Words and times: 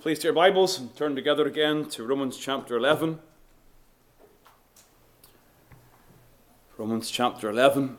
Please 0.00 0.16
take 0.16 0.24
your 0.24 0.32
Bibles 0.32 0.78
and 0.78 0.96
turn 0.96 1.14
together 1.14 1.46
again 1.46 1.84
to 1.90 2.04
Romans 2.04 2.38
chapter 2.38 2.74
11. 2.74 3.18
Romans 6.78 7.10
chapter 7.10 7.50
11. 7.50 7.98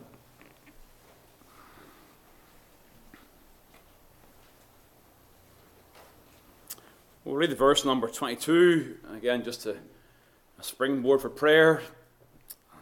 We'll 7.24 7.36
read 7.36 7.50
the 7.50 7.54
verse 7.54 7.84
number 7.84 8.08
22. 8.08 8.96
Again, 9.16 9.44
just 9.44 9.64
a, 9.66 9.76
a 10.58 10.62
springboard 10.64 11.20
for 11.20 11.30
prayer, 11.30 11.82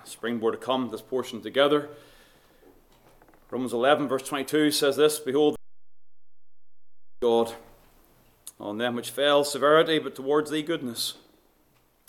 a 0.03 0.07
springboard 0.07 0.55
to 0.55 0.59
come 0.59 0.89
this 0.89 1.03
portion 1.03 1.43
together. 1.43 1.91
Romans 3.51 3.75
11, 3.75 4.09
verse 4.09 4.23
22 4.23 4.71
says 4.71 4.97
this 4.97 5.19
Behold, 5.19 5.57
God 7.21 7.53
on 8.61 8.79
them 8.79 8.95
which 8.95 9.11
fell 9.11 9.43
severity, 9.43 9.99
but 9.99 10.15
towards 10.15 10.51
thee 10.51 10.63
goodness. 10.63 11.15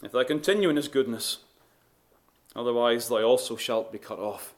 If 0.03 0.11
thou 0.11 0.23
continue 0.23 0.69
in 0.69 0.75
his 0.75 0.87
goodness, 0.87 1.37
otherwise 2.55 3.07
thou 3.07 3.23
also 3.23 3.55
shalt 3.55 3.91
be 3.91 3.97
cut 3.97 4.19
off. 4.19 4.53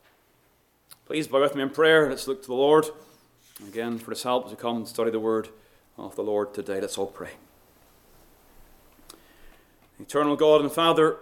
Please 1.05 1.27
bow 1.27 1.41
with 1.41 1.55
me 1.55 1.61
in 1.61 1.69
prayer. 1.69 2.09
Let's 2.09 2.27
look 2.27 2.41
to 2.41 2.47
the 2.47 2.53
Lord 2.53 2.85
again 3.67 3.99
for 3.99 4.11
his 4.11 4.23
help 4.23 4.49
to 4.49 4.55
come 4.55 4.77
and 4.77 4.87
study 4.87 5.11
the 5.11 5.19
word 5.19 5.49
of 5.97 6.15
the 6.15 6.23
Lord 6.23 6.53
today. 6.53 6.81
Let's 6.81 6.97
all 6.97 7.07
pray. 7.07 7.31
Eternal 9.99 10.35
God 10.35 10.61
and 10.61 10.71
Father, 10.71 11.17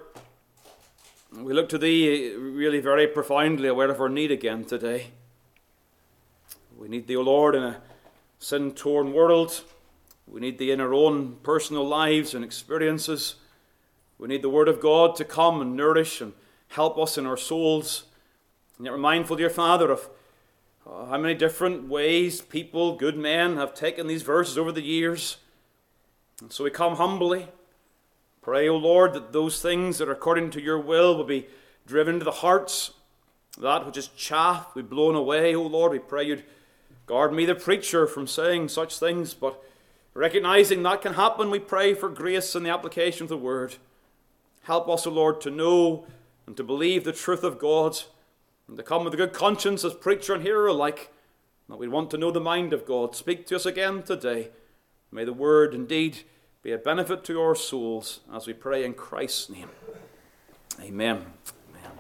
we 1.36 1.54
look 1.54 1.68
to 1.70 1.78
Thee 1.78 2.34
really 2.36 2.80
very 2.80 3.08
profoundly, 3.08 3.68
aware 3.68 3.90
of 3.90 4.00
our 4.00 4.10
need 4.10 4.32
again 4.32 4.64
today. 4.64 5.08
We 6.78 6.88
need 6.88 7.08
Thee, 7.08 7.18
O 7.18 7.22
Lord, 7.22 7.56
in 7.56 7.64
a 7.64 7.82
sin 8.40 8.72
torn 8.72 9.14
world. 9.14 9.64
We 10.32 10.40
need 10.40 10.58
Thee 10.58 10.72
in 10.72 10.80
our 10.80 10.94
own 10.94 11.36
personal 11.44 11.86
lives 11.86 12.34
and 12.34 12.44
experiences. 12.44 13.36
We 14.18 14.30
need 14.30 14.42
the 14.42 14.50
Word 14.50 14.70
of 14.70 14.80
God 14.80 15.18
to 15.18 15.26
come 15.26 15.60
and 15.60 15.76
nourish 15.76 16.22
and 16.22 16.32
help 16.70 16.98
us 16.98 17.18
in 17.18 17.26
our 17.26 17.36
souls. 17.36 18.06
And 18.78 18.86
yet 18.86 18.94
we're 18.94 18.98
mindful, 18.98 19.36
dear 19.36 19.50
Father, 19.50 19.92
of 19.92 20.10
uh, 20.90 21.08
how 21.08 21.18
many 21.18 21.34
different 21.34 21.90
ways 21.90 22.42
people, 22.42 22.96
good 22.96 23.18
men, 23.18 23.58
have 23.58 23.74
taken 23.74 24.08
these 24.08 24.22
verses 24.22 24.58
over 24.58 24.72
the 24.72 24.82
years. 24.82 25.36
And 26.40 26.50
so 26.50 26.64
we 26.64 26.70
come 26.70 26.96
humbly. 26.96 27.50
Pray, 28.42 28.70
O 28.70 28.78
Lord, 28.78 29.14
that 29.14 29.34
those 29.34 29.62
things 29.62 29.98
that 29.98 30.08
are 30.08 30.14
according 30.14 30.52
to 30.52 30.62
your 30.62 30.80
will 30.80 31.18
will 31.18 31.26
be 31.26 31.48
driven 31.86 32.20
to 32.20 32.26
the 32.26 32.32
hearts. 32.32 32.92
That 33.60 33.86
which 33.86 33.98
is 33.98 34.08
chaff 34.08 34.74
be 34.74 34.82
blown 34.82 35.16
away, 35.16 35.54
O 35.56 35.64
Lord. 35.64 35.92
We 35.92 36.00
pray 36.00 36.24
you'd 36.24 36.46
guard 37.06 37.34
me, 37.34 37.46
the 37.46 37.54
preacher, 37.54 38.08
from 38.08 38.28
saying 38.28 38.70
such 38.70 38.98
things, 38.98 39.34
but 39.34 39.62
Recognizing 40.14 40.84
that 40.84 41.02
can 41.02 41.14
happen, 41.14 41.50
we 41.50 41.60
pray 41.60 41.94
for 41.94 42.10
grace 42.10 42.54
in 42.54 42.64
the 42.64 42.70
application 42.70 43.24
of 43.24 43.30
the 43.30 43.38
word. 43.38 43.76
Help 44.64 44.90
us, 44.90 45.08
O 45.08 45.12
Lord, 45.12 45.40
to 45.42 45.50
know 45.50 46.06
and 46.46 46.58
to 46.58 46.64
believe 46.64 47.04
the 47.04 47.14
truth 47.14 47.44
of 47.44 47.58
God, 47.60 47.98
and 48.68 48.76
to 48.76 48.84
come 48.84 49.06
with 49.06 49.14
a 49.14 49.18
good 49.18 49.32
conscience 49.32 49.86
as 49.86 49.94
preacher 49.94 50.34
and 50.34 50.44
hearer 50.44 50.68
alike, 50.68 51.12
that 51.70 51.78
we 51.78 51.88
want 51.88 52.12
to 52.12 52.18
know 52.18 52.32
the 52.32 52.42
mind 52.42 52.74
of 52.74 52.86
God. 52.86 53.16
Speak 53.16 53.48
to 53.48 53.56
us 53.56 53.66
again 53.66 54.04
today. 54.04 54.50
May 55.12 55.24
the 55.24 55.34
word 55.34 55.74
indeed 55.74 56.20
be 56.62 56.74
a 56.74 56.78
benefit 56.78 57.24
to 57.26 57.42
our 57.42 57.56
souls 57.56 58.20
as 58.34 58.48
we 58.48 58.54
pray 58.54 58.84
in 58.84 58.94
Christ's 58.94 59.50
name. 59.50 59.70
Amen. 60.80 61.26
Amen. 61.70 61.92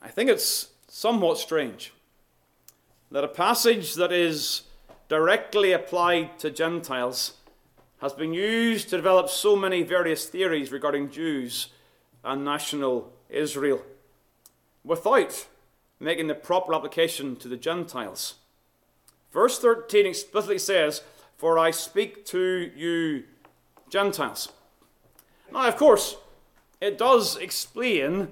I 0.00 0.08
think 0.08 0.30
it's 0.30 0.68
somewhat 0.88 1.38
strange 1.38 1.92
that 3.10 3.24
a 3.24 3.28
passage 3.28 3.94
that 3.94 4.12
is 4.12 4.62
directly 5.12 5.72
applied 5.72 6.38
to 6.38 6.50
Gentiles 6.50 7.34
has 7.98 8.14
been 8.14 8.32
used 8.32 8.88
to 8.88 8.96
develop 8.96 9.28
so 9.28 9.54
many 9.54 9.82
various 9.82 10.24
theories 10.24 10.72
regarding 10.72 11.10
Jews 11.10 11.68
and 12.24 12.46
national 12.46 13.12
Israel 13.28 13.82
without 14.82 15.48
making 16.00 16.28
the 16.28 16.34
proper 16.34 16.74
application 16.74 17.36
to 17.36 17.46
the 17.46 17.58
Gentiles. 17.58 18.36
Verse 19.30 19.58
13 19.58 20.06
explicitly 20.06 20.58
says, 20.58 21.02
For 21.36 21.58
I 21.58 21.72
speak 21.72 22.24
to 22.28 22.70
you 22.74 23.24
Gentiles. 23.90 24.48
Now, 25.52 25.68
of 25.68 25.76
course, 25.76 26.16
it 26.80 26.96
does 26.96 27.36
explain 27.36 28.28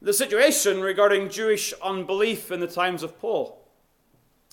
the 0.00 0.12
situation 0.12 0.82
regarding 0.82 1.30
Jewish 1.30 1.74
unbelief 1.82 2.52
in 2.52 2.60
the 2.60 2.68
times 2.68 3.02
of 3.02 3.18
Paul. 3.18 3.57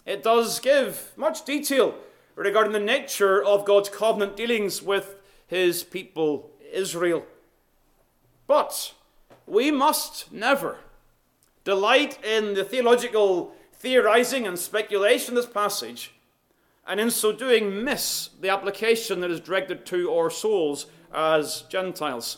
It 0.05 0.21
does 0.21 0.59
give 0.59 1.11
much 1.15 1.45
detail 1.45 1.95
regarding 2.35 2.73
the 2.73 2.79
nature 2.79 3.43
of 3.43 3.65
God's 3.65 3.89
covenant 3.89 4.37
dealings 4.37 4.81
with 4.81 5.15
his 5.47 5.83
people 5.83 6.51
Israel. 6.71 7.25
But 8.47 8.93
we 9.47 9.71
must 9.71 10.31
never 10.31 10.79
delight 11.63 12.23
in 12.23 12.53
the 12.53 12.63
theological 12.63 13.55
theorizing 13.73 14.45
and 14.45 14.57
speculation 14.57 15.35
of 15.35 15.43
this 15.43 15.51
passage, 15.51 16.11
and 16.87 16.99
in 16.99 17.09
so 17.09 17.31
doing 17.31 17.83
miss 17.83 18.29
the 18.39 18.49
application 18.49 19.19
that 19.21 19.31
is 19.31 19.39
directed 19.39 19.85
to 19.87 20.13
our 20.13 20.29
souls 20.29 20.85
as 21.13 21.63
Gentiles. 21.63 22.37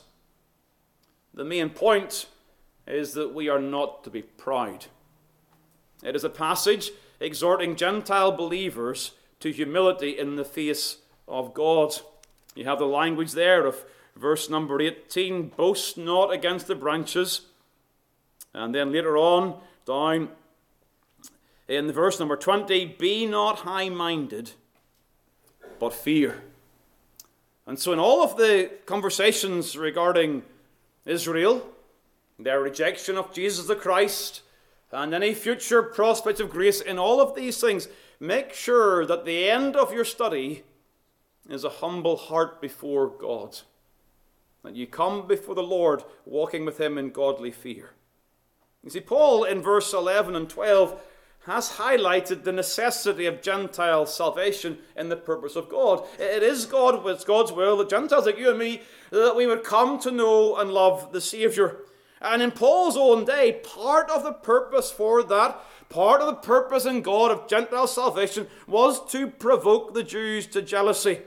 The 1.33 1.43
main 1.43 1.69
point 1.69 2.27
is 2.87 3.13
that 3.13 3.33
we 3.33 3.49
are 3.49 3.59
not 3.59 4.03
to 4.05 4.09
be 4.09 4.21
proud. 4.21 4.85
It 6.03 6.15
is 6.15 6.23
a 6.23 6.29
passage 6.29 6.91
exhorting 7.19 7.75
Gentile 7.75 8.31
believers 8.31 9.11
to 9.39 9.51
humility 9.51 10.17
in 10.17 10.35
the 10.35 10.45
face 10.45 10.97
of 11.27 11.53
God. 11.53 11.95
You 12.55 12.65
have 12.65 12.79
the 12.79 12.85
language 12.85 13.33
there 13.33 13.65
of 13.65 13.85
verse 14.15 14.49
number 14.49 14.81
18 14.81 15.49
boast 15.49 15.97
not 15.97 16.31
against 16.31 16.67
the 16.67 16.75
branches. 16.75 17.41
And 18.53 18.73
then 18.73 18.91
later 18.91 19.17
on, 19.17 19.59
down 19.85 20.29
in 21.67 21.91
verse 21.91 22.19
number 22.19 22.35
20, 22.35 22.85
be 22.97 23.25
not 23.25 23.59
high 23.59 23.89
minded, 23.89 24.51
but 25.79 25.93
fear. 25.93 26.41
And 27.65 27.77
so, 27.77 27.91
in 27.91 27.99
all 27.99 28.23
of 28.23 28.37
the 28.37 28.71
conversations 28.85 29.77
regarding 29.77 30.43
Israel, 31.05 31.67
their 32.39 32.61
rejection 32.61 33.17
of 33.17 33.33
Jesus 33.33 33.67
the 33.67 33.75
Christ, 33.75 34.41
and 34.91 35.13
any 35.13 35.33
future 35.33 35.83
prospects 35.83 36.39
of 36.39 36.49
grace 36.49 36.81
in 36.81 36.97
all 36.97 37.19
of 37.19 37.35
these 37.35 37.59
things, 37.59 37.87
make 38.19 38.53
sure 38.53 39.05
that 39.05 39.25
the 39.25 39.49
end 39.49 39.75
of 39.75 39.93
your 39.93 40.05
study 40.05 40.63
is 41.49 41.63
a 41.63 41.69
humble 41.69 42.15
heart 42.15 42.61
before 42.61 43.07
God. 43.07 43.59
That 44.63 44.75
you 44.75 44.87
come 44.87 45.27
before 45.27 45.55
the 45.55 45.63
Lord 45.63 46.03
walking 46.25 46.65
with 46.65 46.79
Him 46.79 46.97
in 46.97 47.11
godly 47.11 47.51
fear. 47.51 47.91
You 48.83 48.89
see, 48.89 48.99
Paul 48.99 49.43
in 49.43 49.61
verse 49.61 49.93
11 49.93 50.35
and 50.35 50.49
12 50.49 51.01
has 51.45 51.73
highlighted 51.73 52.43
the 52.43 52.51
necessity 52.51 53.25
of 53.25 53.41
Gentile 53.41 54.05
salvation 54.05 54.77
in 54.97 55.07
the 55.07 55.15
purpose 55.15 55.55
of 55.55 55.69
God. 55.69 56.05
It 56.19 56.43
is 56.43 56.65
God, 56.65 57.05
it's 57.07 57.23
God's 57.23 57.53
will 57.53 57.77
that 57.77 57.89
Gentiles 57.89 58.25
like 58.25 58.37
you 58.37 58.49
and 58.49 58.59
me, 58.59 58.81
that 59.11 59.35
we 59.35 59.47
would 59.47 59.63
come 59.63 59.99
to 59.99 60.11
know 60.11 60.57
and 60.57 60.71
love 60.71 61.13
the 61.13 61.21
Savior. 61.21 61.77
And 62.21 62.41
in 62.41 62.51
Paul's 62.51 62.97
own 62.97 63.25
day, 63.25 63.61
part 63.63 64.09
of 64.09 64.23
the 64.23 64.33
purpose 64.33 64.91
for 64.91 65.23
that, 65.23 65.59
part 65.89 66.21
of 66.21 66.27
the 66.27 66.33
purpose 66.33 66.85
in 66.85 67.01
God 67.01 67.31
of 67.31 67.47
Gentile 67.47 67.87
salvation 67.87 68.47
was 68.67 69.05
to 69.11 69.27
provoke 69.27 69.93
the 69.93 70.03
Jews 70.03 70.47
to 70.47 70.61
jealousy. 70.61 71.19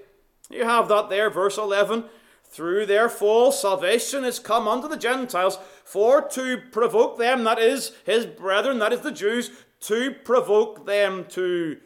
You 0.51 0.65
have 0.65 0.89
that 0.89 1.09
there, 1.09 1.31
verse 1.31 1.57
11. 1.57 2.05
Through 2.45 2.87
their 2.87 3.09
fall, 3.09 3.53
salvation 3.53 4.25
is 4.25 4.41
come 4.41 4.67
unto 4.67 4.89
the 4.89 4.97
Gentiles 4.97 5.59
for 5.85 6.21
to 6.31 6.61
provoke 6.73 7.17
them, 7.17 7.45
that 7.45 7.61
is, 7.61 7.93
his 8.05 8.27
brethren, 8.27 8.81
that 8.81 8.93
is 8.93 9.03
the 9.03 9.13
Jews, 9.13 9.51
to 9.83 10.11
provoke 10.25 10.85
them 10.85 11.27
to 11.31 11.79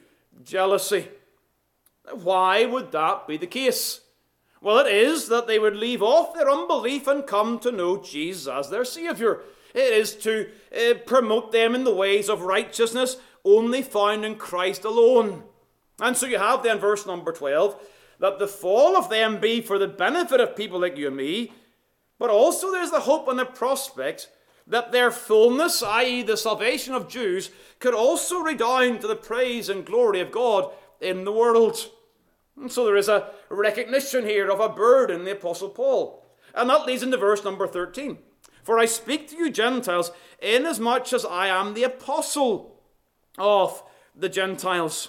jealousy. 0.42 1.08
Why 2.10 2.64
would 2.64 2.92
that 2.92 3.28
be 3.28 3.36
the 3.36 3.46
case? 3.46 4.00
Well, 4.64 4.86
it 4.86 4.94
is 4.94 5.28
that 5.28 5.46
they 5.46 5.58
would 5.58 5.76
leave 5.76 6.02
off 6.02 6.32
their 6.32 6.48
unbelief 6.48 7.06
and 7.06 7.26
come 7.26 7.58
to 7.58 7.70
know 7.70 7.98
Jesus 7.98 8.48
as 8.48 8.70
their 8.70 8.86
Saviour. 8.86 9.42
It 9.74 9.92
is 9.92 10.14
to 10.16 10.48
uh, 10.74 10.94
promote 11.04 11.52
them 11.52 11.74
in 11.74 11.84
the 11.84 11.94
ways 11.94 12.30
of 12.30 12.40
righteousness 12.40 13.18
only 13.44 13.82
found 13.82 14.24
in 14.24 14.36
Christ 14.36 14.86
alone. 14.86 15.42
And 16.00 16.16
so 16.16 16.24
you 16.24 16.38
have 16.38 16.62
then 16.62 16.78
verse 16.78 17.04
number 17.04 17.30
12 17.30 17.78
that 18.20 18.38
the 18.38 18.48
fall 18.48 18.96
of 18.96 19.10
them 19.10 19.38
be 19.38 19.60
for 19.60 19.78
the 19.78 19.86
benefit 19.86 20.40
of 20.40 20.56
people 20.56 20.80
like 20.80 20.96
you 20.96 21.08
and 21.08 21.16
me, 21.16 21.52
but 22.18 22.30
also 22.30 22.72
there's 22.72 22.90
the 22.90 23.00
hope 23.00 23.28
and 23.28 23.38
the 23.38 23.44
prospect 23.44 24.30
that 24.66 24.92
their 24.92 25.10
fullness, 25.10 25.82
i.e., 25.82 26.22
the 26.22 26.38
salvation 26.38 26.94
of 26.94 27.06
Jews, 27.06 27.50
could 27.80 27.92
also 27.92 28.38
redound 28.38 29.02
to 29.02 29.08
the 29.08 29.14
praise 29.14 29.68
and 29.68 29.84
glory 29.84 30.20
of 30.20 30.32
God 30.32 30.72
in 31.02 31.24
the 31.24 31.32
world. 31.32 31.90
And 32.56 32.70
so 32.70 32.84
there 32.84 32.96
is 32.96 33.08
a 33.08 33.30
recognition 33.48 34.24
here 34.24 34.48
of 34.50 34.60
a 34.60 34.68
burden, 34.68 35.20
in 35.20 35.24
the 35.24 35.32
Apostle 35.32 35.70
Paul. 35.70 36.24
And 36.54 36.70
that 36.70 36.86
leads 36.86 37.02
into 37.02 37.16
verse 37.16 37.44
number 37.44 37.66
13. 37.66 38.18
For 38.62 38.78
I 38.78 38.86
speak 38.86 39.28
to 39.28 39.36
you 39.36 39.50
Gentiles, 39.50 40.10
inasmuch 40.40 41.12
as 41.12 41.24
I 41.24 41.48
am 41.48 41.74
the 41.74 41.84
apostle 41.84 42.80
of 43.36 43.82
the 44.14 44.28
Gentiles. 44.28 45.08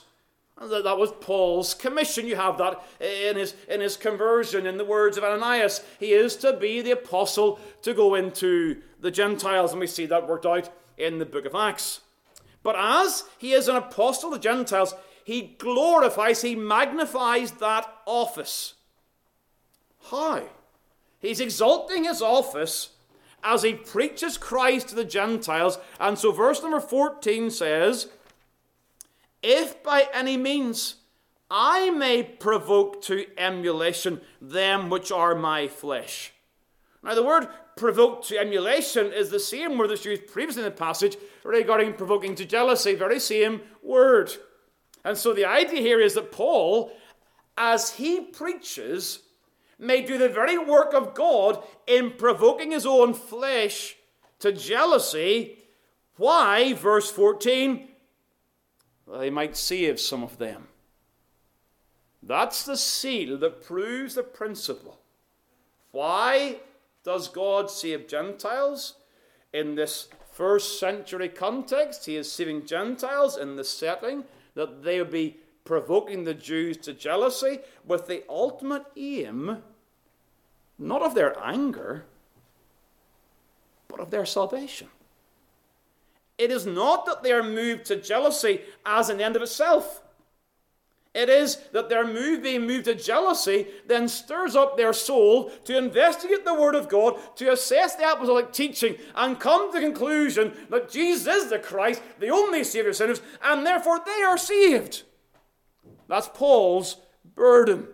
That 0.59 0.97
was 0.97 1.11
Paul's 1.21 1.73
commission. 1.73 2.27
You 2.27 2.37
have 2.37 2.57
that 2.57 2.81
in 2.99 3.35
his, 3.35 3.55
in 3.69 3.81
his 3.81 3.97
conversion, 3.97 4.65
in 4.65 4.77
the 4.77 4.85
words 4.85 5.17
of 5.17 5.23
Ananias. 5.23 5.81
He 5.99 6.13
is 6.13 6.35
to 6.37 6.53
be 6.53 6.81
the 6.81 6.91
apostle 6.91 7.59
to 7.83 7.93
go 7.93 8.15
into 8.15 8.81
the 8.99 9.11
Gentiles, 9.11 9.71
and 9.71 9.79
we 9.79 9.87
see 9.87 10.05
that 10.05 10.27
worked 10.27 10.45
out 10.45 10.69
in 10.97 11.19
the 11.19 11.25
book 11.25 11.45
of 11.45 11.55
Acts. 11.55 12.01
But 12.63 12.75
as 12.77 13.25
he 13.37 13.51
is 13.53 13.67
an 13.67 13.75
apostle 13.75 14.31
to 14.31 14.37
the 14.37 14.41
Gentiles, 14.41 14.95
he 15.25 15.55
glorifies, 15.57 16.43
he 16.43 16.55
magnifies 16.55 17.53
that 17.53 17.91
office. 18.05 18.75
How? 20.11 20.43
He's 21.19 21.39
exalting 21.39 22.03
his 22.03 22.21
office 22.21 22.89
as 23.43 23.63
he 23.63 23.73
preaches 23.73 24.37
Christ 24.37 24.89
to 24.89 24.95
the 24.95 25.03
Gentiles. 25.03 25.79
And 25.99 26.19
so, 26.19 26.31
verse 26.31 26.61
number 26.61 26.79
14 26.79 27.49
says, 27.49 28.07
if 29.41 29.81
by 29.81 30.07
any 30.13 30.37
means 30.37 30.97
I 31.49 31.89
may 31.89 32.21
provoke 32.21 33.01
to 33.05 33.25
emulation 33.35 34.21
them 34.39 34.91
which 34.91 35.11
are 35.11 35.33
my 35.33 35.67
flesh. 35.67 36.33
Now, 37.01 37.15
the 37.15 37.23
word 37.23 37.47
provoke 37.75 38.23
to 38.25 38.37
emulation 38.37 39.11
is 39.11 39.31
the 39.31 39.39
same 39.39 39.75
word 39.79 39.89
that's 39.89 40.05
used 40.05 40.27
previously 40.27 40.61
in 40.61 40.69
the 40.69 40.75
passage 40.75 41.17
regarding 41.43 41.93
provoking 41.93 42.35
to 42.35 42.45
jealousy, 42.45 42.93
very 42.93 43.19
same 43.19 43.61
word. 43.81 44.31
And 45.05 45.15
so 45.15 45.33
the 45.33 45.45
idea 45.45 45.81
here 45.81 46.01
is 46.01 46.15
that 46.15 46.31
Paul, 46.31 46.91
as 47.55 47.91
he 47.91 48.21
preaches, 48.21 49.19
may 49.77 50.01
do 50.01 50.17
the 50.17 50.27
very 50.27 50.57
work 50.57 50.93
of 50.93 51.13
God 51.13 51.63
in 51.85 52.13
provoking 52.17 52.71
his 52.71 52.87
own 52.87 53.13
flesh 53.13 53.95
to 54.39 54.51
jealousy. 54.51 55.59
Why? 56.17 56.73
Verse 56.73 57.09
14 57.11 57.89
they 59.07 59.29
might 59.29 59.55
save 59.55 59.99
some 59.99 60.23
of 60.23 60.39
them. 60.39 60.67
That's 62.23 62.63
the 62.63 62.75
seal 62.75 63.37
that 63.37 63.63
proves 63.63 64.15
the 64.15 64.23
principle. 64.23 64.99
Why 65.91 66.57
does 67.03 67.27
God 67.27 67.69
save 67.69 68.07
Gentiles? 68.07 68.95
In 69.53 69.75
this 69.75 70.07
first 70.31 70.79
century 70.79 71.29
context, 71.29 72.07
He 72.07 72.15
is 72.15 72.31
saving 72.31 72.65
Gentiles 72.65 73.37
in 73.37 73.55
the 73.55 73.63
setting 73.63 74.23
that 74.55 74.83
they 74.83 74.99
would 74.99 75.11
be 75.11 75.37
provoking 75.63 76.23
the 76.23 76.33
Jews 76.33 76.77
to 76.77 76.93
jealousy 76.93 77.59
with 77.85 78.07
the 78.07 78.23
ultimate 78.29 78.85
aim 78.97 79.61
not 80.77 81.01
of 81.01 81.15
their 81.15 81.37
anger, 81.41 82.05
but 83.87 83.99
of 83.99 84.11
their 84.11 84.25
salvation. 84.25 84.87
It 86.37 86.51
is 86.51 86.65
not 86.65 87.05
that 87.05 87.23
they 87.23 87.31
are 87.31 87.43
moved 87.43 87.85
to 87.85 87.95
jealousy 87.95 88.61
as 88.85 89.09
an 89.09 89.21
end 89.21 89.35
of 89.35 89.41
itself. 89.41 90.01
It 91.15 91.29
is 91.29 91.55
that 91.71 91.87
their 91.87 92.05
move, 92.05 92.43
being 92.43 92.67
moved 92.67 92.85
to 92.85 92.93
jealousy, 92.93 93.67
then 93.87 94.09
stirs 94.09 94.53
up 94.53 94.75
their 94.75 94.91
soul 94.91 95.49
to 95.63 95.77
investigate 95.77 96.43
the 96.43 96.53
Word 96.53 96.75
of 96.75 96.89
God, 96.89 97.17
to 97.37 97.53
assess 97.53 97.95
the 97.95 98.11
apostolic 98.11 98.51
teaching, 98.51 98.97
and 99.15 99.39
come 99.39 99.71
to 99.71 99.79
the 99.79 99.85
conclusion 99.85 100.51
that 100.69 100.91
Jesus 100.91 101.43
is 101.43 101.49
the 101.49 101.57
Christ, 101.57 102.01
the 102.19 102.29
only 102.29 102.65
Savior 102.65 102.89
of 102.89 102.97
sinners, 102.97 103.21
and 103.41 103.65
therefore 103.65 104.01
they 104.05 104.23
are 104.23 104.37
saved. 104.37 105.03
That's 106.09 106.27
Paul's 106.27 106.97
burden. 107.23 107.87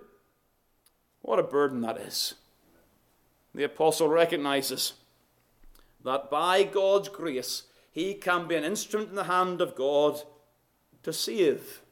What 1.22 1.38
a 1.38 1.44
burden 1.44 1.82
that 1.82 1.98
is. 1.98 2.34
The 3.54 3.66
apostle 3.66 4.08
recognizes 4.08 4.94
that 6.04 6.32
by 6.32 6.64
God's 6.64 7.10
grace, 7.10 7.64
he 7.92 8.16
can 8.16 8.48
be 8.48 8.56
an 8.56 8.64
instrument 8.64 9.10
in 9.10 9.16
the 9.16 9.26
hand 9.26 9.62
of 9.62 9.76
God 9.76 10.24
to 11.04 11.14
save. 11.14 11.84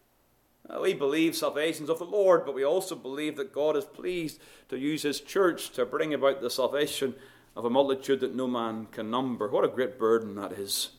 Uh, 0.70 0.80
we 0.82 0.94
believe 0.94 1.36
salvation 1.36 1.86
is 1.86 1.90
of 1.90 2.00
the 2.00 2.06
Lord, 2.06 2.46
but 2.46 2.54
we 2.54 2.64
also 2.64 2.96
believe 2.96 3.38
that 3.38 3.54
God 3.54 3.76
is 3.76 3.86
pleased 3.86 4.40
to 4.70 4.78
use 4.78 5.02
His 5.02 5.20
church 5.20 5.72
to 5.72 5.86
bring 5.86 6.14
about 6.14 6.42
the 6.42 6.50
salvation 6.50 7.16
of 7.56 7.66
a 7.66 7.70
multitude 7.70 8.20
that 8.20 8.36
no 8.36 8.48
man 8.48 8.88
can 8.92 9.10
number. 9.10 9.48
What 9.48 9.66
a 9.66 9.70
great 9.70 9.98
burden 9.98 10.36
that 10.36 10.52
is. 10.52 10.92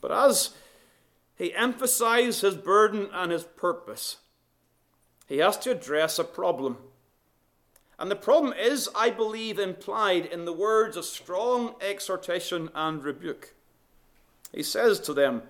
But 0.00 0.12
as 0.12 0.50
he 1.36 1.54
emphasizes 1.54 2.40
his 2.40 2.56
burden 2.56 3.08
and 3.12 3.30
his 3.30 3.44
purpose, 3.44 4.16
he 5.26 5.38
has 5.38 5.56
to 5.58 5.70
address 5.70 6.18
a 6.18 6.24
problem. 6.24 6.78
And 7.98 8.10
the 8.10 8.16
problem 8.16 8.52
is, 8.52 8.88
I 8.94 9.10
believe, 9.10 9.58
implied 9.58 10.26
in 10.26 10.44
the 10.44 10.52
words 10.52 10.96
of 10.96 11.04
strong 11.04 11.74
exhortation 11.80 12.70
and 12.74 13.02
rebuke. 13.02 13.54
He 14.52 14.62
says 14.62 15.00
to 15.00 15.14
them, 15.14 15.42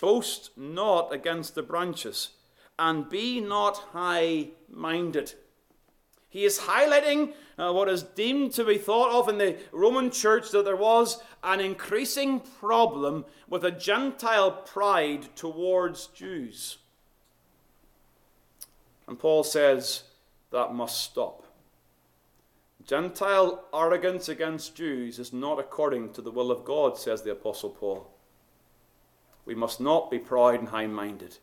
Boast 0.00 0.50
not 0.56 1.12
against 1.12 1.54
the 1.54 1.62
branches, 1.62 2.30
and 2.78 3.08
be 3.08 3.40
not 3.40 3.76
high 3.92 4.48
minded. 4.68 5.34
He 6.28 6.44
is 6.44 6.60
highlighting 6.60 7.32
uh, 7.56 7.72
what 7.72 7.88
is 7.88 8.02
deemed 8.02 8.52
to 8.52 8.64
be 8.64 8.76
thought 8.76 9.10
of 9.10 9.28
in 9.28 9.38
the 9.38 9.56
Roman 9.72 10.10
church 10.10 10.50
that 10.50 10.64
there 10.64 10.76
was 10.76 11.22
an 11.42 11.60
increasing 11.60 12.40
problem 12.40 13.24
with 13.48 13.64
a 13.64 13.70
Gentile 13.70 14.50
pride 14.50 15.34
towards 15.34 16.08
Jews. 16.08 16.78
And 19.08 19.18
Paul 19.18 19.44
says 19.44 20.02
that 20.50 20.74
must 20.74 21.00
stop. 21.00 21.44
Gentile 22.84 23.64
arrogance 23.74 24.28
against 24.28 24.76
Jews 24.76 25.18
is 25.18 25.32
not 25.32 25.58
according 25.58 26.12
to 26.12 26.22
the 26.22 26.30
will 26.30 26.50
of 26.50 26.64
God, 26.64 26.96
says 26.98 27.22
the 27.22 27.32
Apostle 27.32 27.70
Paul. 27.70 28.10
We 29.44 29.54
must 29.54 29.80
not 29.80 30.10
be 30.10 30.18
proud 30.18 30.58
and 30.60 30.68
high 30.68 30.86
minded, 30.86 31.38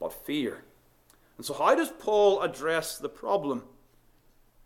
but 0.00 0.12
fear. 0.12 0.64
And 1.38 1.46
so, 1.46 1.54
how 1.54 1.74
does 1.74 1.90
Paul 1.98 2.42
address 2.42 2.98
the 2.98 3.08
problem? 3.08 3.62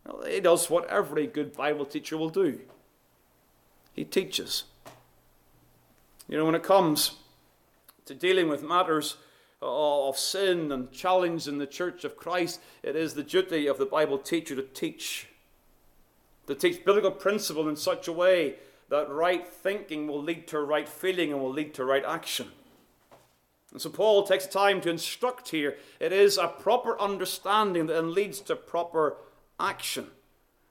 Well, 0.05 0.25
he 0.25 0.41
does 0.41 0.69
what 0.69 0.89
every 0.89 1.29
good 1.29 1.57
Bible 1.57 1.85
teacher 1.85 2.17
will 2.17 2.31
do 2.31 2.59
he 3.95 4.05
teaches. 4.05 4.65
You 6.29 6.39
know, 6.39 6.45
when 6.45 6.55
it 6.55 6.63
comes 6.63 7.13
to 8.07 8.15
dealing 8.15 8.49
with 8.49 8.63
matters 8.63 9.17
of 9.61 10.19
sin 10.19 10.73
and 10.73 10.91
challenge 10.91 11.47
in 11.47 11.59
the 11.59 11.67
church 11.67 12.05
of 12.05 12.17
Christ, 12.17 12.61
it 12.83 12.97
is 12.97 13.15
the 13.15 13.23
duty 13.23 13.67
of 13.67 13.79
the 13.79 13.87
Bible 13.87 14.19
teacher 14.19 14.57
to 14.57 14.63
teach. 14.63 15.29
To 16.47 16.55
teach 16.55 16.85
biblical 16.85 17.11
principle 17.11 17.69
in 17.69 17.77
such 17.77 18.09
a 18.09 18.13
way 18.13 18.57
that 18.89 19.09
right 19.09 19.47
thinking 19.47 20.09
will 20.09 20.23
lead 20.23 20.49
to 20.49 20.61
right 20.61 20.89
feeling 20.89 21.33
and 21.33 21.41
will 21.41 21.53
lead 21.53 21.75
to 21.75 21.85
right 21.85 22.05
action. 22.05 22.49
And 23.73 23.81
so 23.81 23.89
Paul 23.89 24.23
takes 24.25 24.47
time 24.47 24.81
to 24.83 24.91
instruct 24.91 25.49
here. 25.49 25.77
It 25.99 26.13
is 26.13 26.37
a 26.37 26.47
proper 26.47 27.01
understanding 27.01 27.87
that 27.87 27.95
then 27.95 28.13
leads 28.13 28.41
to 28.43 28.57
proper 28.57 29.17
action. 29.59 30.07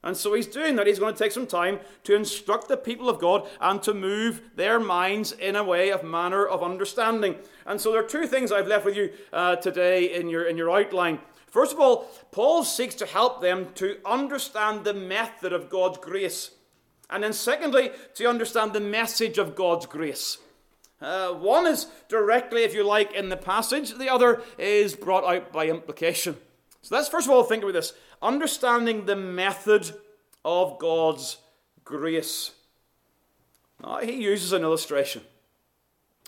And 0.03 0.17
so 0.17 0.33
he's 0.33 0.47
doing 0.47 0.75
that. 0.75 0.87
He's 0.87 0.99
going 0.99 1.13
to 1.13 1.19
take 1.19 1.31
some 1.31 1.45
time 1.45 1.79
to 2.05 2.15
instruct 2.15 2.67
the 2.67 2.77
people 2.77 3.09
of 3.09 3.19
God 3.19 3.47
and 3.59 3.81
to 3.83 3.93
move 3.93 4.41
their 4.55 4.79
minds 4.79 5.31
in 5.31 5.55
a 5.55 5.63
way 5.63 5.91
of 5.91 6.03
manner 6.03 6.45
of 6.45 6.63
understanding. 6.63 7.35
And 7.65 7.79
so 7.79 7.91
there 7.91 8.03
are 8.03 8.07
two 8.07 8.25
things 8.25 8.51
I've 8.51 8.67
left 8.67 8.85
with 8.85 8.95
you 8.95 9.11
uh, 9.31 9.57
today 9.57 10.15
in 10.15 10.29
your, 10.29 10.45
in 10.45 10.57
your 10.57 10.71
outline. 10.71 11.19
First 11.47 11.73
of 11.73 11.79
all, 11.79 12.07
Paul 12.31 12.63
seeks 12.63 12.95
to 12.95 13.05
help 13.05 13.41
them 13.41 13.67
to 13.75 13.97
understand 14.05 14.83
the 14.83 14.93
method 14.93 15.53
of 15.53 15.69
God's 15.69 15.97
grace. 15.97 16.51
And 17.09 17.23
then, 17.23 17.33
secondly, 17.33 17.91
to 18.15 18.25
understand 18.25 18.73
the 18.73 18.79
message 18.79 19.37
of 19.37 19.55
God's 19.55 19.85
grace. 19.85 20.37
Uh, 21.01 21.33
one 21.33 21.65
is 21.65 21.87
directly, 22.09 22.63
if 22.63 22.73
you 22.73 22.83
like, 22.83 23.13
in 23.13 23.29
the 23.29 23.37
passage, 23.37 23.97
the 23.97 24.09
other 24.09 24.41
is 24.57 24.95
brought 24.95 25.23
out 25.23 25.51
by 25.51 25.67
implication. 25.67 26.37
So 26.83 26.95
let's 26.95 27.09
first 27.09 27.27
of 27.27 27.33
all 27.33 27.43
think 27.43 27.63
about 27.63 27.73
this 27.73 27.93
understanding 28.21 29.05
the 29.05 29.15
method 29.15 29.91
of 30.45 30.77
God's 30.79 31.37
grace. 31.83 32.51
Now, 33.83 33.99
he 33.99 34.21
uses 34.21 34.51
an 34.51 34.61
illustration. 34.61 35.23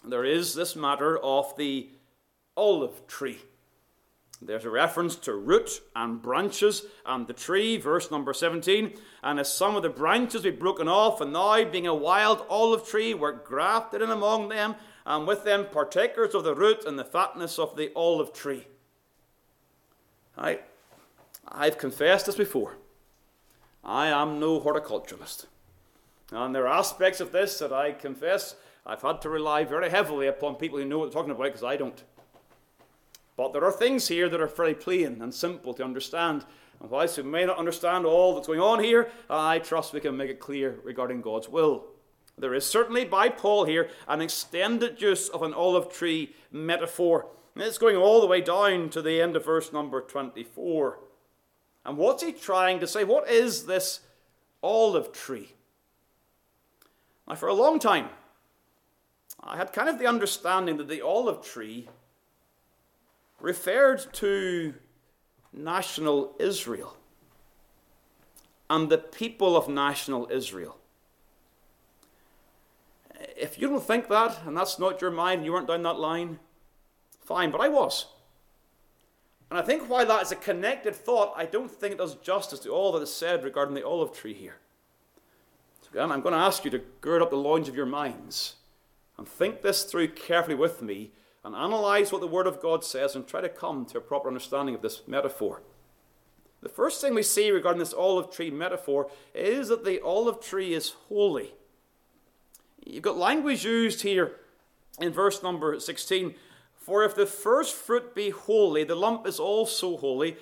There 0.03 0.25
is 0.25 0.55
this 0.55 0.75
matter 0.75 1.17
of 1.19 1.55
the 1.55 1.89
olive 2.57 3.05
tree. 3.07 3.39
There's 4.45 4.65
a 4.65 4.69
reference 4.69 5.15
to 5.17 5.33
root 5.33 5.81
and 5.95 6.21
branches 6.21 6.85
and 7.05 7.27
the 7.27 7.33
tree, 7.33 7.77
verse 7.77 8.11
number 8.11 8.33
17. 8.33 8.93
And 9.23 9.39
as 9.39 9.51
some 9.51 9.75
of 9.75 9.83
the 9.83 9.89
branches 9.89 10.41
be 10.41 10.51
broken 10.51 10.87
off, 10.87 11.21
and 11.21 11.33
now, 11.33 11.63
being 11.63 11.87
a 11.87 11.95
wild 11.95 12.45
olive 12.49 12.87
tree, 12.87 13.13
were 13.13 13.31
grafted 13.31 14.01
in 14.01 14.09
among 14.09 14.49
them, 14.49 14.75
and 15.05 15.27
with 15.27 15.43
them 15.43 15.67
partakers 15.71 16.33
of 16.35 16.43
the 16.43 16.55
root 16.55 16.85
and 16.85 16.97
the 16.97 17.03
fatness 17.03 17.57
of 17.57 17.75
the 17.75 17.91
olive 17.95 18.33
tree. 18.33 18.67
I, 20.37 20.59
I've 21.47 21.77
confessed 21.77 22.25
this 22.25 22.35
before. 22.35 22.77
I 23.83 24.07
am 24.07 24.39
no 24.39 24.59
horticulturalist. 24.59 25.45
And 26.31 26.55
there 26.55 26.67
are 26.67 26.79
aspects 26.79 27.19
of 27.19 27.31
this 27.31 27.59
that 27.59 27.73
I 27.73 27.91
confess 27.91 28.55
I've 28.85 29.01
had 29.01 29.21
to 29.21 29.29
rely 29.29 29.63
very 29.63 29.89
heavily 29.89 30.27
upon 30.27 30.55
people 30.55 30.77
who 30.79 30.85
know 30.85 30.99
what 30.99 31.05
they're 31.05 31.21
talking 31.21 31.31
about 31.31 31.43
because 31.43 31.63
I 31.63 31.77
don't. 31.77 32.03
But 33.35 33.53
there 33.53 33.65
are 33.65 33.71
things 33.71 34.07
here 34.07 34.29
that 34.29 34.41
are 34.41 34.47
very 34.47 34.75
plain 34.75 35.21
and 35.21 35.33
simple 35.33 35.73
to 35.73 35.83
understand. 35.83 36.45
And 36.79 36.89
whilst 36.89 37.17
we 37.17 37.23
may 37.23 37.45
not 37.45 37.57
understand 37.57 38.05
all 38.05 38.35
that's 38.35 38.47
going 38.47 38.59
on 38.59 38.83
here, 38.83 39.09
I 39.29 39.59
trust 39.59 39.93
we 39.93 39.99
can 39.99 40.17
make 40.17 40.29
it 40.29 40.39
clear 40.39 40.79
regarding 40.83 41.21
God's 41.21 41.49
will. 41.49 41.85
There 42.37 42.53
is 42.53 42.65
certainly 42.65 43.05
by 43.05 43.29
Paul 43.29 43.65
here 43.65 43.89
an 44.07 44.21
extended 44.21 45.01
use 45.01 45.29
of 45.29 45.43
an 45.43 45.53
olive 45.53 45.91
tree 45.91 46.35
metaphor. 46.51 47.27
And 47.55 47.63
it's 47.63 47.77
going 47.77 47.95
all 47.95 48.21
the 48.21 48.27
way 48.27 48.41
down 48.41 48.89
to 48.89 49.01
the 49.01 49.21
end 49.21 49.35
of 49.35 49.45
verse 49.45 49.71
number 49.71 50.01
24. 50.01 50.99
And 51.85 51.97
what's 51.97 52.23
he 52.23 52.31
trying 52.31 52.79
to 52.79 52.87
say? 52.87 53.03
What 53.03 53.29
is 53.29 53.65
this 53.65 54.01
olive 54.61 55.11
tree? 55.11 55.53
Now, 57.27 57.35
for 57.35 57.47
a 57.47 57.53
long 57.53 57.79
time, 57.79 58.09
I 59.39 59.57
had 59.57 59.73
kind 59.73 59.89
of 59.89 59.99
the 59.99 60.07
understanding 60.07 60.77
that 60.77 60.87
the 60.87 61.01
olive 61.01 61.43
tree 61.45 61.87
referred 63.43 64.13
to 64.13 64.73
national 65.51 66.33
Israel 66.39 66.95
and 68.69 68.89
the 68.89 68.97
people 68.97 69.57
of 69.57 69.67
national 69.67 70.29
Israel. 70.31 70.77
If 73.37 73.59
you 73.59 73.67
don't 73.67 73.83
think 73.83 74.07
that, 74.07 74.39
and 74.45 74.55
that's 74.55 74.79
not 74.79 75.01
your 75.01 75.11
mind, 75.11 75.43
you 75.43 75.51
weren't 75.51 75.67
down 75.67 75.83
that 75.83 75.99
line, 75.99 76.39
fine, 77.19 77.51
but 77.51 77.59
I 77.59 77.67
was. 77.67 78.05
And 79.49 79.59
I 79.59 79.61
think 79.61 79.89
while 79.89 80.05
that 80.05 80.21
is 80.21 80.31
a 80.31 80.37
connected 80.37 80.95
thought, 80.95 81.33
I 81.35 81.45
don't 81.45 81.69
think 81.69 81.91
it 81.91 81.97
does 81.97 82.15
justice 82.15 82.61
to 82.61 82.69
all 82.69 82.93
that 82.93 83.03
is 83.03 83.13
said 83.13 83.43
regarding 83.43 83.75
the 83.75 83.85
olive 83.85 84.13
tree 84.13 84.33
here. 84.33 84.55
So 85.81 85.89
again, 85.91 86.13
I'm 86.13 86.21
going 86.21 86.33
to 86.33 86.39
ask 86.39 86.63
you 86.63 86.71
to 86.71 86.81
gird 87.01 87.21
up 87.21 87.29
the 87.29 87.35
loins 87.35 87.67
of 87.67 87.75
your 87.75 87.85
minds 87.85 88.55
and 89.17 89.27
think 89.27 89.61
this 89.61 89.83
through 89.83 90.13
carefully 90.13 90.55
with 90.55 90.81
me 90.81 91.11
and 91.43 91.55
analyze 91.55 92.11
what 92.11 92.21
the 92.21 92.27
Word 92.27 92.47
of 92.47 92.61
God 92.61 92.83
says 92.83 93.15
and 93.15 93.27
try 93.27 93.41
to 93.41 93.49
come 93.49 93.85
to 93.85 93.97
a 93.97 94.01
proper 94.01 94.27
understanding 94.27 94.75
of 94.75 94.81
this 94.81 95.01
metaphor. 95.07 95.61
The 96.61 96.69
first 96.69 97.01
thing 97.01 97.13
we 97.13 97.23
see 97.23 97.51
regarding 97.51 97.79
this 97.79 97.93
olive 97.93 98.31
tree 98.31 98.49
metaphor 98.49 99.09
is 99.35 99.67
that 99.67 99.83
the 99.83 100.01
olive 100.01 100.39
tree 100.39 100.73
is 100.73 100.95
holy. 101.09 101.53
You've 102.85 103.03
got 103.03 103.17
language 103.17 103.65
used 103.65 104.01
here 104.01 104.37
in 104.99 105.11
verse 105.11 105.43
number 105.43 105.79
16 105.79 106.35
For 106.77 107.03
if 107.03 107.15
the 107.15 107.25
first 107.25 107.75
fruit 107.75 108.15
be 108.15 108.29
holy, 108.29 108.85
the 108.85 108.95
lump 108.95 109.27
is 109.27 109.39
also 109.39 109.97
holy, 109.97 110.37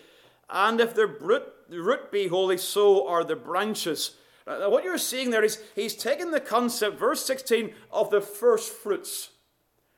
and 0.49 0.79
if 0.79 0.93
the 0.93 1.07
root, 1.07 2.11
be 2.11 2.27
holy, 2.27 2.57
so 2.57 3.07
are 3.07 3.23
the 3.23 3.35
branches. 3.35 4.15
Now, 4.45 4.69
what 4.69 4.83
you're 4.83 4.97
seeing 4.97 5.29
there 5.29 5.43
is 5.43 5.61
he's 5.75 5.95
taken 5.95 6.31
the 6.31 6.41
concept, 6.41 6.99
verse 6.99 7.23
16, 7.25 7.73
of 7.91 8.09
the 8.09 8.21
first 8.21 8.71
fruits. 8.71 9.29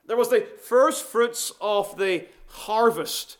There 0.05 0.17
was 0.17 0.29
the 0.29 0.41
first 0.41 1.05
fruits 1.05 1.51
of 1.61 1.97
the 1.97 2.25
harvest. 2.47 3.37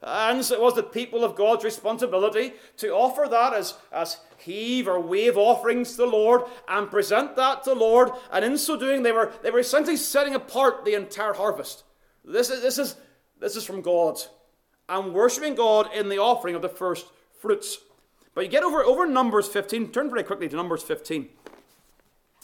And 0.00 0.44
so 0.44 0.54
it 0.54 0.60
was 0.60 0.74
the 0.74 0.82
people 0.82 1.24
of 1.24 1.34
God's 1.34 1.64
responsibility 1.64 2.52
to 2.76 2.90
offer 2.90 3.26
that 3.28 3.52
as, 3.52 3.74
as 3.92 4.18
heave 4.38 4.86
or 4.86 5.00
wave 5.00 5.36
offerings 5.36 5.92
to 5.92 5.96
the 5.98 6.06
Lord 6.06 6.42
and 6.68 6.90
present 6.90 7.34
that 7.36 7.64
to 7.64 7.70
the 7.70 7.76
Lord. 7.76 8.10
And 8.30 8.44
in 8.44 8.56
so 8.58 8.78
doing, 8.78 9.02
they 9.02 9.12
were, 9.12 9.32
they 9.42 9.50
were 9.50 9.58
essentially 9.58 9.96
setting 9.96 10.34
apart 10.34 10.84
the 10.84 10.94
entire 10.94 11.34
harvest. 11.34 11.82
This 12.24 12.48
is, 12.48 12.62
this 12.62 12.78
is, 12.78 12.96
this 13.40 13.56
is 13.56 13.64
from 13.64 13.82
God. 13.82 14.18
And 14.88 15.12
worshipping 15.12 15.56
God 15.56 15.92
in 15.92 16.08
the 16.08 16.18
offering 16.18 16.54
of 16.54 16.62
the 16.62 16.68
first 16.68 17.06
fruits. 17.40 17.78
But 18.34 18.44
you 18.44 18.50
get 18.50 18.62
over, 18.62 18.84
over 18.84 19.04
Numbers 19.04 19.48
15, 19.48 19.90
turn 19.90 20.10
very 20.10 20.22
quickly 20.22 20.48
to 20.48 20.56
Numbers 20.56 20.82
15. 20.84 21.28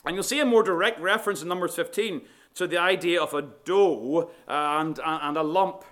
And 0.05 0.15
you'll 0.15 0.25
see 0.25 0.41
a 0.41 0.45
more 0.45 0.65
direct 0.65 1.01
reference 1.01 1.41
in 1.41 1.49
Numbers 1.49 1.77
15 1.77 2.23
to 2.55 2.67
the 2.67 2.79
idea 2.79 3.21
of 3.21 3.35
a 3.35 3.43
dough 3.43 4.31
and, 4.47 4.99
uh, 5.01 5.19
and 5.23 5.37
a 5.37 5.43
lump. 5.43 5.85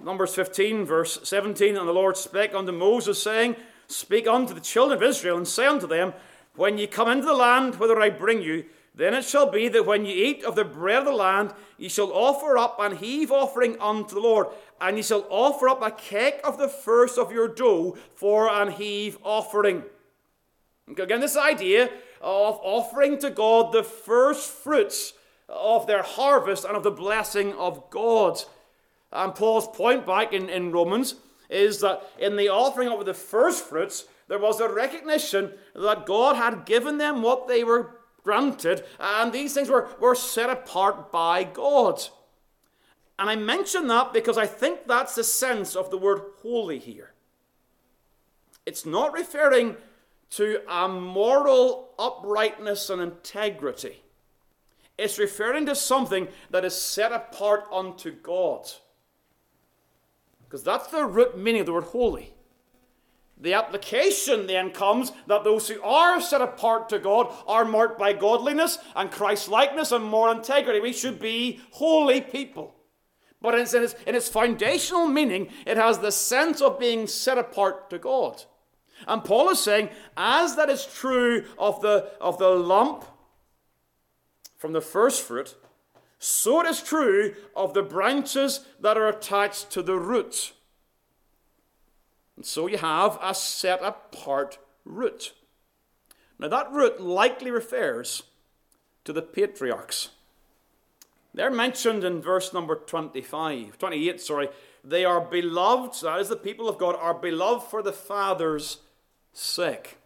Numbers 0.00 0.34
15, 0.34 0.84
verse 0.84 1.18
17 1.22 1.76
And 1.76 1.88
the 1.88 1.92
Lord 1.92 2.16
spake 2.16 2.54
unto 2.54 2.72
Moses, 2.72 3.22
saying, 3.22 3.56
Speak 3.88 4.26
unto 4.26 4.54
the 4.54 4.60
children 4.60 4.96
of 4.96 5.02
Israel, 5.02 5.36
and 5.36 5.48
say 5.48 5.66
unto 5.66 5.86
them, 5.86 6.12
When 6.54 6.78
ye 6.78 6.86
come 6.86 7.08
into 7.08 7.26
the 7.26 7.34
land 7.34 7.76
whither 7.76 8.00
I 8.00 8.10
bring 8.10 8.42
you, 8.42 8.64
then 8.94 9.12
it 9.12 9.24
shall 9.24 9.50
be 9.50 9.68
that 9.68 9.84
when 9.84 10.06
ye 10.06 10.12
eat 10.12 10.44
of 10.44 10.54
the 10.54 10.64
bread 10.64 11.00
of 11.00 11.04
the 11.04 11.12
land, 11.12 11.52
ye 11.76 11.88
shall 11.88 12.12
offer 12.12 12.56
up 12.56 12.78
an 12.80 12.96
heave 12.96 13.30
offering 13.30 13.78
unto 13.78 14.14
the 14.14 14.20
Lord, 14.20 14.48
and 14.80 14.96
ye 14.96 15.02
shall 15.02 15.26
offer 15.28 15.68
up 15.68 15.82
a 15.82 15.90
cake 15.90 16.40
of 16.42 16.58
the 16.58 16.68
first 16.68 17.18
of 17.18 17.30
your 17.30 17.46
dough 17.46 17.96
for 18.14 18.48
an 18.48 18.72
heave 18.72 19.18
offering. 19.22 19.84
Again, 20.88 21.20
this 21.20 21.36
idea 21.36 21.90
of 22.26 22.58
offering 22.64 23.18
to 23.20 23.30
God 23.30 23.70
the 23.70 23.84
first 23.84 24.50
fruits 24.50 25.12
of 25.48 25.86
their 25.86 26.02
harvest 26.02 26.64
and 26.64 26.76
of 26.76 26.82
the 26.82 26.90
blessing 26.90 27.52
of 27.52 27.88
God. 27.88 28.42
And 29.12 29.32
Paul's 29.32 29.68
point 29.68 30.04
back 30.04 30.32
in, 30.32 30.48
in 30.48 30.72
Romans 30.72 31.14
is 31.48 31.78
that 31.80 32.02
in 32.18 32.34
the 32.34 32.48
offering 32.48 32.88
of 32.88 33.06
the 33.06 33.14
first 33.14 33.64
fruits, 33.64 34.06
there 34.26 34.40
was 34.40 34.58
a 34.58 34.68
recognition 34.68 35.52
that 35.76 36.04
God 36.04 36.34
had 36.34 36.66
given 36.66 36.98
them 36.98 37.22
what 37.22 37.46
they 37.46 37.62
were 37.62 38.00
granted, 38.24 38.84
and 38.98 39.32
these 39.32 39.54
things 39.54 39.70
were, 39.70 39.88
were 40.00 40.16
set 40.16 40.50
apart 40.50 41.12
by 41.12 41.44
God. 41.44 42.02
And 43.20 43.30
I 43.30 43.36
mention 43.36 43.86
that 43.86 44.12
because 44.12 44.36
I 44.36 44.46
think 44.46 44.88
that's 44.88 45.14
the 45.14 45.22
sense 45.22 45.76
of 45.76 45.90
the 45.90 45.96
word 45.96 46.22
holy 46.42 46.80
here. 46.80 47.12
It's 48.66 48.84
not 48.84 49.12
referring 49.12 49.76
to 50.30 50.60
a 50.68 50.88
moral 50.88 51.90
uprightness 51.98 52.90
and 52.90 53.00
integrity. 53.00 54.02
It's 54.98 55.18
referring 55.18 55.66
to 55.66 55.74
something 55.74 56.28
that 56.50 56.64
is 56.64 56.74
set 56.74 57.12
apart 57.12 57.64
unto 57.72 58.10
God. 58.10 58.68
Because 60.44 60.62
that's 60.62 60.88
the 60.88 61.04
root 61.04 61.36
meaning 61.36 61.60
of 61.60 61.66
the 61.66 61.72
word 61.72 61.84
holy. 61.84 62.32
The 63.38 63.52
application 63.52 64.46
then 64.46 64.70
comes 64.70 65.12
that 65.26 65.44
those 65.44 65.68
who 65.68 65.82
are 65.82 66.20
set 66.20 66.40
apart 66.40 66.88
to 66.88 66.98
God 66.98 67.32
are 67.46 67.66
marked 67.66 67.98
by 67.98 68.14
godliness 68.14 68.78
and 68.94 69.10
Christ 69.10 69.48
likeness 69.48 69.92
and 69.92 70.04
moral 70.04 70.38
integrity. 70.38 70.80
We 70.80 70.94
should 70.94 71.18
be 71.18 71.60
holy 71.72 72.22
people. 72.22 72.74
But 73.42 73.54
in 73.54 73.60
its, 73.60 73.94
in 74.06 74.14
its 74.14 74.28
foundational 74.28 75.06
meaning, 75.06 75.50
it 75.66 75.76
has 75.76 75.98
the 75.98 76.10
sense 76.10 76.62
of 76.62 76.80
being 76.80 77.06
set 77.06 77.36
apart 77.36 77.90
to 77.90 77.98
God. 77.98 78.42
And 79.06 79.24
Paul 79.24 79.50
is 79.50 79.60
saying, 79.60 79.90
as 80.16 80.56
that 80.56 80.70
is 80.70 80.86
true 80.86 81.44
of 81.58 81.80
the, 81.80 82.10
of 82.20 82.38
the 82.38 82.50
lump 82.50 83.04
from 84.56 84.72
the 84.72 84.80
first 84.80 85.22
fruit, 85.22 85.54
so 86.18 86.60
it 86.60 86.66
is 86.66 86.82
true 86.82 87.34
of 87.54 87.74
the 87.74 87.82
branches 87.82 88.60
that 88.80 88.96
are 88.96 89.08
attached 89.08 89.70
to 89.72 89.82
the 89.82 89.96
root. 89.96 90.52
And 92.36 92.44
so 92.44 92.66
you 92.66 92.78
have 92.78 93.18
a 93.22 93.34
set 93.34 93.82
apart 93.82 94.58
root. 94.84 95.32
Now, 96.38 96.48
that 96.48 96.70
root 96.70 97.00
likely 97.00 97.50
refers 97.50 98.22
to 99.04 99.12
the 99.12 99.22
patriarchs. 99.22 100.10
They're 101.32 101.50
mentioned 101.50 102.02
in 102.02 102.22
verse 102.22 102.52
number 102.52 102.74
25, 102.74 103.78
28, 103.78 104.20
sorry. 104.20 104.48
They 104.82 105.04
are 105.04 105.20
beloved, 105.20 106.00
that 106.02 106.20
is, 106.20 106.28
the 106.28 106.36
people 106.36 106.68
of 106.68 106.78
God 106.78 106.96
are 106.96 107.14
beloved 107.14 107.66
for 107.66 107.82
the 107.82 107.92
Father's 107.92 108.78
sake. 109.36 109.98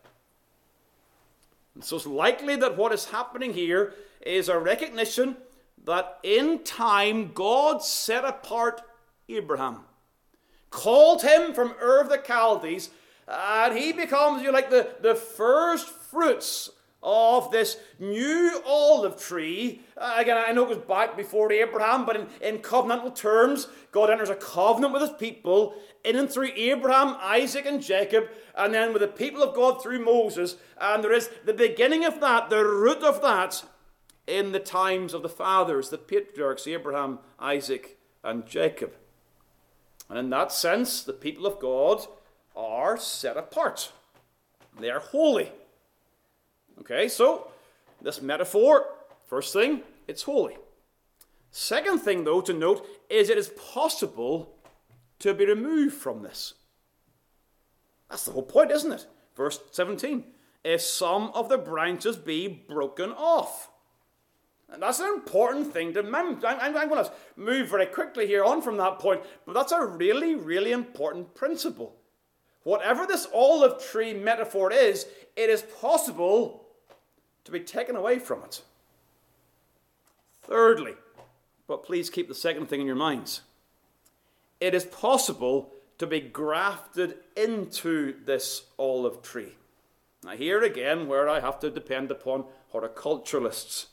And 1.74 1.84
so 1.84 1.96
it's 1.96 2.06
likely 2.06 2.56
that 2.56 2.76
what 2.76 2.92
is 2.92 3.06
happening 3.06 3.54
here 3.54 3.94
is 4.20 4.48
a 4.48 4.58
recognition 4.58 5.36
that 5.84 6.18
in 6.22 6.62
time 6.64 7.32
God 7.32 7.82
set 7.82 8.24
apart 8.24 8.82
Abraham, 9.28 9.80
called 10.70 11.22
him 11.22 11.54
from 11.54 11.74
Ur 11.80 12.00
of 12.00 12.08
the 12.08 12.18
Chaldees, 12.18 12.90
and 13.26 13.78
he 13.78 13.92
becomes, 13.92 14.42
you 14.42 14.52
like, 14.52 14.70
the, 14.70 14.90
the 15.00 15.14
first 15.14 15.88
fruits 15.88 16.70
of 17.02 17.50
this 17.50 17.78
new 17.98 18.60
olive 18.66 19.20
tree. 19.20 19.80
Uh, 19.96 20.16
again, 20.18 20.36
I 20.36 20.52
know 20.52 20.64
it 20.64 20.68
was 20.68 20.78
back 20.78 21.16
before 21.16 21.50
Abraham, 21.50 22.04
but 22.04 22.16
in, 22.16 22.26
in 22.42 22.58
covenantal 22.58 23.14
terms, 23.14 23.68
God 23.90 24.10
enters 24.10 24.28
a 24.28 24.34
covenant 24.34 24.92
with 24.92 25.02
his 25.02 25.12
people 25.12 25.74
in 26.04 26.16
and 26.16 26.30
through 26.30 26.50
Abraham, 26.56 27.16
Isaac, 27.20 27.66
and 27.66 27.82
Jacob, 27.82 28.28
and 28.54 28.74
then 28.74 28.92
with 28.92 29.02
the 29.02 29.08
people 29.08 29.42
of 29.42 29.54
God 29.54 29.82
through 29.82 30.04
Moses. 30.04 30.56
And 30.80 31.02
there 31.02 31.12
is 31.12 31.30
the 31.44 31.54
beginning 31.54 32.04
of 32.04 32.20
that, 32.20 32.50
the 32.50 32.64
root 32.64 33.02
of 33.02 33.22
that, 33.22 33.64
in 34.26 34.52
the 34.52 34.60
times 34.60 35.12
of 35.12 35.22
the 35.22 35.28
fathers, 35.28 35.88
the 35.88 35.98
patriarchs, 35.98 36.66
Abraham, 36.66 37.18
Isaac, 37.38 37.98
and 38.22 38.46
Jacob. 38.46 38.92
And 40.08 40.18
in 40.18 40.30
that 40.30 40.52
sense, 40.52 41.02
the 41.02 41.12
people 41.12 41.46
of 41.46 41.58
God 41.58 42.06
are 42.54 42.96
set 42.96 43.36
apart. 43.36 43.92
They 44.78 44.90
are 44.90 45.00
holy. 45.00 45.52
Okay, 46.80 47.08
so 47.08 47.48
this 48.00 48.22
metaphor, 48.22 48.86
first 49.26 49.52
thing, 49.52 49.82
it's 50.08 50.22
holy. 50.22 50.56
Second 51.50 51.98
thing, 51.98 52.24
though, 52.24 52.40
to 52.40 52.52
note 52.52 52.86
is 53.08 53.28
it 53.28 53.38
is 53.38 53.50
possible 53.72 54.54
to 55.18 55.34
be 55.34 55.46
removed 55.46 55.94
from 55.94 56.22
this. 56.22 56.54
That's 58.08 58.24
the 58.24 58.32
whole 58.32 58.42
point, 58.42 58.70
isn't 58.70 58.92
it? 58.92 59.06
Verse 59.36 59.60
17. 59.72 60.24
If 60.64 60.80
some 60.80 61.30
of 61.34 61.48
the 61.48 61.58
branches 61.58 62.16
be 62.16 62.48
broken 62.68 63.10
off. 63.12 63.70
And 64.72 64.82
that's 64.82 65.00
an 65.00 65.06
important 65.06 65.72
thing 65.72 65.92
to 65.94 66.02
remember. 66.02 66.46
I'm, 66.46 66.76
I'm, 66.76 66.88
going 66.88 67.04
to 67.04 67.12
move 67.36 67.68
very 67.70 67.86
quickly 67.86 68.26
here 68.26 68.44
on 68.44 68.62
from 68.62 68.76
that 68.76 69.00
point, 69.00 69.20
but 69.44 69.52
that's 69.52 69.72
a 69.72 69.84
really, 69.84 70.36
really 70.36 70.70
important 70.70 71.34
principle. 71.34 71.96
Whatever 72.62 73.06
this 73.06 73.26
olive 73.34 73.82
tree 73.82 74.14
metaphor 74.14 74.72
is, 74.72 75.06
it 75.36 75.50
is 75.50 75.62
possible 75.80 76.66
to 77.50 77.58
be 77.58 77.64
taken 77.64 77.96
away 77.96 78.18
from 78.18 78.42
it. 78.44 78.62
Thirdly, 80.42 80.94
But 81.66 81.84
please 81.84 82.10
keep 82.10 82.26
the 82.26 82.34
second 82.34 82.66
thing 82.66 82.80
in 82.80 82.86
your 82.86 82.96
minds. 82.96 83.42
It 84.60 84.74
is 84.74 84.84
possible 84.84 85.72
to 85.98 86.06
be 86.06 86.18
grafted 86.18 87.14
into 87.36 88.16
this 88.24 88.64
olive 88.76 89.22
tree. 89.22 89.54
Now, 90.24 90.32
here 90.32 90.64
again, 90.64 91.06
where 91.06 91.28
I 91.28 91.38
have 91.38 91.60
to 91.60 91.70
depend 91.70 92.10
upon 92.10 92.44
horticulturalists. 92.74 93.86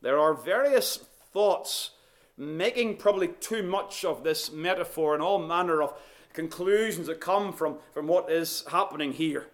There 0.00 0.20
are 0.20 0.34
various 0.34 0.98
thoughts 1.32 1.90
making 2.36 2.98
probably 2.98 3.28
too 3.28 3.64
much 3.64 4.04
of 4.04 4.22
this 4.22 4.52
metaphor 4.52 5.14
and 5.14 5.22
all 5.22 5.38
manner 5.38 5.82
of 5.82 5.92
conclusions 6.32 7.08
that 7.08 7.20
come 7.20 7.52
from, 7.52 7.78
from 7.92 8.06
what 8.06 8.30
is 8.30 8.62
happening 8.70 9.12
here. 9.12 9.48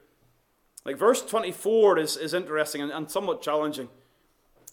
Like 0.86 0.98
verse 0.98 1.20
24 1.20 1.98
is, 1.98 2.16
is 2.16 2.32
interesting 2.32 2.80
and, 2.80 2.92
and 2.92 3.10
somewhat 3.10 3.42
challenging. 3.42 3.88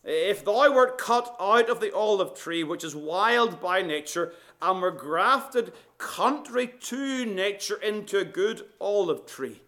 If 0.04 0.46
thou 0.46 0.72
wert 0.72 1.00
cut 1.00 1.36
out 1.40 1.70
of 1.70 1.80
the 1.80 1.94
olive 1.94 2.36
tree, 2.36 2.64
which 2.64 2.84
is 2.84 2.96
wild 2.96 3.60
by 3.60 3.82
nature, 3.82 4.34
and 4.62 4.80
were 4.80 4.92
grafted 4.92 5.74
contrary 5.98 6.72
to 6.82 7.26
nature 7.26 7.78
into 7.78 8.20
a 8.20 8.26
good 8.26 8.64
olive 8.80 9.26
tree. 9.26 9.62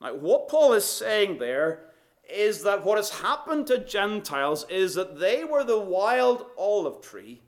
Now, 0.00 0.14
what 0.14 0.48
Paul 0.48 0.72
is 0.72 0.84
saying 0.84 1.38
there 1.38 1.90
is 2.28 2.64
that 2.64 2.84
what 2.84 2.96
has 2.96 3.10
happened 3.20 3.68
to 3.68 3.78
Gentiles 3.78 4.66
is 4.68 4.94
that 4.94 5.20
they 5.20 5.44
were 5.44 5.62
the 5.62 5.78
wild 5.78 6.46
olive 6.58 7.02
tree, 7.02 7.40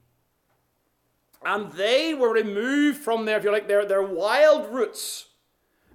and 1.44 1.72
they 1.72 2.14
were 2.14 2.32
removed 2.32 2.98
from 2.98 3.24
their, 3.24 3.38
if 3.38 3.44
you 3.44 3.50
like, 3.50 3.66
their, 3.66 3.84
their 3.84 4.02
wild 4.02 4.72
roots, 4.72 5.26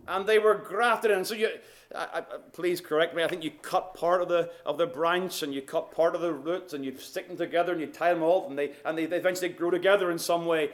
and 0.05 0.27
they 0.27 0.37
were 0.37 0.55
grafted 0.55 1.11
in. 1.11 1.23
So 1.23 1.35
you, 1.35 1.49
I, 1.95 2.19
I, 2.19 2.21
please 2.51 2.81
correct 2.81 3.15
me. 3.15 3.23
I 3.23 3.27
think 3.27 3.43
you 3.43 3.51
cut 3.61 3.93
part 3.93 4.21
of 4.21 4.27
the 4.27 4.51
of 4.65 4.77
the 4.77 4.87
branch 4.87 5.43
and 5.43 5.53
you 5.53 5.61
cut 5.61 5.91
part 5.91 6.15
of 6.15 6.21
the 6.21 6.33
roots 6.33 6.73
and 6.73 6.83
you 6.83 6.97
stick 6.97 7.27
them 7.27 7.37
together 7.37 7.71
and 7.71 7.81
you 7.81 7.87
tie 7.87 8.13
them 8.13 8.23
off 8.23 8.49
and 8.49 8.57
they 8.57 8.71
and 8.85 8.97
they, 8.97 9.05
they 9.05 9.17
eventually 9.17 9.49
grow 9.49 9.69
together 9.69 10.11
in 10.11 10.17
some 10.17 10.45
way. 10.45 10.71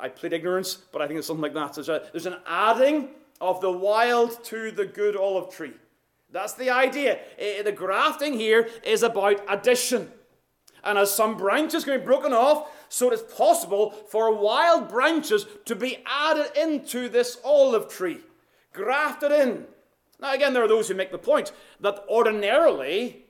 I 0.00 0.08
plead 0.08 0.32
ignorance, 0.32 0.74
but 0.92 1.02
I 1.02 1.06
think 1.06 1.18
it's 1.18 1.26
something 1.26 1.42
like 1.42 1.54
that. 1.54 1.74
There's, 1.74 1.88
a, 1.88 2.08
there's 2.12 2.26
an 2.26 2.38
adding 2.46 3.08
of 3.40 3.60
the 3.60 3.70
wild 3.70 4.42
to 4.44 4.70
the 4.70 4.86
good 4.86 5.16
olive 5.16 5.50
tree. 5.50 5.72
That's 6.32 6.54
the 6.54 6.70
idea. 6.70 7.18
The 7.38 7.72
grafting 7.72 8.34
here 8.34 8.68
is 8.84 9.02
about 9.02 9.42
addition. 9.48 10.10
And 10.82 10.96
as 10.96 11.14
some 11.14 11.36
branches 11.36 11.84
can 11.84 11.98
be 11.98 12.04
broken 12.04 12.32
off, 12.32 12.70
so 12.88 13.10
it 13.10 13.14
is 13.14 13.22
possible 13.22 13.90
for 13.90 14.34
wild 14.34 14.88
branches 14.88 15.46
to 15.66 15.76
be 15.76 15.98
added 16.06 16.56
into 16.56 17.08
this 17.08 17.38
olive 17.44 17.88
tree, 17.88 18.20
grafted 18.72 19.32
in. 19.32 19.66
Now, 20.20 20.34
again, 20.34 20.52
there 20.52 20.62
are 20.62 20.68
those 20.68 20.88
who 20.88 20.94
make 20.94 21.12
the 21.12 21.18
point 21.18 21.52
that 21.80 22.04
ordinarily 22.08 23.24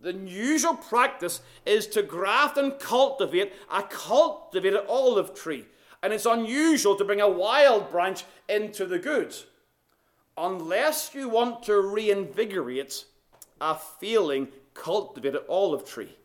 the 0.00 0.12
usual 0.12 0.74
practice 0.74 1.40
is 1.64 1.86
to 1.88 2.02
graft 2.02 2.56
and 2.58 2.78
cultivate 2.78 3.52
a 3.70 3.82
cultivated 3.82 4.84
olive 4.88 5.34
tree. 5.34 5.64
And 6.02 6.12
it's 6.12 6.26
unusual 6.26 6.96
to 6.96 7.04
bring 7.04 7.20
a 7.20 7.28
wild 7.28 7.90
branch 7.90 8.24
into 8.48 8.86
the 8.86 8.98
good 8.98 9.34
unless 10.36 11.14
you 11.14 11.28
want 11.28 11.62
to 11.64 11.80
reinvigorate 11.80 13.04
a 13.60 13.76
failing 13.76 14.48
cultivated 14.74 15.42
olive 15.48 15.84
tree. 15.84 16.16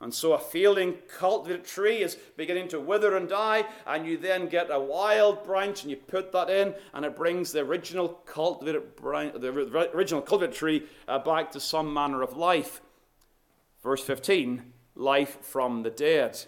And 0.00 0.14
so 0.14 0.32
a 0.32 0.38
failing 0.38 0.94
cultivated 1.18 1.64
tree 1.64 2.02
is 2.02 2.16
beginning 2.36 2.68
to 2.68 2.78
wither 2.78 3.16
and 3.16 3.28
die, 3.28 3.64
and 3.84 4.06
you 4.06 4.16
then 4.16 4.48
get 4.48 4.70
a 4.70 4.78
wild 4.78 5.42
branch 5.44 5.82
and 5.82 5.90
you 5.90 5.96
put 5.96 6.30
that 6.32 6.48
in, 6.48 6.74
and 6.94 7.04
it 7.04 7.16
brings 7.16 7.50
the 7.50 7.60
original 7.60 8.08
cultivated, 8.08 8.94
branch, 8.94 9.34
the 9.40 9.48
original 9.92 10.22
cultivated 10.22 10.56
tree 10.56 10.84
uh, 11.08 11.18
back 11.18 11.50
to 11.50 11.60
some 11.60 11.92
manner 11.92 12.22
of 12.22 12.36
life. 12.36 12.80
Verse 13.82 14.02
15 14.02 14.72
life 14.94 15.38
from 15.42 15.82
the 15.82 15.90
dead. 15.90 16.44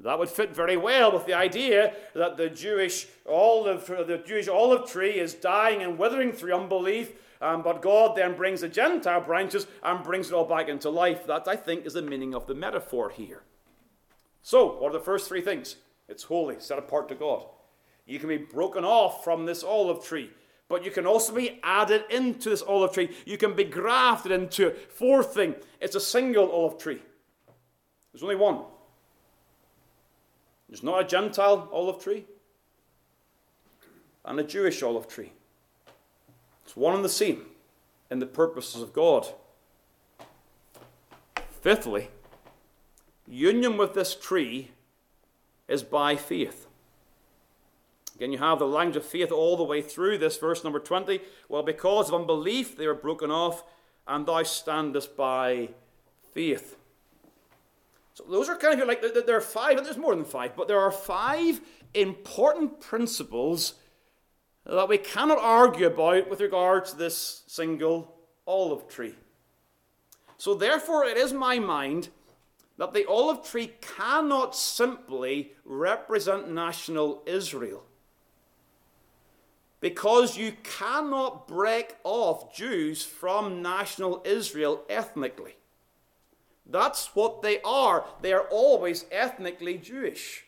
That 0.00 0.18
would 0.18 0.28
fit 0.28 0.54
very 0.54 0.76
well 0.76 1.12
with 1.12 1.24
the 1.24 1.34
idea 1.34 1.94
that 2.14 2.36
the 2.36 2.50
Jewish 2.50 3.06
olive, 3.28 3.86
the 3.86 4.22
Jewish 4.26 4.48
olive 4.48 4.90
tree 4.90 5.18
is 5.18 5.34
dying 5.34 5.82
and 5.82 5.96
withering 5.96 6.32
through 6.32 6.54
unbelief, 6.54 7.12
um, 7.40 7.62
but 7.62 7.82
God 7.82 8.16
then 8.16 8.36
brings 8.36 8.60
the 8.60 8.68
Gentile 8.68 9.20
branches 9.20 9.66
and 9.82 10.04
brings 10.04 10.28
it 10.28 10.34
all 10.34 10.44
back 10.44 10.68
into 10.68 10.90
life. 10.90 11.26
That, 11.26 11.46
I 11.48 11.56
think, 11.56 11.86
is 11.86 11.94
the 11.94 12.02
meaning 12.02 12.34
of 12.34 12.46
the 12.46 12.54
metaphor 12.54 13.10
here. 13.10 13.42
So, 14.42 14.78
what 14.78 14.90
are 14.90 14.98
the 14.98 15.04
first 15.04 15.28
three 15.28 15.40
things? 15.40 15.76
It's 16.08 16.24
holy, 16.24 16.56
set 16.58 16.78
apart 16.78 17.08
to 17.08 17.14
God. 17.14 17.46
You 18.06 18.18
can 18.18 18.28
be 18.28 18.36
broken 18.36 18.84
off 18.84 19.24
from 19.24 19.46
this 19.46 19.64
olive 19.64 20.04
tree, 20.04 20.30
but 20.68 20.84
you 20.84 20.90
can 20.90 21.06
also 21.06 21.34
be 21.34 21.60
added 21.62 22.04
into 22.10 22.50
this 22.50 22.62
olive 22.62 22.92
tree. 22.92 23.14
You 23.24 23.38
can 23.38 23.54
be 23.54 23.64
grafted 23.64 24.32
into 24.32 24.68
it. 24.68 24.92
Fourth 24.92 25.34
thing, 25.34 25.54
it's 25.80 25.96
a 25.96 26.00
single 26.00 26.50
olive 26.50 26.78
tree. 26.78 27.00
There's 28.12 28.22
only 28.22 28.36
one. 28.36 28.60
There's 30.68 30.82
not 30.82 31.00
a 31.00 31.04
Gentile 31.04 31.68
olive 31.72 32.02
tree 32.02 32.24
and 34.24 34.40
a 34.40 34.44
Jewish 34.44 34.82
olive 34.82 35.08
tree. 35.08 35.32
It's 36.74 36.80
one 36.80 36.96
and 36.96 37.04
the 37.04 37.08
same 37.08 37.46
in 38.10 38.18
the 38.18 38.26
purposes 38.26 38.82
of 38.82 38.92
God. 38.92 39.28
Fifthly, 41.62 42.08
union 43.28 43.76
with 43.76 43.94
this 43.94 44.16
tree 44.16 44.72
is 45.68 45.84
by 45.84 46.16
faith. 46.16 46.66
Again, 48.16 48.32
you 48.32 48.38
have 48.38 48.58
the 48.58 48.66
language 48.66 48.96
of 48.96 49.04
faith 49.04 49.30
all 49.30 49.56
the 49.56 49.62
way 49.62 49.82
through 49.82 50.18
this 50.18 50.36
verse 50.36 50.64
number 50.64 50.80
20. 50.80 51.20
Well, 51.48 51.62
because 51.62 52.08
of 52.08 52.20
unbelief, 52.20 52.76
they 52.76 52.88
were 52.88 52.94
broken 52.94 53.30
off, 53.30 53.62
and 54.08 54.26
thou 54.26 54.42
standest 54.42 55.16
by 55.16 55.68
faith. 56.32 56.76
So 58.14 58.24
those 58.28 58.48
are 58.48 58.56
kind 58.56 58.80
of 58.80 58.88
like, 58.88 59.00
there 59.00 59.36
are 59.36 59.40
five, 59.40 59.76
there's 59.84 59.96
more 59.96 60.16
than 60.16 60.24
five, 60.24 60.56
but 60.56 60.66
there 60.66 60.80
are 60.80 60.90
five 60.90 61.60
important 61.94 62.80
principles 62.80 63.74
that 64.66 64.88
we 64.88 64.98
cannot 64.98 65.38
argue 65.38 65.86
about 65.86 66.28
with 66.30 66.40
regard 66.40 66.86
to 66.86 66.96
this 66.96 67.42
single 67.46 68.16
olive 68.46 68.88
tree. 68.88 69.14
So 70.38 70.54
therefore, 70.54 71.04
it 71.04 71.16
is 71.16 71.32
my 71.32 71.58
mind 71.58 72.08
that 72.76 72.92
the 72.92 73.06
olive 73.06 73.44
tree 73.44 73.72
cannot 73.80 74.56
simply 74.56 75.52
represent 75.64 76.50
national 76.50 77.22
Israel. 77.26 77.84
Because 79.80 80.36
you 80.36 80.54
cannot 80.62 81.46
break 81.46 81.96
off 82.04 82.54
Jews 82.54 83.04
from 83.04 83.62
national 83.62 84.22
Israel 84.24 84.82
ethnically. 84.88 85.56
That's 86.66 87.14
what 87.14 87.42
they 87.42 87.60
are. 87.62 88.06
They 88.22 88.32
are 88.32 88.48
always 88.50 89.04
ethnically 89.12 89.76
Jewish. 89.76 90.43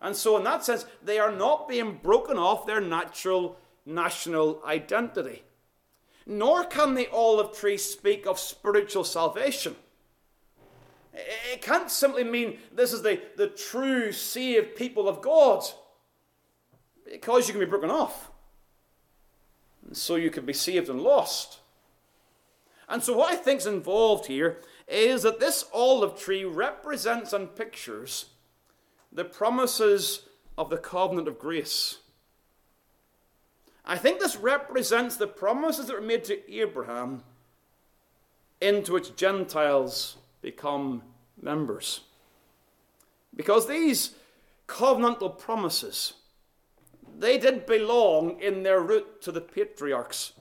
And 0.00 0.14
so, 0.14 0.36
in 0.36 0.44
that 0.44 0.64
sense, 0.64 0.84
they 1.02 1.18
are 1.18 1.32
not 1.32 1.68
being 1.68 1.98
broken 2.02 2.38
off 2.38 2.66
their 2.66 2.80
natural 2.80 3.58
national 3.86 4.60
identity. 4.66 5.42
Nor 6.26 6.64
can 6.64 6.94
the 6.94 7.10
olive 7.10 7.56
tree 7.56 7.78
speak 7.78 8.26
of 8.26 8.38
spiritual 8.38 9.04
salvation. 9.04 9.76
It 11.14 11.62
can't 11.62 11.90
simply 11.90 12.24
mean 12.24 12.58
this 12.72 12.92
is 12.92 13.02
the, 13.02 13.20
the 13.36 13.46
true 13.46 14.12
saved 14.12 14.76
people 14.76 15.08
of 15.08 15.22
God, 15.22 15.64
because 17.10 17.46
you 17.46 17.54
can 17.54 17.60
be 17.60 17.66
broken 17.66 17.90
off. 17.90 18.30
And 19.86 19.96
so 19.96 20.16
you 20.16 20.30
can 20.30 20.44
be 20.44 20.52
saved 20.52 20.88
and 20.88 21.00
lost. 21.00 21.60
And 22.88 23.02
so, 23.02 23.16
what 23.16 23.32
I 23.32 23.36
think 23.36 23.60
is 23.60 23.66
involved 23.66 24.26
here 24.26 24.60
is 24.86 25.22
that 25.22 25.40
this 25.40 25.64
olive 25.72 26.18
tree 26.18 26.44
represents 26.44 27.32
and 27.32 27.54
pictures 27.54 28.26
the 29.12 29.24
promises 29.24 30.22
of 30.58 30.70
the 30.70 30.76
covenant 30.76 31.28
of 31.28 31.38
grace. 31.38 31.98
I 33.84 33.96
think 33.96 34.18
this 34.18 34.36
represents 34.36 35.16
the 35.16 35.28
promises 35.28 35.86
that 35.86 35.94
were 35.94 36.00
made 36.00 36.24
to 36.24 36.52
Abraham, 36.52 37.22
into 38.60 38.92
which 38.92 39.14
Gentiles 39.14 40.16
become 40.42 41.02
members. 41.40 42.00
Because 43.34 43.68
these 43.68 44.12
covenantal 44.66 45.38
promises, 45.38 46.14
they 47.18 47.38
did 47.38 47.66
belong 47.66 48.40
in 48.40 48.62
their 48.62 48.80
root 48.80 49.22
to 49.22 49.30
the 49.30 49.40
patriarchs. 49.40 50.32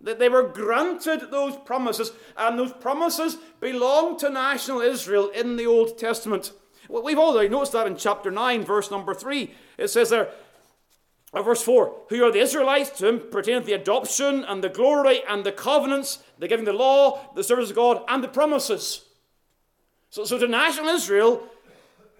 That 0.00 0.18
they 0.18 0.30
were 0.30 0.44
granted 0.44 1.30
those 1.30 1.56
promises, 1.56 2.12
and 2.36 2.58
those 2.58 2.72
promises 2.72 3.36
belong 3.60 4.18
to 4.18 4.30
national 4.30 4.80
Israel 4.80 5.28
in 5.28 5.56
the 5.56 5.66
Old 5.66 5.98
Testament. 5.98 6.52
We've 6.90 7.18
already 7.18 7.48
noticed 7.48 7.72
that 7.72 7.86
in 7.86 7.96
chapter 7.96 8.30
9, 8.30 8.64
verse 8.64 8.90
number 8.90 9.14
3. 9.14 9.54
It 9.78 9.88
says 9.88 10.10
there, 10.10 10.30
or 11.32 11.42
verse 11.42 11.62
4, 11.62 11.94
who 12.08 12.24
are 12.24 12.32
the 12.32 12.40
Israelites 12.40 12.90
to 12.98 13.06
whom 13.06 13.30
pertaineth 13.30 13.64
the 13.64 13.72
adoption 13.74 14.44
and 14.44 14.64
the 14.64 14.68
glory 14.68 15.22
and 15.28 15.44
the 15.44 15.52
covenants, 15.52 16.18
the 16.38 16.48
giving 16.48 16.64
the 16.64 16.72
law, 16.72 17.32
the 17.34 17.44
service 17.44 17.70
of 17.70 17.76
God, 17.76 18.02
and 18.08 18.24
the 18.24 18.28
promises. 18.28 19.04
So, 20.10 20.24
so 20.24 20.38
to 20.38 20.48
national 20.48 20.88
Israel, 20.88 21.46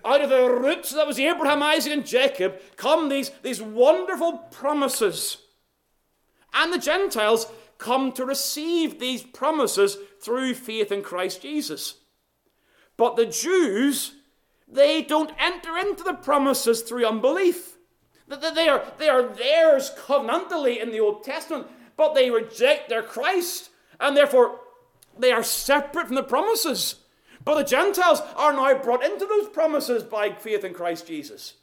out 0.04 0.20
of 0.20 0.30
the 0.30 0.48
roots 0.48 0.94
that 0.94 1.06
was 1.06 1.18
Abraham, 1.18 1.62
Isaac, 1.62 1.92
and 1.92 2.06
Jacob, 2.06 2.60
come 2.76 3.08
these, 3.08 3.30
these 3.42 3.60
wonderful 3.60 4.38
promises. 4.50 5.38
And 6.54 6.72
the 6.72 6.78
Gentiles 6.78 7.46
come 7.78 8.12
to 8.12 8.24
receive 8.24 9.00
these 9.00 9.22
promises 9.22 9.96
through 10.20 10.54
faith 10.54 10.92
in 10.92 11.02
Christ 11.02 11.42
Jesus. 11.42 11.94
But 12.96 13.16
the 13.16 13.26
Jews, 13.26 14.12
they 14.70 15.02
don't 15.02 15.32
enter 15.38 15.76
into 15.76 16.04
the 16.04 16.14
promises 16.14 16.82
through 16.82 17.06
unbelief. 17.06 17.76
They 18.28 18.68
are, 18.68 18.84
they 18.98 19.08
are 19.08 19.24
theirs 19.24 19.90
covenantally 20.06 20.80
in 20.80 20.90
the 20.90 21.00
Old 21.00 21.24
Testament, 21.24 21.66
but 21.96 22.14
they 22.14 22.30
reject 22.30 22.88
their 22.88 23.02
Christ, 23.02 23.70
and 23.98 24.16
therefore 24.16 24.60
they 25.18 25.32
are 25.32 25.42
separate 25.42 26.06
from 26.06 26.14
the 26.14 26.22
promises. 26.22 26.96
But 27.44 27.56
the 27.56 27.64
Gentiles 27.64 28.20
are 28.36 28.52
now 28.52 28.74
brought 28.80 29.04
into 29.04 29.26
those 29.26 29.48
promises 29.48 30.04
by 30.04 30.30
faith 30.32 30.64
in 30.64 30.74
Christ 30.74 31.06
Jesus. 31.06 31.54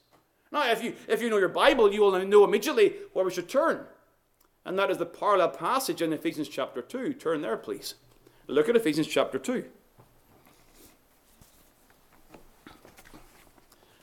Now, 0.52 0.70
if 0.70 0.84
you, 0.84 0.96
if 1.08 1.22
you 1.22 1.30
know 1.30 1.38
your 1.38 1.50
Bible, 1.50 1.94
you 1.94 2.02
will 2.02 2.26
know 2.26 2.44
immediately 2.44 2.96
where 3.14 3.24
we 3.24 3.32
should 3.32 3.50
turn. 3.50 3.86
And 4.66 4.78
that 4.80 4.92
is 4.92 4.98
the 4.98 5.06
parallel 5.06 5.50
passage 5.50 6.02
in 6.02 6.12
Ephesians 6.12 6.50
chapter 6.50 6.82
2. 6.82 7.14
Turn 7.14 7.42
there, 7.42 7.58
please. 7.58 7.96
Look 8.48 8.68
at 8.68 8.76
Ephesians 8.76 9.08
chapter 9.08 9.40
2. 9.40 9.66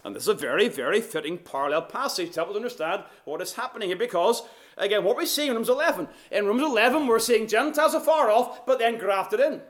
And 0.05 0.15
this 0.15 0.25
is 0.25 0.29
a 0.29 0.35
very, 0.35 0.69
very 0.69 1.01
fitting 1.01 1.39
parallel 1.39 1.83
passage 1.83 2.33
to 2.33 2.41
help 2.41 2.51
us 2.51 2.57
understand 2.57 3.05
what 3.25 3.41
is 3.41 3.55
happening 3.55 3.89
here 3.89 3.97
because, 3.97 4.43
again, 4.77 5.03
what 5.03 5.17
we're 5.17 5.25
seeing 5.25 5.49
in 5.49 5.55
Romans 5.55 5.71
11. 5.71 6.09
In 6.31 6.47
Romans 6.47 6.71
11, 6.71 7.07
we're 7.07 7.19
seeing 7.19 7.49
Gentiles 7.49 7.95
afar 7.95 8.31
off, 8.31 8.67
but 8.67 8.79
then 8.79 8.99
grafted 8.99 9.41
in. 9.41 9.63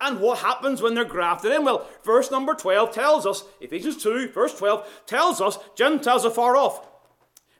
And 0.00 0.18
what 0.18 0.38
happens 0.38 0.80
when 0.80 0.94
they're 0.94 1.04
grafted 1.04 1.52
in? 1.52 1.62
Well, 1.62 1.86
verse 2.02 2.30
number 2.30 2.54
12 2.54 2.90
tells 2.92 3.26
us, 3.26 3.44
Ephesians 3.60 4.02
2, 4.02 4.30
verse 4.30 4.56
12, 4.56 5.02
tells 5.04 5.42
us 5.42 5.58
Gentiles 5.76 6.24
afar 6.24 6.56
off. 6.56 6.88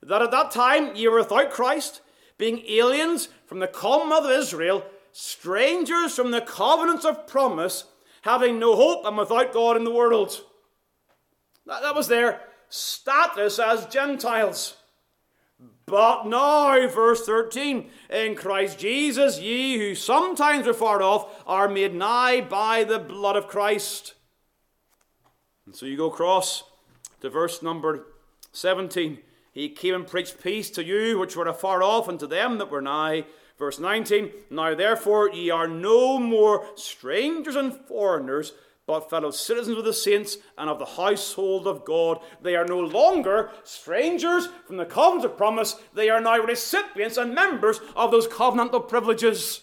That 0.03 0.23
at 0.23 0.31
that 0.31 0.51
time 0.51 0.97
ye 0.97 1.07
were 1.09 1.19
without 1.19 1.51
Christ, 1.51 2.01
being 2.39 2.65
aliens 2.67 3.29
from 3.45 3.59
the 3.59 3.67
commonwealth 3.67 4.25
of 4.25 4.31
Israel, 4.31 4.87
strangers 5.13 6.15
from 6.15 6.31
the 6.31 6.41
covenants 6.41 7.05
of 7.05 7.27
promise, 7.27 7.85
having 8.23 8.59
no 8.59 8.75
hope 8.75 9.05
and 9.05 9.19
without 9.19 9.53
God 9.53 9.77
in 9.77 9.85
the 9.85 9.91
world. 9.91 10.43
That, 11.71 11.83
that 11.83 11.95
was 11.95 12.09
their 12.09 12.41
status 12.69 13.61
as 13.61 13.87
Gentiles. 13.87 14.77
But 15.87 16.27
now, 16.27 16.89
verse 16.89 17.25
13, 17.25 17.89
in 18.11 18.35
Christ 18.35 18.81
Jesus, 18.81 19.41
ye 19.41 19.79
who 19.79 19.95
sometimes 19.95 20.67
were 20.67 20.75
far 20.75 21.01
off 21.01 21.43
are 21.47 21.69
made 21.69 21.95
nigh 21.95 22.41
by 22.41 22.83
the 22.83 22.99
blood 22.99 23.37
of 23.37 23.47
Christ. 23.47 24.15
And 25.65 25.75
so 25.75 25.87
you 25.87 25.97
go 25.97 26.11
across 26.11 26.65
to 27.21 27.31
verse 27.31 27.63
number 27.63 28.05
17. 28.51 29.19
He 29.53 29.69
came 29.69 29.95
and 29.95 30.07
preached 30.09 30.43
peace 30.43 30.71
to 30.71 30.85
you 30.85 31.21
which 31.21 31.37
were 31.37 31.47
afar 31.47 31.85
off, 31.85 32.09
and 32.09 32.19
to 32.19 32.27
them 32.27 32.59
that 32.59 32.71
were 32.71 32.83
nigh. 32.83 33.27
Verse 33.61 33.79
19 33.79 34.33
Now 34.51 34.75
therefore 34.75 35.31
ye 35.31 35.51
are 35.51 35.69
no 35.69 36.19
more 36.19 36.67
strangers 36.75 37.55
and 37.55 37.73
foreigners 37.73 38.55
but 38.91 39.09
fellow 39.09 39.31
citizens 39.31 39.77
with 39.77 39.85
the 39.85 39.93
saints 39.93 40.39
and 40.59 40.69
of 40.69 40.81
the 40.81 40.85
household 40.85 41.69
of 41.69 41.85
God. 41.85 42.19
They 42.43 42.57
are 42.57 42.65
no 42.65 42.81
longer 42.81 43.53
strangers 43.63 44.49
from 44.67 44.79
the 44.79 44.85
covenant 44.85 45.25
of 45.25 45.37
promise, 45.37 45.77
they 45.95 46.11
are 46.11 46.21
now 46.21 46.39
recipients 46.39 47.17
and 47.17 47.33
members 47.33 47.81
of 47.95 48.11
those 48.11 48.27
covenantal 48.27 48.89
privileges. 48.89 49.63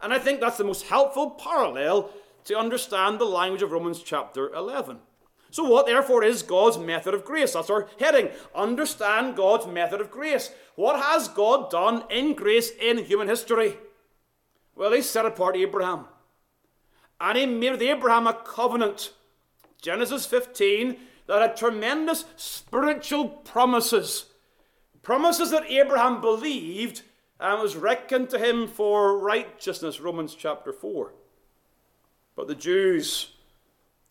And 0.00 0.14
I 0.14 0.18
think 0.18 0.40
that's 0.40 0.56
the 0.56 0.64
most 0.64 0.84
helpful 0.84 1.32
parallel 1.32 2.08
to 2.44 2.58
understand 2.58 3.18
the 3.18 3.26
language 3.26 3.60
of 3.60 3.70
Romans 3.70 4.02
chapter 4.02 4.50
11. 4.54 5.00
So, 5.50 5.64
what 5.64 5.84
therefore 5.84 6.24
is 6.24 6.42
God's 6.42 6.78
method 6.78 7.12
of 7.12 7.26
grace? 7.26 7.52
That's 7.52 7.68
our 7.68 7.88
heading. 8.00 8.30
Understand 8.54 9.36
God's 9.36 9.66
method 9.66 10.00
of 10.00 10.10
grace. 10.10 10.52
What 10.74 10.98
has 10.98 11.28
God 11.28 11.70
done 11.70 12.04
in 12.10 12.32
grace 12.32 12.70
in 12.70 13.04
human 13.04 13.28
history? 13.28 13.76
Well, 14.74 14.92
He 14.92 15.02
set 15.02 15.26
apart 15.26 15.56
Abraham. 15.56 16.06
And 17.20 17.38
he 17.38 17.46
made 17.46 17.72
with 17.72 17.82
Abraham 17.82 18.26
a 18.26 18.34
covenant. 18.34 19.12
Genesis 19.80 20.26
15, 20.26 20.96
that 21.26 21.42
had 21.42 21.56
tremendous 21.56 22.24
spiritual 22.36 23.28
promises. 23.28 24.26
Promises 25.02 25.50
that 25.50 25.70
Abraham 25.70 26.20
believed 26.20 27.02
and 27.40 27.60
was 27.60 27.76
reckoned 27.76 28.30
to 28.30 28.38
him 28.38 28.66
for 28.66 29.18
righteousness. 29.18 30.00
Romans 30.00 30.34
chapter 30.34 30.72
4. 30.72 31.12
But 32.34 32.48
the 32.48 32.54
Jews 32.54 33.32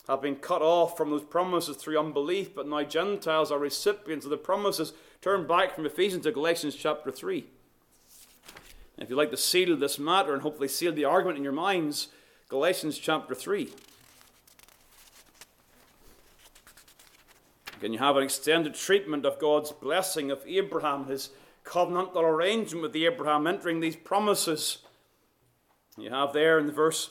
have 0.07 0.21
been 0.21 0.35
cut 0.35 0.61
off 0.61 0.95
from 0.95 1.09
those 1.09 1.23
promises 1.23 1.75
through 1.75 1.99
unbelief, 1.99 2.55
but 2.55 2.67
now 2.67 2.83
Gentiles 2.83 3.51
are 3.51 3.59
recipients 3.59 4.25
of 4.25 4.31
the 4.31 4.37
promises. 4.37 4.93
Turn 5.21 5.45
back 5.45 5.75
from 5.75 5.85
Ephesians 5.85 6.23
to 6.23 6.31
Galatians 6.31 6.75
chapter 6.75 7.11
3. 7.11 7.45
if 8.97 9.09
you'd 9.09 9.17
like 9.17 9.31
to 9.31 9.37
seal 9.37 9.75
this 9.75 9.99
matter 9.99 10.33
and 10.33 10.41
hopefully 10.41 10.67
seal 10.67 10.93
the 10.93 11.05
argument 11.05 11.37
in 11.37 11.43
your 11.43 11.53
minds, 11.53 12.07
Galatians 12.49 12.97
chapter 12.97 13.35
3. 13.35 13.69
Again, 17.75 17.91
you 17.91 17.99
have 17.99 18.15
an 18.15 18.23
extended 18.23 18.73
treatment 18.73 19.25
of 19.25 19.37
God's 19.37 19.73
blessing 19.73 20.31
of 20.31 20.41
Abraham, 20.47 21.07
his 21.07 21.31
covenantal 21.65 22.23
arrangement 22.23 22.83
with 22.83 22.95
Abraham, 22.95 23.47
entering 23.47 23.81
these 23.81 23.97
promises. 23.97 24.77
You 25.97 26.09
have 26.09 26.31
there 26.31 26.57
in 26.57 26.67
the 26.67 26.71
verse 26.71 27.09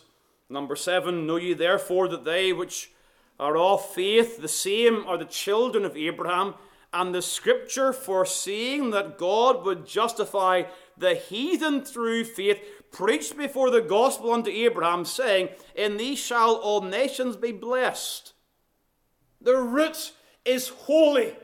number 0.49 0.75
7 0.75 1.27
Know 1.27 1.37
ye 1.37 1.53
therefore 1.53 2.09
that 2.09 2.25
they 2.25 2.55
which 2.55 2.93
are 3.39 3.59
of 3.59 3.85
faith, 3.85 4.41
the 4.41 4.49
same 4.49 5.05
are 5.07 5.19
the 5.19 5.27
children 5.27 5.85
of 5.85 5.99
Abraham, 5.99 6.55
and 6.95 7.15
the 7.15 7.21
scripture 7.21 7.93
foreseeing 7.93 8.91
that 8.93 9.19
God 9.19 9.67
would 9.67 9.87
justify 9.87 10.63
the 10.97 11.15
heathen 11.15 11.85
through 11.85 12.25
faith 12.25 12.76
preached 12.97 13.37
before 13.37 13.71
the 13.71 13.83
gospel 13.83 14.33
unto 14.33 14.51
Abraham, 14.51 15.05
saying, 15.05 15.51
In 15.75 15.99
thee 15.99 16.17
shall 16.17 16.55
all 16.55 16.81
nations 16.81 17.37
be 17.37 17.53
blessed. 17.53 18.33
The 19.39 19.59
root 19.59 20.13
is 20.47 20.69
holy. 20.69 21.37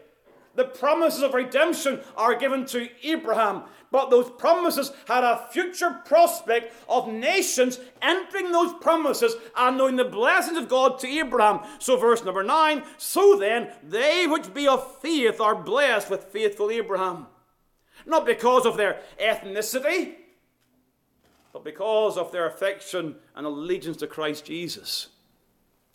The 0.54 0.64
promises 0.64 1.22
of 1.22 1.34
redemption 1.34 2.00
are 2.16 2.34
given 2.34 2.64
to 2.66 2.88
Abraham, 3.02 3.64
but 3.90 4.08
those 4.08 4.30
promises 4.30 4.92
had 5.06 5.24
a 5.24 5.46
future 5.50 6.00
prospect 6.06 6.74
of 6.88 7.08
nations 7.08 7.78
entering 8.00 8.50
those 8.50 8.72
promises 8.80 9.34
and 9.54 9.76
knowing 9.76 9.96
the 9.96 10.04
blessings 10.04 10.56
of 10.56 10.70
God 10.70 10.98
to 11.00 11.08
Abraham. 11.08 11.60
So, 11.78 11.98
verse 11.98 12.24
number 12.24 12.42
9 12.42 12.82
So 12.96 13.36
then, 13.36 13.70
they 13.82 14.26
which 14.26 14.54
be 14.54 14.66
of 14.66 15.00
faith 15.00 15.38
are 15.38 15.54
blessed 15.54 16.08
with 16.08 16.24
faithful 16.24 16.70
Abraham. 16.70 17.26
Not 18.06 18.24
because 18.24 18.64
of 18.64 18.78
their 18.78 19.00
ethnicity, 19.20 20.16
but 21.52 21.64
because 21.64 22.16
of 22.16 22.32
their 22.32 22.46
affection 22.46 23.16
and 23.34 23.46
allegiance 23.46 23.98
to 23.98 24.06
Christ 24.06 24.46
Jesus. 24.46 25.08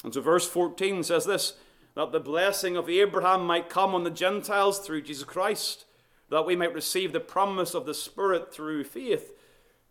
And 0.03 0.13
so, 0.13 0.21
verse 0.21 0.47
14 0.47 1.03
says 1.03 1.25
this 1.25 1.53
that 1.95 2.11
the 2.11 2.19
blessing 2.19 2.77
of 2.77 2.89
Abraham 2.89 3.45
might 3.47 3.69
come 3.69 3.95
on 3.95 4.03
the 4.03 4.11
Gentiles 4.11 4.79
through 4.79 5.01
Jesus 5.01 5.23
Christ, 5.23 5.85
that 6.29 6.45
we 6.45 6.55
might 6.55 6.73
receive 6.73 7.11
the 7.11 7.19
promise 7.19 7.73
of 7.73 7.87
the 7.87 7.93
Spirit 7.95 8.53
through 8.53 8.83
faith. 8.83 9.33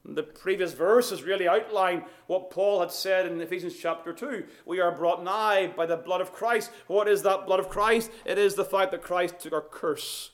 And 0.04 0.16
the 0.16 0.22
previous 0.22 0.72
verses 0.72 1.24
really 1.24 1.48
outline 1.48 2.04
what 2.28 2.52
Paul 2.52 2.78
had 2.78 2.92
said 2.92 3.26
in 3.26 3.40
Ephesians 3.40 3.74
chapter 3.76 4.12
2. 4.12 4.44
We 4.64 4.78
are 4.78 4.92
brought 4.92 5.24
nigh 5.24 5.66
by 5.66 5.86
the 5.86 5.96
blood 5.96 6.20
of 6.20 6.32
Christ. 6.32 6.70
What 6.86 7.08
is 7.08 7.22
that 7.22 7.44
blood 7.44 7.58
of 7.58 7.68
Christ? 7.68 8.12
It 8.24 8.38
is 8.38 8.54
the 8.54 8.64
fact 8.64 8.92
that 8.92 9.02
Christ 9.02 9.40
took 9.40 9.52
our 9.52 9.60
curse 9.60 10.30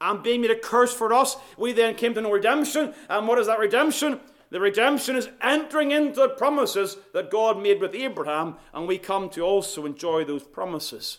and 0.00 0.22
being 0.22 0.40
made 0.40 0.50
a 0.50 0.58
curse 0.58 0.92
for 0.92 1.12
us, 1.12 1.36
we 1.56 1.72
then 1.72 1.94
came 1.94 2.14
to 2.14 2.20
know 2.20 2.30
redemption. 2.30 2.94
And 3.08 3.26
what 3.26 3.38
is 3.38 3.46
that 3.46 3.58
redemption? 3.58 4.20
The 4.50 4.60
redemption 4.60 5.16
is 5.16 5.28
entering 5.42 5.90
into 5.90 6.20
the 6.20 6.28
promises 6.28 6.96
that 7.12 7.30
God 7.30 7.60
made 7.60 7.80
with 7.80 7.94
Abraham, 7.94 8.56
and 8.72 8.86
we 8.86 8.96
come 8.96 9.28
to 9.30 9.42
also 9.42 9.84
enjoy 9.84 10.24
those 10.24 10.44
promises. 10.44 11.18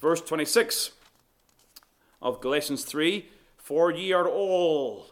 Verse 0.00 0.20
26 0.20 0.92
of 2.20 2.40
Galatians 2.40 2.84
3 2.84 3.28
For 3.56 3.92
ye 3.92 4.12
are 4.12 4.28
all 4.28 5.06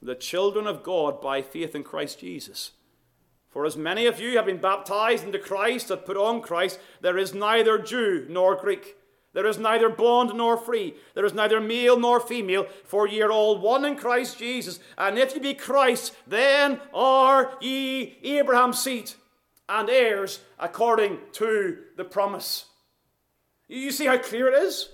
the 0.00 0.14
children 0.14 0.66
of 0.66 0.82
God 0.82 1.20
by 1.20 1.42
faith 1.42 1.74
in 1.74 1.82
Christ 1.82 2.20
Jesus. 2.20 2.72
For 3.48 3.66
as 3.66 3.76
many 3.76 4.06
of 4.06 4.18
you 4.18 4.36
have 4.36 4.46
been 4.46 4.60
baptized 4.60 5.24
into 5.24 5.38
Christ, 5.38 5.90
have 5.90 6.06
put 6.06 6.16
on 6.16 6.40
Christ, 6.40 6.80
there 7.00 7.18
is 7.18 7.34
neither 7.34 7.78
Jew 7.78 8.26
nor 8.28 8.56
Greek 8.56 8.96
there 9.34 9.46
is 9.46 9.58
neither 9.58 9.88
bond 9.88 10.34
nor 10.34 10.56
free. 10.56 10.94
There 11.14 11.24
is 11.24 11.32
neither 11.32 11.60
male 11.60 11.98
nor 11.98 12.20
female, 12.20 12.66
for 12.84 13.06
ye 13.06 13.22
are 13.22 13.32
all 13.32 13.58
one 13.58 13.84
in 13.84 13.96
Christ 13.96 14.38
Jesus. 14.38 14.78
And 14.98 15.18
if 15.18 15.34
ye 15.34 15.40
be 15.40 15.54
Christ, 15.54 16.14
then 16.26 16.80
are 16.92 17.56
ye 17.60 18.18
Abraham's 18.22 18.78
seed 18.78 19.12
and 19.68 19.88
heirs 19.88 20.40
according 20.58 21.18
to 21.32 21.78
the 21.96 22.04
promise. 22.04 22.66
You 23.68 23.90
see 23.90 24.06
how 24.06 24.18
clear 24.18 24.48
it 24.48 24.62
is? 24.62 24.90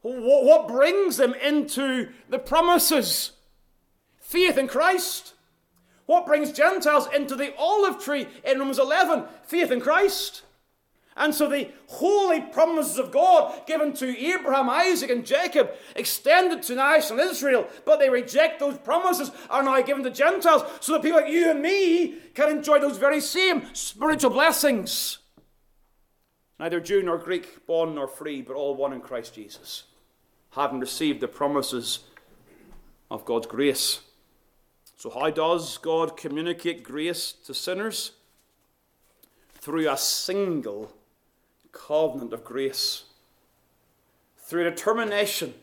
What 0.00 0.68
brings 0.68 1.18
them 1.18 1.34
into 1.34 2.08
the 2.30 2.38
promises? 2.38 3.32
Faith 4.18 4.56
in 4.56 4.68
Christ. 4.68 5.34
What 6.06 6.24
brings 6.24 6.52
Gentiles 6.52 7.06
into 7.14 7.34
the 7.34 7.54
olive 7.58 8.02
tree 8.02 8.26
in 8.44 8.58
Romans 8.58 8.78
11? 8.78 9.24
Faith 9.42 9.70
in 9.70 9.80
Christ. 9.80 10.42
And 11.18 11.34
so 11.34 11.48
the 11.48 11.68
holy 11.88 12.40
promises 12.40 12.96
of 12.96 13.10
God 13.10 13.66
given 13.66 13.92
to 13.94 14.16
Abraham, 14.24 14.70
Isaac, 14.70 15.10
and 15.10 15.26
Jacob 15.26 15.72
extended 15.96 16.62
to 16.62 16.76
national 16.76 17.18
Israel, 17.18 17.66
but 17.84 17.98
they 17.98 18.08
reject 18.08 18.60
those 18.60 18.78
promises, 18.78 19.32
are 19.50 19.64
now 19.64 19.82
given 19.82 20.04
to 20.04 20.10
Gentiles, 20.10 20.62
so 20.80 20.92
that 20.92 21.02
people 21.02 21.20
like 21.20 21.30
you 21.30 21.50
and 21.50 21.60
me 21.60 22.14
can 22.34 22.48
enjoy 22.48 22.78
those 22.78 22.98
very 22.98 23.20
same 23.20 23.66
spiritual 23.72 24.30
blessings. 24.30 25.18
Neither 26.60 26.78
Jew 26.78 27.02
nor 27.02 27.18
Greek, 27.18 27.66
bond 27.66 27.96
nor 27.96 28.06
free, 28.06 28.40
but 28.40 28.54
all 28.54 28.76
one 28.76 28.92
in 28.92 29.00
Christ 29.00 29.34
Jesus, 29.34 29.84
having 30.52 30.78
received 30.78 31.20
the 31.20 31.28
promises 31.28 32.00
of 33.10 33.24
God's 33.24 33.48
grace. 33.48 34.02
So, 34.96 35.10
how 35.10 35.30
does 35.30 35.78
God 35.78 36.16
communicate 36.16 36.84
grace 36.84 37.32
to 37.44 37.54
sinners? 37.54 38.12
Through 39.60 39.90
a 39.90 39.96
single 39.96 40.92
covenant 41.72 42.32
of 42.32 42.44
grace. 42.44 43.04
Through 44.38 44.64
determination 44.64 45.54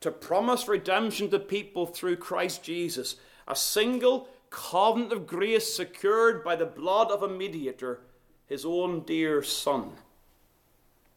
to 0.00 0.10
promise 0.10 0.68
redemption 0.68 1.30
to 1.30 1.38
people 1.38 1.86
through 1.86 2.16
Christ 2.16 2.62
Jesus. 2.62 3.16
A 3.48 3.56
single 3.56 4.28
covenant 4.50 5.12
of 5.12 5.26
grace 5.26 5.74
secured 5.74 6.44
by 6.44 6.56
the 6.56 6.66
blood 6.66 7.10
of 7.10 7.22
a 7.22 7.28
mediator, 7.28 8.00
his 8.46 8.64
own 8.64 9.00
dear 9.00 9.42
Son. 9.42 9.92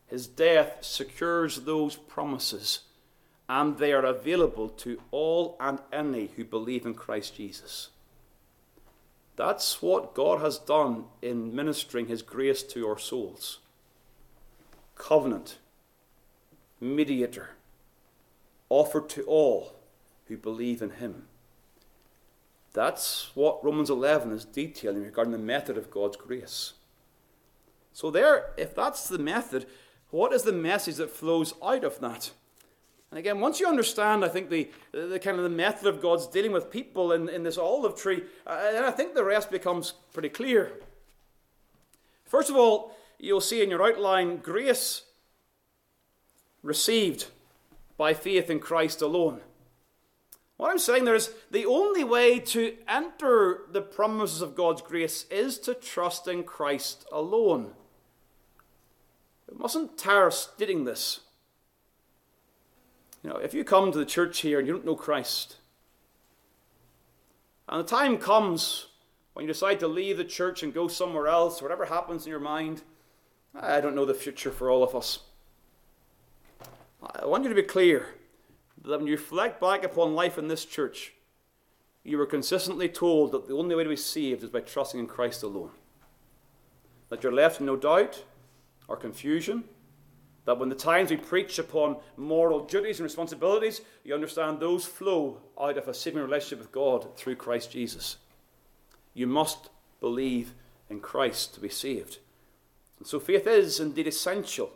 His 0.08 0.26
death 0.26 0.78
secures 0.82 1.62
those 1.62 1.96
promises 1.96 2.82
and 3.50 3.78
they 3.78 3.94
are 3.94 4.06
available 4.06 4.70
to 4.70 5.02
all 5.12 5.56
and 5.60 5.80
any 5.92 6.30
who 6.36 6.44
believe 6.44 6.86
in 6.86 6.94
Christ 6.94 7.36
Jesus. 7.36 7.90
That's 9.36 9.82
what 9.82 10.14
God 10.14 10.42
has 10.42 10.58
done 10.58 11.06
in 11.22 11.56
ministering 11.56 12.08
His 12.08 12.22
grace 12.22 12.64
to 12.64 12.88
our 12.88 12.98
souls. 12.98 13.60
Covenant, 14.98 15.58
mediator, 16.80 17.52
offered 18.70 19.10
to 19.10 19.24
all 19.24 19.76
who 20.28 20.38
believe 20.38 20.82
in 20.82 20.92
Him. 20.92 21.28
That's 22.74 23.32
what 23.34 23.64
Romans 23.64 23.90
11 23.90 24.32
is 24.32 24.46
detailing 24.46 25.04
regarding 25.04 25.32
the 25.32 25.40
method 25.40 25.78
of 25.78 25.90
God's 25.90 26.18
grace. 26.18 26.74
So, 27.94 28.12
there, 28.12 28.52
if 28.58 28.76
that's 28.76 29.08
the 29.08 29.18
method, 29.18 29.66
what 30.12 30.34
is 30.34 30.44
the 30.44 30.52
message 30.52 30.96
that 30.96 31.10
flows 31.10 31.54
out 31.64 31.84
of 31.84 32.00
that? 32.00 32.32
And 33.10 33.18
again, 33.18 33.40
once 33.40 33.60
you 33.60 33.68
understand, 33.68 34.26
I 34.26 34.28
think, 34.28 34.50
the, 34.50 34.70
the 34.92 35.20
kind 35.20 35.38
of 35.38 35.44
the 35.44 35.50
method 35.50 35.88
of 35.88 36.02
God's 36.02 36.28
dealing 36.28 36.52
with 36.52 36.70
people 36.70 37.14
in, 37.14 37.30
in 37.30 37.44
this 37.44 37.58
olive 37.58 37.96
tree, 37.96 38.24
uh, 38.46 38.84
I 38.86 38.92
think 38.92 39.14
the 39.14 39.24
rest 39.24 39.50
becomes 39.50 39.94
pretty 40.14 40.30
clear. 40.30 40.74
First 42.26 42.50
of 42.50 42.58
all, 42.58 42.96
you'll 43.20 43.42
see 43.42 43.62
in 43.62 43.70
your 43.70 43.84
outline 43.84 44.38
grace 44.38 45.04
received 46.62 47.28
by 47.98 48.14
faith 48.14 48.50
in 48.50 48.60
Christ 48.60 49.02
alone. 49.02 49.42
What 50.58 50.72
I'm 50.72 50.80
saying 50.80 51.06
there 51.06 51.16
is 51.16 51.32
the 51.52 51.66
only 51.66 52.04
way 52.04 52.40
to 52.40 52.76
enter 52.88 53.62
the 53.72 53.82
promises 53.82 54.42
of 54.42 54.56
God's 54.56 54.82
grace 54.82 55.26
is 55.30 55.60
to 55.60 55.74
trust 55.74 56.28
in 56.28 56.44
Christ 56.44 57.06
alone. 57.12 57.74
We 59.50 59.58
mustn't 59.58 59.98
tire 59.98 60.28
of 60.28 60.34
stating 60.34 60.84
this. 60.84 61.22
You 63.24 63.30
know, 63.30 63.38
if 63.38 63.54
you 63.54 63.64
come 63.64 63.92
to 63.92 63.98
the 63.98 64.06
church 64.06 64.40
here 64.40 64.60
and 64.60 64.68
you 64.68 64.74
don't 64.74 64.86
know 64.86 64.96
Christ, 64.96 65.58
and 67.70 67.84
the 67.84 67.88
time 67.88 68.18
comes 68.18 68.88
when 69.34 69.46
you 69.46 69.52
decide 69.52 69.80
to 69.82 69.88
leave 69.88 70.18
the 70.18 70.24
church 70.24 70.64
and 70.64 70.74
go 70.74 70.88
somewhere 70.88 71.28
else, 71.28 71.62
whatever 71.62 71.86
happens 71.86 72.26
in 72.26 72.32
your 72.32 72.40
mind, 72.40 72.82
I 73.60 73.82
don't 73.82 73.96
know 73.96 74.06
the 74.06 74.14
future 74.14 74.52
for 74.52 74.70
all 74.70 74.84
of 74.84 74.96
us. 74.96 75.20
I 77.02 77.26
want 77.26 77.44
you 77.44 77.50
to 77.50 77.56
be 77.56 77.64
clear 77.64 78.08
that 78.84 79.00
when 79.00 79.08
you 79.08 79.14
reflect 79.14 79.60
back 79.60 79.84
upon 79.84 80.16
life 80.16 80.38
in 80.38 80.48
this 80.48 80.66
church, 80.66 81.14
you 82.04 82.18
were 82.18 82.26
consistently 82.26 82.88
told 82.88 83.32
that 83.32 83.48
the 83.48 83.56
only 83.56 83.76
way 83.76 83.84
to 83.84 83.90
be 83.90 83.96
saved 83.96 84.44
is 84.44 84.50
by 84.50 84.60
trusting 84.60 85.00
in 85.00 85.08
Christ 85.08 85.44
alone. 85.44 85.72
That 87.10 87.24
you're 87.24 87.34
left 87.34 87.60
in 87.60 87.66
no 87.66 87.76
doubt 87.76 88.24
or 88.88 88.96
confusion 88.96 89.64
that 90.46 90.58
when 90.58 90.70
the 90.70 90.76
times 90.76 91.10
we 91.10 91.18
preach 91.18 91.60
upon 91.60 91.98
moral 92.16 92.62
duties 92.62 93.00
and 93.00 93.04
responsibilities, 93.04 93.82
you 94.06 94.14
understand 94.14 94.60
those 94.60 94.86
flow 94.86 95.42
out 95.60 95.78
of 95.78 95.90
a 95.90 95.94
saving 95.94 96.22
relationship 96.22 96.60
with 96.60 96.72
God 96.72 97.18
through 97.18 97.36
Christ 97.36 97.70
Jesus. 97.70 98.16
You 99.14 99.28
must 99.28 99.70
believe 100.00 100.54
in 100.90 101.02
Christ 101.02 101.54
to 101.56 101.60
be 101.60 101.68
saved. 101.68 102.20
And 103.00 103.08
so 103.08 103.20
faith 103.20 103.48
is 103.48 103.80
indeed 103.80 104.08
essential. 104.08 104.72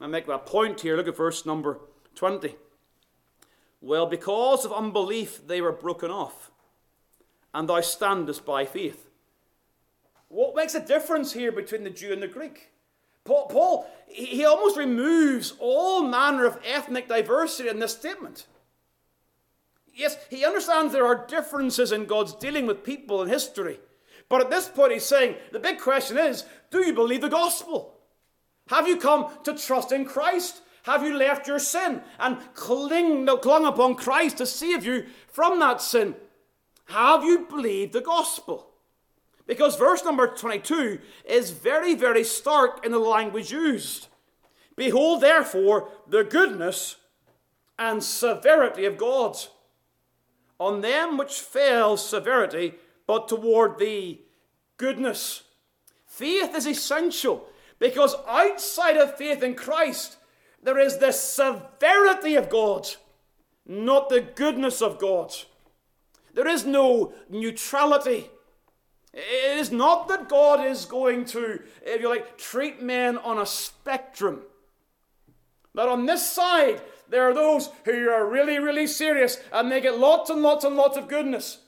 I 0.00 0.06
make 0.06 0.26
that 0.26 0.46
point 0.46 0.80
here. 0.80 0.96
Look 0.96 1.08
at 1.08 1.16
verse 1.16 1.44
number 1.44 1.78
20. 2.14 2.54
Well, 3.80 4.06
because 4.06 4.64
of 4.64 4.72
unbelief 4.72 5.46
they 5.46 5.60
were 5.60 5.72
broken 5.72 6.10
off, 6.10 6.50
and 7.54 7.68
thou 7.68 7.80
standest 7.80 8.44
by 8.44 8.64
faith. 8.64 9.08
What 10.28 10.54
makes 10.54 10.74
a 10.74 10.86
difference 10.86 11.32
here 11.32 11.50
between 11.50 11.84
the 11.84 11.90
Jew 11.90 12.12
and 12.12 12.22
the 12.22 12.28
Greek? 12.28 12.70
Paul, 13.24 13.46
Paul, 13.46 13.90
he 14.06 14.44
almost 14.44 14.76
removes 14.76 15.54
all 15.58 16.02
manner 16.02 16.46
of 16.46 16.58
ethnic 16.64 17.08
diversity 17.08 17.68
in 17.68 17.78
this 17.78 17.92
statement. 17.92 18.46
Yes, 19.94 20.16
he 20.30 20.44
understands 20.44 20.92
there 20.92 21.06
are 21.06 21.26
differences 21.26 21.92
in 21.92 22.06
God's 22.06 22.34
dealing 22.34 22.66
with 22.66 22.84
people 22.84 23.22
in 23.22 23.28
history. 23.28 23.80
But 24.30 24.40
at 24.40 24.48
this 24.48 24.68
point, 24.68 24.92
he's 24.92 25.04
saying 25.04 25.34
the 25.52 25.58
big 25.58 25.78
question 25.78 26.16
is 26.16 26.46
do 26.70 26.78
you 26.78 26.94
believe 26.94 27.20
the 27.20 27.28
gospel? 27.28 27.98
Have 28.68 28.88
you 28.88 28.96
come 28.96 29.26
to 29.44 29.52
trust 29.54 29.92
in 29.92 30.06
Christ? 30.06 30.62
Have 30.84 31.02
you 31.02 31.14
left 31.14 31.46
your 31.46 31.58
sin 31.58 32.00
and 32.18 32.38
cling, 32.54 33.26
clung 33.42 33.66
upon 33.66 33.96
Christ 33.96 34.38
to 34.38 34.46
save 34.46 34.86
you 34.86 35.06
from 35.28 35.58
that 35.58 35.82
sin? 35.82 36.14
Have 36.86 37.24
you 37.24 37.46
believed 37.50 37.92
the 37.92 38.00
gospel? 38.00 38.70
Because 39.46 39.76
verse 39.76 40.04
number 40.04 40.28
22 40.28 41.00
is 41.24 41.50
very, 41.50 41.94
very 41.94 42.22
stark 42.22 42.86
in 42.86 42.92
the 42.92 42.98
language 42.98 43.50
used. 43.50 44.06
Behold, 44.76 45.20
therefore, 45.20 45.88
the 46.08 46.22
goodness 46.22 46.96
and 47.78 48.02
severity 48.02 48.84
of 48.84 48.96
God. 48.96 49.36
On 50.60 50.80
them 50.80 51.18
which 51.18 51.40
fail 51.40 51.96
severity, 51.96 52.74
but 53.10 53.26
toward 53.26 53.76
thee 53.76 54.20
goodness. 54.76 55.42
Faith 56.06 56.54
is 56.54 56.64
essential 56.64 57.44
because 57.80 58.14
outside 58.28 58.96
of 58.96 59.16
faith 59.16 59.42
in 59.42 59.56
Christ, 59.56 60.16
there 60.62 60.78
is 60.78 60.98
the 60.98 61.10
severity 61.10 62.36
of 62.36 62.48
God, 62.48 62.86
not 63.66 64.10
the 64.10 64.20
goodness 64.20 64.80
of 64.80 65.00
God. 65.00 65.34
There 66.34 66.46
is 66.46 66.64
no 66.64 67.12
neutrality. 67.28 68.30
It 69.12 69.58
is 69.58 69.72
not 69.72 70.06
that 70.06 70.28
God 70.28 70.64
is 70.64 70.84
going 70.84 71.24
to, 71.34 71.64
if 71.82 72.00
you 72.00 72.08
like, 72.08 72.38
treat 72.38 72.80
men 72.80 73.18
on 73.18 73.38
a 73.38 73.44
spectrum. 73.46 74.42
That 75.74 75.88
on 75.88 76.06
this 76.06 76.30
side, 76.30 76.80
there 77.08 77.28
are 77.28 77.34
those 77.34 77.70
who 77.84 78.08
are 78.08 78.30
really, 78.30 78.60
really 78.60 78.86
serious 78.86 79.38
and 79.52 79.68
they 79.68 79.80
get 79.80 79.98
lots 79.98 80.30
and 80.30 80.42
lots 80.42 80.64
and 80.64 80.76
lots 80.76 80.96
of 80.96 81.08
goodness. 81.08 81.58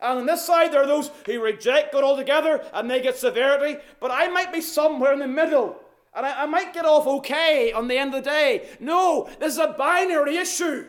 And 0.00 0.20
on 0.20 0.26
this 0.26 0.44
side, 0.44 0.72
there 0.72 0.82
are 0.82 0.86
those 0.86 1.10
who 1.26 1.42
reject 1.42 1.92
God 1.92 2.04
altogether 2.04 2.64
and 2.72 2.90
they 2.90 3.00
get 3.00 3.16
severity. 3.16 3.80
But 4.00 4.10
I 4.12 4.28
might 4.28 4.52
be 4.52 4.60
somewhere 4.60 5.12
in 5.12 5.18
the 5.18 5.26
middle. 5.26 5.76
And 6.14 6.24
I, 6.24 6.42
I 6.42 6.46
might 6.46 6.72
get 6.72 6.84
off 6.84 7.06
okay 7.06 7.72
on 7.72 7.88
the 7.88 7.98
end 7.98 8.14
of 8.14 8.24
the 8.24 8.30
day. 8.30 8.68
No, 8.80 9.28
this 9.40 9.54
is 9.54 9.58
a 9.58 9.74
binary 9.76 10.36
issue. 10.36 10.86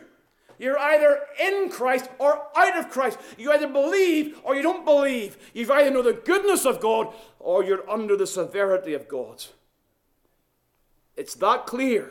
You're 0.58 0.78
either 0.78 1.20
in 1.42 1.70
Christ 1.70 2.08
or 2.18 2.42
out 2.54 2.76
of 2.76 2.90
Christ. 2.90 3.18
You 3.38 3.50
either 3.50 3.66
believe 3.66 4.38
or 4.44 4.54
you 4.54 4.62
don't 4.62 4.84
believe. 4.84 5.38
You 5.54 5.72
either 5.72 5.90
know 5.90 6.02
the 6.02 6.12
goodness 6.12 6.66
of 6.66 6.80
God 6.80 7.14
or 7.38 7.64
you're 7.64 7.88
under 7.88 8.16
the 8.16 8.26
severity 8.26 8.92
of 8.92 9.08
God. 9.08 9.44
It's 11.16 11.34
that 11.36 11.66
clear, 11.66 12.10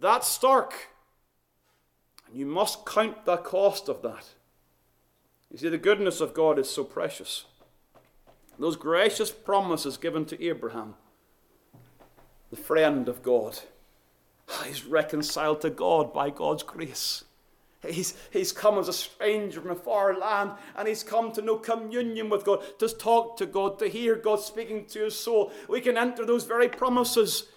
that 0.00 0.24
stark. 0.24 0.74
And 2.28 2.36
you 2.36 2.46
must 2.46 2.84
count 2.84 3.24
the 3.24 3.38
cost 3.38 3.88
of 3.88 4.02
that. 4.02 4.26
You 5.50 5.58
see, 5.58 5.68
the 5.68 5.78
goodness 5.78 6.20
of 6.20 6.34
God 6.34 6.58
is 6.58 6.68
so 6.68 6.84
precious. 6.84 7.44
Those 8.58 8.76
gracious 8.76 9.30
promises 9.30 9.96
given 9.96 10.24
to 10.26 10.42
Abraham, 10.44 10.94
the 12.50 12.56
friend 12.56 13.08
of 13.08 13.22
God. 13.22 13.58
He's 14.64 14.84
reconciled 14.84 15.60
to 15.62 15.70
God 15.70 16.12
by 16.12 16.30
God's 16.30 16.62
grace. 16.62 17.24
He's, 17.86 18.14
he's 18.32 18.52
come 18.52 18.78
as 18.78 18.88
a 18.88 18.92
stranger 18.92 19.60
from 19.60 19.70
a 19.70 19.76
far 19.76 20.18
land 20.18 20.52
and 20.76 20.88
he's 20.88 21.02
come 21.02 21.32
to 21.32 21.42
know 21.42 21.56
communion 21.56 22.28
with 22.30 22.44
God, 22.44 22.62
to 22.78 22.88
talk 22.88 23.36
to 23.36 23.46
God, 23.46 23.78
to 23.78 23.88
hear 23.88 24.16
God 24.16 24.40
speaking 24.40 24.86
to 24.86 25.04
his 25.04 25.18
soul. 25.18 25.52
We 25.68 25.80
can 25.80 25.96
enter 25.96 26.24
those 26.24 26.44
very 26.44 26.68
promises 26.68 27.48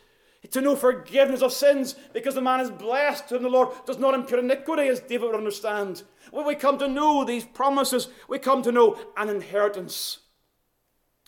to 0.51 0.61
know 0.61 0.75
forgiveness 0.75 1.41
of 1.41 1.51
sins 1.51 1.95
because 2.13 2.35
the 2.35 2.41
man 2.41 2.61
is 2.61 2.71
blessed 2.71 3.29
whom 3.29 3.43
the 3.43 3.49
Lord 3.49 3.69
does 3.85 3.97
not 3.97 4.13
impute 4.13 4.39
iniquity, 4.39 4.87
as 4.87 5.01
David 5.01 5.27
would 5.27 5.35
understand. 5.35 6.03
When 6.31 6.45
we 6.45 6.55
come 6.55 6.77
to 6.79 6.87
know 6.87 7.25
these 7.25 7.43
promises, 7.43 8.07
we 8.27 8.39
come 8.39 8.61
to 8.63 8.71
know 8.71 8.97
an 9.17 9.29
inheritance 9.29 10.19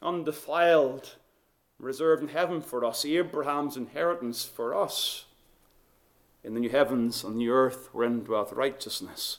undefiled, 0.02 1.16
reserved 1.78 2.24
in 2.24 2.30
heaven 2.30 2.62
for 2.62 2.84
us, 2.86 3.06
Abraham's 3.06 3.78
inheritance 3.78 4.46
for 4.46 4.74
us. 4.74 5.26
In 6.44 6.54
the 6.54 6.60
new 6.60 6.70
heavens 6.70 7.24
and 7.24 7.36
the 7.36 7.40
new 7.40 7.52
earth 7.52 7.90
wherein 7.92 8.24
dwelleth 8.24 8.54
righteousness. 8.54 9.38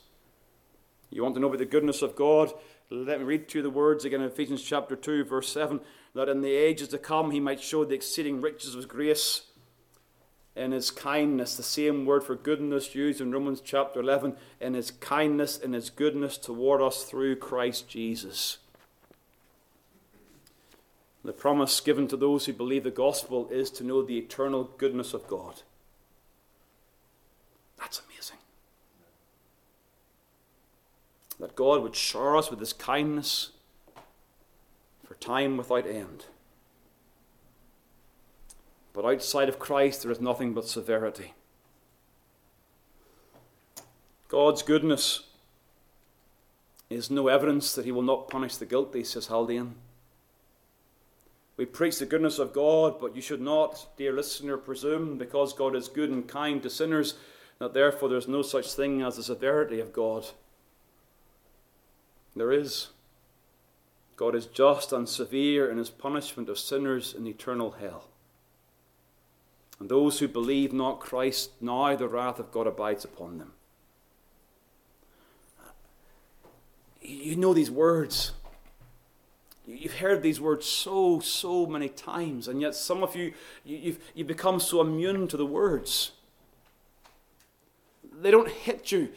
You 1.11 1.23
want 1.23 1.35
to 1.35 1.41
know 1.41 1.49
about 1.49 1.59
the 1.59 1.65
goodness 1.65 2.01
of 2.01 2.15
God? 2.15 2.53
Let 2.91 3.19
me 3.19 3.25
read 3.25 3.49
to 3.49 3.59
you 3.59 3.63
the 3.63 3.71
words 3.71 4.05
again 4.05 4.21
in 4.21 4.27
Ephesians 4.27 4.63
chapter 4.63 4.95
2, 4.95 5.25
verse 5.25 5.49
7 5.49 5.81
that 6.15 6.29
in 6.29 6.43
the 6.43 6.55
ages 6.55 6.89
to 6.89 6.99
come 6.99 7.31
he 7.31 7.41
might 7.41 7.61
show 7.61 7.85
the 7.85 7.95
exceeding 7.95 8.41
riches 8.41 8.71
of 8.71 8.77
his 8.77 8.87
grace 8.87 9.43
in 10.55 10.73
his 10.73 10.91
kindness. 10.91 11.57
The 11.57 11.62
same 11.62 12.05
word 12.05 12.25
for 12.25 12.35
goodness 12.35 12.95
used 12.95 13.21
in 13.21 13.33
Romans 13.33 13.61
chapter 13.61 14.01
11 14.01 14.37
in 14.61 14.75
his 14.75 14.91
kindness, 14.91 15.59
in 15.59 15.73
his 15.73 15.91
goodness 15.91 16.38
toward 16.38 16.83
us 16.83 17.05
through 17.05 17.37
Christ 17.37 17.88
Jesus. 17.88 18.59
The 21.25 21.33
promise 21.33 21.81
given 21.81 22.09
to 22.09 22.17
those 22.17 22.47
who 22.47 22.53
believe 22.53 22.83
the 22.83 22.91
gospel 22.91 23.49
is 23.51 23.71
to 23.73 23.85
know 23.85 24.03
the 24.03 24.19
eternal 24.19 24.65
goodness 24.77 25.15
of 25.15 25.29
God. 25.29 25.62
That's 27.79 28.03
amazing. 28.09 28.38
That 31.38 31.55
God 31.55 31.83
would 31.83 31.95
shower 31.95 32.37
us 32.37 32.51
with 32.51 32.59
his 32.59 32.73
kindness 32.73 33.51
for 35.05 35.15
time 35.15 35.57
without 35.57 35.87
end. 35.87 36.27
But 38.93 39.05
outside 39.05 39.49
of 39.49 39.59
Christ, 39.59 40.03
there 40.03 40.13
is 40.13 40.21
nothing 40.21 40.53
but 40.53 40.69
severity. 40.69 41.35
God's 44.29 44.63
goodness 44.63 45.25
is 46.89 47.11
no 47.11 47.29
evidence 47.29 47.75
that 47.75 47.85
he 47.85 47.93
will 47.93 48.03
not 48.03 48.29
punish 48.29 48.57
the 48.57 48.67
guilty, 48.67 49.05
says 49.05 49.27
Haldane. 49.27 49.75
We 51.57 51.67
preach 51.67 51.99
the 51.99 52.07
goodness 52.07 52.39
of 52.39 52.53
God, 52.53 52.99
but 53.01 53.15
you 53.15 53.23
should 53.23 53.41
not, 53.41 53.87
dear 53.97 54.13
listener, 54.13 54.57
presume 54.57 55.19
because 55.19 55.53
God 55.53 55.77
is 55.77 55.89
good 55.89 56.11
and 56.11 56.27
kind 56.27 56.63
to 56.63 56.71
sinners 56.71 57.15
that 57.59 57.75
therefore 57.75 58.09
there's 58.09 58.27
no 58.27 58.43
such 58.43 58.73
thing 58.73 59.03
as 59.03 59.17
the 59.17 59.23
severity 59.23 59.79
of 59.79 59.93
God. 59.93 60.27
There 62.35 62.53
is. 62.53 62.89
God 64.17 64.35
is 64.35 64.47
just 64.47 64.93
and 64.93 65.09
severe 65.09 65.71
in 65.71 65.79
his 65.79 65.91
punishment 65.91 66.49
of 66.49 66.59
sinners 66.59 67.15
in 67.15 67.27
eternal 67.27 67.73
hell. 67.73 68.09
And 69.83 69.90
those 69.90 70.21
who 70.21 70.29
believe 70.29 70.73
not 70.73 71.01
Christ, 71.01 71.61
now 71.61 71.97
the 71.97 72.07
wrath 72.07 72.38
of 72.38 72.53
God 72.53 72.68
abides 72.68 73.05
upon 73.05 73.38
them. 73.38 73.51
You 77.01 77.35
know 77.35 77.53
these 77.53 77.68
words. 77.68 78.31
You've 79.66 79.99
heard 79.99 80.23
these 80.23 80.40
words 80.40 80.66
so, 80.66 81.18
so 81.18 81.66
many 81.66 81.88
times, 81.88 82.47
and 82.47 82.61
yet 82.61 82.77
some 82.77 83.03
of 83.03 83.16
you, 83.16 83.35
you've, 83.64 83.99
you've 84.14 84.29
become 84.29 84.61
so 84.61 84.81
immune 84.81 85.27
to 85.27 85.37
the 85.37 85.45
words. 85.45 86.12
They 88.21 88.31
don't 88.31 88.49
hit 88.49 88.92
you. 88.92 89.09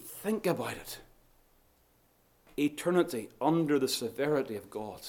Think 0.00 0.46
about 0.46 0.74
it. 0.74 0.98
Eternity 2.56 3.30
under 3.40 3.80
the 3.80 3.88
severity 3.88 4.54
of 4.54 4.70
God. 4.70 5.00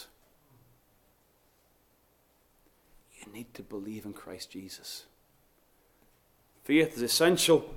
You 3.26 3.34
need 3.34 3.54
to 3.54 3.64
believe 3.64 4.06
in 4.06 4.14
Christ 4.14 4.52
Jesus. 4.52 5.06
Faith 6.64 6.96
is 6.96 7.02
essential, 7.02 7.74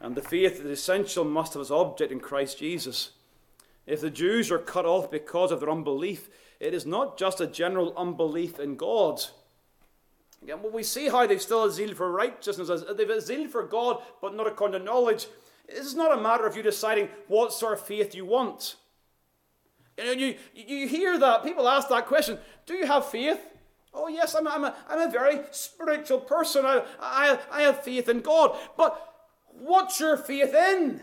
and 0.00 0.14
the 0.14 0.22
faith 0.22 0.58
that 0.58 0.66
is 0.66 0.80
essential 0.80 1.24
must 1.24 1.54
have 1.54 1.62
its 1.62 1.70
object 1.70 2.12
in 2.12 2.20
Christ 2.20 2.58
Jesus. 2.58 3.10
If 3.86 4.00
the 4.00 4.10
Jews 4.10 4.50
are 4.50 4.58
cut 4.58 4.84
off 4.84 5.10
because 5.10 5.52
of 5.52 5.60
their 5.60 5.70
unbelief, 5.70 6.28
it 6.58 6.74
is 6.74 6.86
not 6.86 7.18
just 7.18 7.40
a 7.40 7.46
general 7.46 7.94
unbelief 7.96 8.58
in 8.58 8.76
God. 8.76 9.20
Again, 10.42 10.62
well, 10.62 10.72
we 10.72 10.82
see 10.82 11.08
how 11.08 11.26
they've 11.26 11.40
still 11.40 11.64
a 11.64 11.70
zeal 11.70 11.94
for 11.94 12.10
righteousness, 12.10 12.70
they've 12.96 13.10
a 13.10 13.20
zeal 13.20 13.48
for 13.48 13.62
God, 13.62 14.02
but 14.20 14.34
not 14.34 14.46
according 14.46 14.78
to 14.78 14.84
knowledge. 14.84 15.26
This 15.68 15.86
is 15.86 15.94
not 15.94 16.16
a 16.16 16.20
matter 16.20 16.46
of 16.46 16.56
you 16.56 16.62
deciding 16.62 17.08
what 17.28 17.52
sort 17.52 17.74
of 17.74 17.86
faith 17.86 18.14
you 18.14 18.24
want. 18.24 18.76
You, 19.98 20.04
know, 20.04 20.12
you, 20.12 20.34
you 20.54 20.88
hear 20.88 21.18
that. 21.18 21.44
People 21.44 21.68
ask 21.68 21.88
that 21.88 22.06
question 22.06 22.38
Do 22.66 22.74
you 22.74 22.86
have 22.86 23.06
faith? 23.06 23.38
Oh, 23.92 24.08
yes, 24.08 24.34
I'm, 24.34 24.46
I'm, 24.46 24.64
a, 24.64 24.74
I'm 24.88 25.08
a 25.08 25.10
very 25.10 25.40
spiritual 25.50 26.20
person. 26.20 26.64
I, 26.64 26.84
I, 27.00 27.38
I 27.50 27.62
have 27.62 27.82
faith 27.82 28.08
in 28.08 28.20
God. 28.20 28.56
But 28.76 29.14
what's 29.48 29.98
your 29.98 30.16
faith 30.16 30.54
in? 30.54 31.02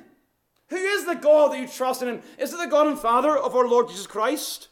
Who 0.70 0.76
is 0.76 1.06
the 1.06 1.16
God 1.16 1.52
that 1.52 1.60
you 1.60 1.68
trust 1.68 2.02
in? 2.02 2.22
Is 2.38 2.54
it 2.54 2.58
the 2.58 2.68
God 2.68 2.88
and 2.88 3.00
Father 3.00 3.38
of 3.38 3.56
our 3.56 3.68
Lord 3.68 3.90
Jesus 3.90 4.08
Christ? 4.08 4.70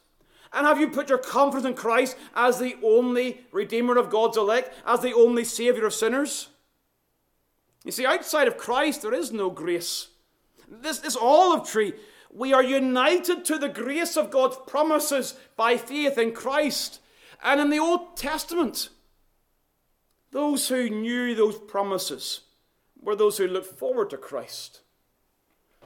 And 0.53 0.65
have 0.65 0.79
you 0.79 0.89
put 0.89 1.09
your 1.09 1.17
confidence 1.17 1.65
in 1.65 1.73
Christ 1.73 2.15
as 2.33 2.59
the 2.59 2.75
only 2.83 3.41
Redeemer 3.51 3.97
of 3.97 4.09
God's 4.09 4.37
elect, 4.37 4.73
as 4.85 5.01
the 5.01 5.13
only 5.13 5.43
Saviour 5.43 5.85
of 5.85 5.93
sinners? 5.93 6.47
You 7.83 7.91
see, 7.91 8.05
outside 8.05 8.47
of 8.47 8.57
Christ, 8.57 9.01
there 9.01 9.13
is 9.13 9.31
no 9.31 9.49
grace. 9.49 10.07
This, 10.69 10.99
this 10.99 11.17
olive 11.17 11.67
tree, 11.67 11.93
we 12.33 12.53
are 12.53 12.63
united 12.63 13.45
to 13.45 13.57
the 13.57 13.69
grace 13.69 14.17
of 14.17 14.31
God's 14.31 14.57
promises 14.67 15.35
by 15.55 15.77
faith 15.77 16.17
in 16.17 16.31
Christ. 16.31 16.99
And 17.45 17.61
in 17.61 17.69
the 17.69 17.79
Old 17.79 18.17
Testament, 18.17 18.89
those 20.31 20.67
who 20.67 20.89
knew 20.89 21.35
those 21.35 21.59
promises 21.59 22.41
were 22.99 23.15
those 23.15 23.37
who 23.37 23.47
looked 23.47 23.77
forward 23.77 24.09
to 24.09 24.17
Christ. 24.17 24.81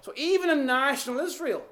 So 0.01 0.13
even 0.15 0.49
in 0.49 0.65
national 0.65 1.19
Israel, 1.19 1.65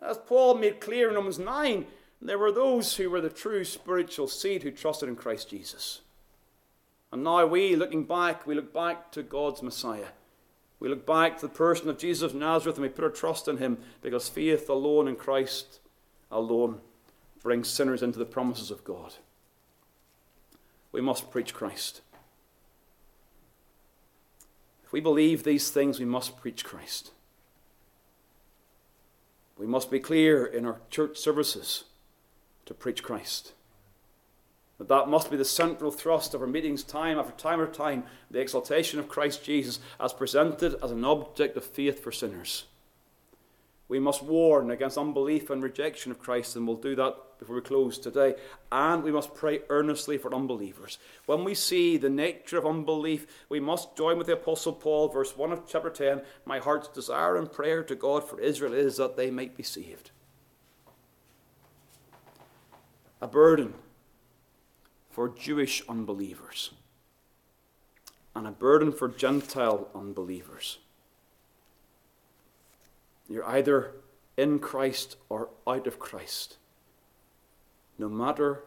as 0.00 0.18
Paul 0.18 0.54
made 0.54 0.80
clear 0.80 1.08
in 1.08 1.16
Romans 1.16 1.40
9, 1.40 1.84
there 2.20 2.38
were 2.38 2.52
those 2.52 2.94
who 2.94 3.10
were 3.10 3.20
the 3.20 3.28
true 3.28 3.64
spiritual 3.64 4.28
seed 4.28 4.62
who 4.62 4.70
trusted 4.70 5.08
in 5.08 5.16
Christ 5.16 5.50
Jesus. 5.50 6.02
And 7.10 7.24
now 7.24 7.44
we, 7.44 7.74
looking 7.74 8.04
back, 8.04 8.46
we 8.46 8.54
look 8.54 8.72
back 8.72 9.10
to 9.12 9.24
God's 9.24 9.64
Messiah. 9.64 10.12
We 10.78 10.88
look 10.88 11.04
back 11.04 11.38
to 11.38 11.48
the 11.48 11.52
person 11.52 11.88
of 11.88 11.98
Jesus 11.98 12.22
of 12.22 12.36
Nazareth 12.36 12.76
and 12.76 12.84
we 12.84 12.88
put 12.88 13.04
our 13.04 13.10
trust 13.10 13.48
in 13.48 13.56
him 13.56 13.78
because 14.00 14.28
faith 14.28 14.68
alone 14.68 15.08
in 15.08 15.16
Christ 15.16 15.80
alone 16.30 16.80
brings 17.42 17.68
sinners 17.68 18.02
into 18.02 18.18
the 18.18 18.24
promises 18.24 18.70
of 18.70 18.84
God. 18.84 19.14
We 20.92 21.00
must 21.00 21.30
preach 21.30 21.54
Christ. 21.54 22.02
If 24.84 24.92
we 24.92 25.00
believe 25.00 25.42
these 25.42 25.70
things, 25.70 25.98
we 25.98 26.04
must 26.04 26.38
preach 26.40 26.64
Christ. 26.64 27.12
We 29.58 29.66
must 29.66 29.90
be 29.90 30.00
clear 30.00 30.44
in 30.44 30.66
our 30.66 30.80
church 30.90 31.18
services 31.18 31.84
to 32.66 32.74
preach 32.74 33.02
Christ. 33.02 33.52
That 34.78 34.88
that 34.88 35.08
must 35.08 35.30
be 35.30 35.36
the 35.36 35.44
central 35.44 35.90
thrust 35.90 36.34
of 36.34 36.40
our 36.40 36.46
meetings, 36.46 36.82
time 36.82 37.18
after 37.18 37.32
time 37.32 37.60
after 37.60 37.72
time, 37.72 38.04
the 38.30 38.40
exaltation 38.40 38.98
of 38.98 39.08
Christ 39.08 39.44
Jesus 39.44 39.78
as 40.00 40.12
presented 40.12 40.74
as 40.82 40.90
an 40.90 41.04
object 41.04 41.56
of 41.56 41.64
faith 41.64 42.02
for 42.02 42.10
sinners. 42.10 42.64
We 43.92 43.98
must 43.98 44.22
warn 44.22 44.70
against 44.70 44.96
unbelief 44.96 45.50
and 45.50 45.62
rejection 45.62 46.12
of 46.12 46.18
Christ, 46.18 46.56
and 46.56 46.66
we'll 46.66 46.78
do 46.78 46.96
that 46.96 47.14
before 47.38 47.56
we 47.56 47.60
close 47.60 47.98
today. 47.98 48.36
And 48.72 49.02
we 49.02 49.12
must 49.12 49.34
pray 49.34 49.60
earnestly 49.68 50.16
for 50.16 50.34
unbelievers. 50.34 50.96
When 51.26 51.44
we 51.44 51.54
see 51.54 51.98
the 51.98 52.08
nature 52.08 52.56
of 52.56 52.64
unbelief, 52.64 53.26
we 53.50 53.60
must 53.60 53.94
join 53.94 54.16
with 54.16 54.28
the 54.28 54.32
Apostle 54.32 54.72
Paul, 54.72 55.08
verse 55.10 55.36
1 55.36 55.52
of 55.52 55.68
chapter 55.68 55.90
10 55.90 56.22
My 56.46 56.58
heart's 56.58 56.88
desire 56.88 57.36
and 57.36 57.52
prayer 57.52 57.82
to 57.82 57.94
God 57.94 58.26
for 58.26 58.40
Israel 58.40 58.72
is 58.72 58.96
that 58.96 59.18
they 59.18 59.30
might 59.30 59.58
be 59.58 59.62
saved. 59.62 60.10
A 63.20 63.28
burden 63.28 63.74
for 65.10 65.28
Jewish 65.28 65.82
unbelievers, 65.86 66.70
and 68.34 68.46
a 68.46 68.52
burden 68.52 68.90
for 68.90 69.08
Gentile 69.08 69.88
unbelievers. 69.94 70.78
You're 73.28 73.46
either 73.46 73.92
in 74.36 74.58
Christ 74.58 75.16
or 75.28 75.48
out 75.66 75.86
of 75.86 75.98
Christ, 75.98 76.56
no 77.98 78.08
matter 78.08 78.64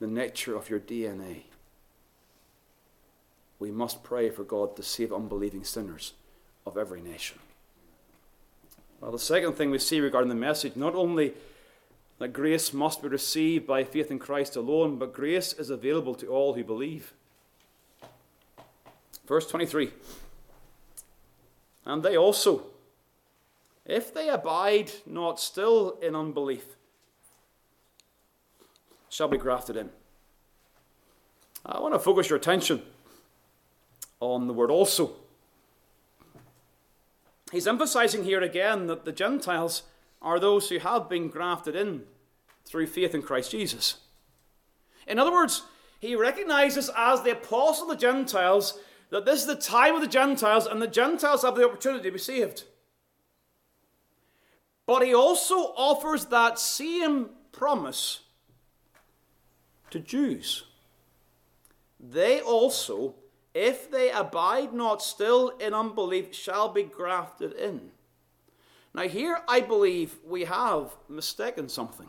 the 0.00 0.06
nature 0.06 0.56
of 0.56 0.68
your 0.68 0.80
DNA. 0.80 1.42
We 3.58 3.70
must 3.70 4.02
pray 4.02 4.30
for 4.30 4.44
God 4.44 4.76
to 4.76 4.82
save 4.82 5.12
unbelieving 5.12 5.64
sinners 5.64 6.12
of 6.66 6.76
every 6.76 7.00
nation. 7.00 7.38
Well, 9.00 9.12
the 9.12 9.18
second 9.18 9.54
thing 9.54 9.70
we 9.70 9.78
see 9.78 10.00
regarding 10.00 10.28
the 10.28 10.34
message, 10.34 10.76
not 10.76 10.94
only 10.94 11.34
that 12.18 12.32
grace 12.32 12.72
must 12.72 13.02
be 13.02 13.08
received 13.08 13.66
by 13.66 13.84
faith 13.84 14.10
in 14.10 14.18
Christ 14.18 14.56
alone, 14.56 14.96
but 14.96 15.12
grace 15.12 15.52
is 15.52 15.70
available 15.70 16.14
to 16.16 16.28
all 16.28 16.54
who 16.54 16.64
believe. 16.64 17.12
Verse 19.26 19.48
23 19.48 19.90
And 21.86 22.02
they 22.02 22.16
also, 22.16 22.64
if 23.86 24.12
they 24.12 24.28
abide 24.28 24.90
not 25.06 25.38
still 25.38 25.98
in 26.00 26.16
unbelief, 26.16 26.64
shall 29.08 29.28
be 29.28 29.38
grafted 29.38 29.76
in. 29.76 29.90
I 31.64 31.80
want 31.80 31.94
to 31.94 31.98
focus 31.98 32.28
your 32.28 32.38
attention 32.38 32.82
on 34.20 34.46
the 34.46 34.52
word 34.52 34.70
also. 34.70 35.12
He's 37.52 37.66
emphasizing 37.66 38.24
here 38.24 38.40
again 38.40 38.86
that 38.86 39.04
the 39.04 39.12
Gentiles 39.12 39.84
are 40.20 40.40
those 40.40 40.68
who 40.68 40.78
have 40.78 41.08
been 41.08 41.28
grafted 41.28 41.76
in 41.76 42.02
through 42.64 42.86
faith 42.86 43.14
in 43.14 43.22
Christ 43.22 43.50
Jesus. 43.50 43.98
In 45.06 45.18
other 45.18 45.32
words, 45.32 45.62
he 46.00 46.16
recognizes 46.16 46.90
as 46.96 47.22
the 47.22 47.32
apostle 47.32 47.90
of 47.90 47.96
the 47.96 48.00
Gentiles 48.00 48.78
that 49.10 49.24
this 49.24 49.40
is 49.40 49.46
the 49.46 49.54
time 49.54 49.94
of 49.94 50.00
the 50.00 50.08
Gentiles 50.08 50.66
and 50.66 50.82
the 50.82 50.88
Gentiles 50.88 51.42
have 51.42 51.54
the 51.54 51.64
opportunity 51.64 52.04
to 52.04 52.12
be 52.12 52.18
saved. 52.18 52.64
But 54.86 55.04
he 55.04 55.14
also 55.14 55.72
offers 55.76 56.26
that 56.26 56.58
same 56.58 57.30
promise 57.52 58.20
to 59.90 59.98
Jews. 59.98 60.64
They 61.98 62.40
also, 62.40 63.14
if 63.54 63.90
they 63.90 64.10
abide 64.10 64.74
not 64.74 65.02
still 65.02 65.50
in 65.58 65.72
unbelief, 65.72 66.34
shall 66.34 66.68
be 66.68 66.82
grafted 66.82 67.52
in. 67.52 67.92
Now, 68.92 69.08
here 69.08 69.40
I 69.48 69.60
believe 69.60 70.16
we 70.24 70.44
have 70.44 70.94
mistaken 71.08 71.68
something. 71.68 72.08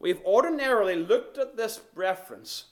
We've 0.00 0.20
ordinarily 0.24 0.96
looked 0.96 1.38
at 1.38 1.56
this 1.56 1.80
reference 1.94 2.64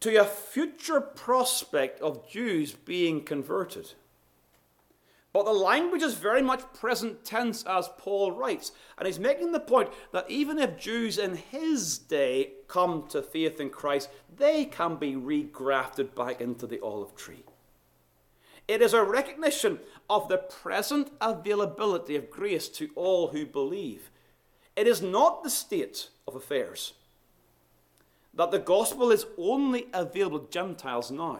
to 0.00 0.14
a 0.14 0.24
future 0.24 1.00
prospect 1.00 2.00
of 2.00 2.30
Jews 2.30 2.72
being 2.72 3.24
converted. 3.24 3.92
But 5.38 5.44
the 5.44 5.52
language 5.52 6.02
is 6.02 6.14
very 6.14 6.42
much 6.42 6.64
present 6.72 7.24
tense 7.24 7.62
as 7.62 7.88
Paul 7.96 8.32
writes. 8.32 8.72
And 8.98 9.06
he's 9.06 9.20
making 9.20 9.52
the 9.52 9.60
point 9.60 9.88
that 10.10 10.28
even 10.28 10.58
if 10.58 10.76
Jews 10.76 11.16
in 11.16 11.36
his 11.36 11.96
day 11.96 12.54
come 12.66 13.04
to 13.10 13.22
faith 13.22 13.60
in 13.60 13.70
Christ, 13.70 14.10
they 14.36 14.64
can 14.64 14.96
be 14.96 15.12
regrafted 15.12 16.16
back 16.16 16.40
into 16.40 16.66
the 16.66 16.80
olive 16.80 17.14
tree. 17.14 17.44
It 18.66 18.82
is 18.82 18.92
a 18.92 19.04
recognition 19.04 19.78
of 20.10 20.26
the 20.26 20.38
present 20.38 21.12
availability 21.20 22.16
of 22.16 22.30
grace 22.30 22.68
to 22.70 22.90
all 22.96 23.28
who 23.28 23.46
believe. 23.46 24.10
It 24.74 24.88
is 24.88 25.00
not 25.00 25.44
the 25.44 25.50
state 25.50 26.08
of 26.26 26.34
affairs 26.34 26.94
that 28.34 28.50
the 28.50 28.58
gospel 28.58 29.12
is 29.12 29.26
only 29.38 29.86
available 29.92 30.40
to 30.40 30.50
Gentiles 30.50 31.12
now. 31.12 31.38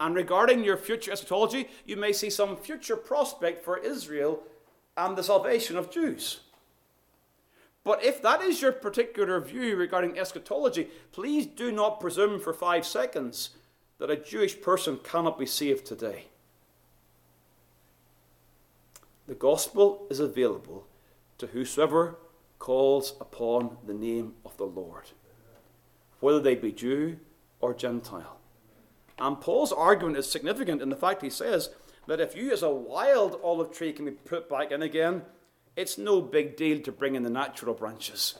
And 0.00 0.14
regarding 0.14 0.64
your 0.64 0.76
future 0.76 1.12
eschatology, 1.12 1.68
you 1.84 1.96
may 1.96 2.12
see 2.12 2.30
some 2.30 2.56
future 2.56 2.96
prospect 2.96 3.64
for 3.64 3.78
Israel 3.78 4.42
and 4.96 5.16
the 5.16 5.22
salvation 5.22 5.76
of 5.76 5.90
Jews. 5.90 6.40
But 7.84 8.02
if 8.02 8.22
that 8.22 8.40
is 8.40 8.62
your 8.62 8.72
particular 8.72 9.40
view 9.40 9.76
regarding 9.76 10.18
eschatology, 10.18 10.88
please 11.12 11.46
do 11.46 11.70
not 11.70 12.00
presume 12.00 12.40
for 12.40 12.52
five 12.54 12.86
seconds 12.86 13.50
that 13.98 14.10
a 14.10 14.16
Jewish 14.16 14.60
person 14.60 14.98
cannot 15.04 15.38
be 15.38 15.46
saved 15.46 15.86
today. 15.86 16.26
The 19.26 19.34
gospel 19.34 20.06
is 20.10 20.20
available 20.20 20.86
to 21.38 21.46
whosoever 21.48 22.16
calls 22.58 23.14
upon 23.20 23.76
the 23.86 23.94
name 23.94 24.34
of 24.44 24.56
the 24.56 24.64
Lord, 24.64 25.10
whether 26.20 26.40
they 26.40 26.54
be 26.54 26.72
Jew 26.72 27.18
or 27.60 27.74
Gentile. 27.74 28.38
And 29.18 29.40
Paul's 29.40 29.72
argument 29.72 30.16
is 30.16 30.30
significant 30.30 30.82
in 30.82 30.88
the 30.88 30.96
fact 30.96 31.22
he 31.22 31.30
says 31.30 31.70
that 32.06 32.20
if 32.20 32.36
you, 32.36 32.52
as 32.52 32.62
a 32.62 32.70
wild 32.70 33.38
olive 33.42 33.72
tree, 33.72 33.92
can 33.92 34.04
be 34.04 34.10
put 34.10 34.48
back 34.48 34.72
in 34.72 34.82
again, 34.82 35.22
it's 35.76 35.98
no 35.98 36.20
big 36.20 36.56
deal 36.56 36.80
to 36.80 36.92
bring 36.92 37.14
in 37.14 37.22
the 37.22 37.30
natural 37.30 37.74
branches. 37.74 38.36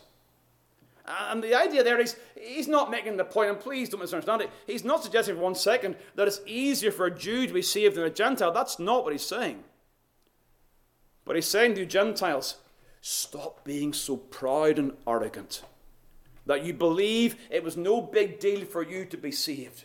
And 1.06 1.42
the 1.42 1.54
idea 1.54 1.84
there 1.84 2.00
is, 2.00 2.16
he's 2.40 2.68
not 2.68 2.90
making 2.90 3.16
the 3.16 3.24
point, 3.24 3.50
and 3.50 3.60
please 3.60 3.88
don't 3.88 4.00
misunderstand 4.00 4.42
it. 4.42 4.50
He's 4.66 4.84
not 4.84 5.02
suggesting 5.02 5.36
for 5.36 5.42
one 5.42 5.54
second 5.54 5.96
that 6.14 6.26
it's 6.26 6.40
easier 6.46 6.90
for 6.90 7.06
a 7.06 7.14
Jew 7.14 7.46
to 7.46 7.52
be 7.52 7.62
saved 7.62 7.96
than 7.96 8.04
a 8.04 8.10
Gentile. 8.10 8.52
That's 8.52 8.78
not 8.78 9.04
what 9.04 9.12
he's 9.12 9.26
saying. 9.26 9.64
But 11.24 11.36
he's 11.36 11.46
saying 11.46 11.74
to 11.74 11.80
you 11.80 11.86
Gentiles, 11.86 12.56
stop 13.00 13.64
being 13.64 13.92
so 13.92 14.16
proud 14.16 14.78
and 14.78 14.92
arrogant 15.06 15.62
that 16.46 16.64
you 16.64 16.72
believe 16.72 17.36
it 17.50 17.62
was 17.62 17.76
no 17.76 18.00
big 18.00 18.38
deal 18.38 18.64
for 18.64 18.82
you 18.82 19.04
to 19.06 19.16
be 19.16 19.30
saved 19.30 19.84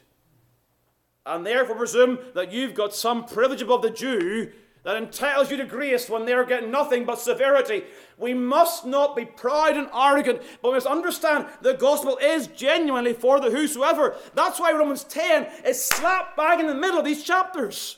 and 1.29 1.45
therefore 1.45 1.75
presume 1.75 2.17
that 2.33 2.51
you've 2.51 2.73
got 2.73 2.93
some 2.93 3.23
privilege 3.23 3.61
above 3.61 3.83
the 3.83 3.91
Jew 3.91 4.51
that 4.83 4.95
entitles 4.95 5.51
you 5.51 5.57
to 5.57 5.65
grace 5.65 6.09
when 6.09 6.25
they're 6.25 6.45
getting 6.45 6.71
nothing 6.71 7.05
but 7.05 7.19
severity. 7.19 7.83
We 8.17 8.33
must 8.33 8.85
not 8.85 9.15
be 9.15 9.25
proud 9.25 9.77
and 9.77 9.89
arrogant, 9.93 10.41
but 10.61 10.69
we 10.69 10.75
must 10.75 10.87
understand 10.87 11.45
the 11.61 11.73
gospel 11.73 12.17
is 12.17 12.47
genuinely 12.47 13.13
for 13.13 13.39
the 13.39 13.51
whosoever. 13.51 14.15
That's 14.33 14.59
why 14.59 14.71
Romans 14.71 15.03
10 15.03 15.47
is 15.65 15.83
slap 15.83 16.35
bang 16.35 16.61
in 16.61 16.67
the 16.67 16.73
middle 16.73 16.97
of 16.97 17.05
these 17.05 17.23
chapters. 17.23 17.97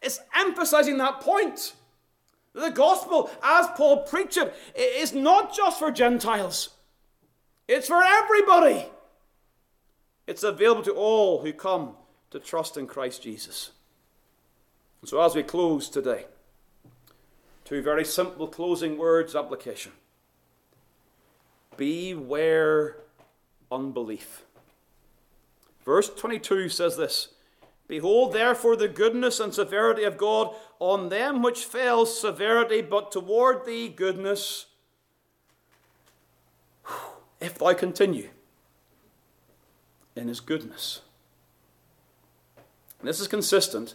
It's 0.00 0.20
emphasizing 0.36 0.98
that 0.98 1.20
point. 1.20 1.74
The 2.52 2.70
gospel, 2.70 3.30
as 3.42 3.66
Paul 3.76 4.04
preached 4.04 4.36
it, 4.36 4.54
is 4.74 5.12
not 5.12 5.54
just 5.54 5.78
for 5.78 5.90
Gentiles, 5.90 6.70
it's 7.66 7.88
for 7.88 8.02
everybody. 8.02 8.86
It's 10.26 10.42
available 10.44 10.82
to 10.82 10.92
all 10.92 11.42
who 11.42 11.52
come 11.52 11.96
to 12.30 12.38
trust 12.38 12.76
in 12.76 12.86
Christ 12.86 13.22
Jesus. 13.22 13.70
And 15.00 15.08
so, 15.08 15.20
as 15.20 15.34
we 15.34 15.42
close 15.42 15.88
today, 15.88 16.26
two 17.64 17.82
very 17.82 18.04
simple 18.04 18.46
closing 18.46 18.98
words 18.98 19.34
application 19.34 19.92
Beware 21.76 22.96
unbelief. 23.72 24.44
Verse 25.84 26.10
22 26.10 26.68
says 26.68 26.96
this 26.96 27.28
Behold, 27.88 28.32
therefore, 28.32 28.76
the 28.76 28.88
goodness 28.88 29.40
and 29.40 29.52
severity 29.52 30.04
of 30.04 30.16
God 30.16 30.54
on 30.78 31.08
them 31.08 31.42
which 31.42 31.64
fell 31.64 32.06
severity, 32.06 32.82
but 32.82 33.10
toward 33.10 33.64
thee 33.64 33.88
goodness, 33.88 34.66
if 37.40 37.58
thou 37.58 37.74
continue 37.74 38.28
in 40.14 40.28
his 40.28 40.40
goodness. 40.40 41.00
And 43.00 43.08
this 43.08 43.20
is 43.20 43.28
consistent 43.28 43.94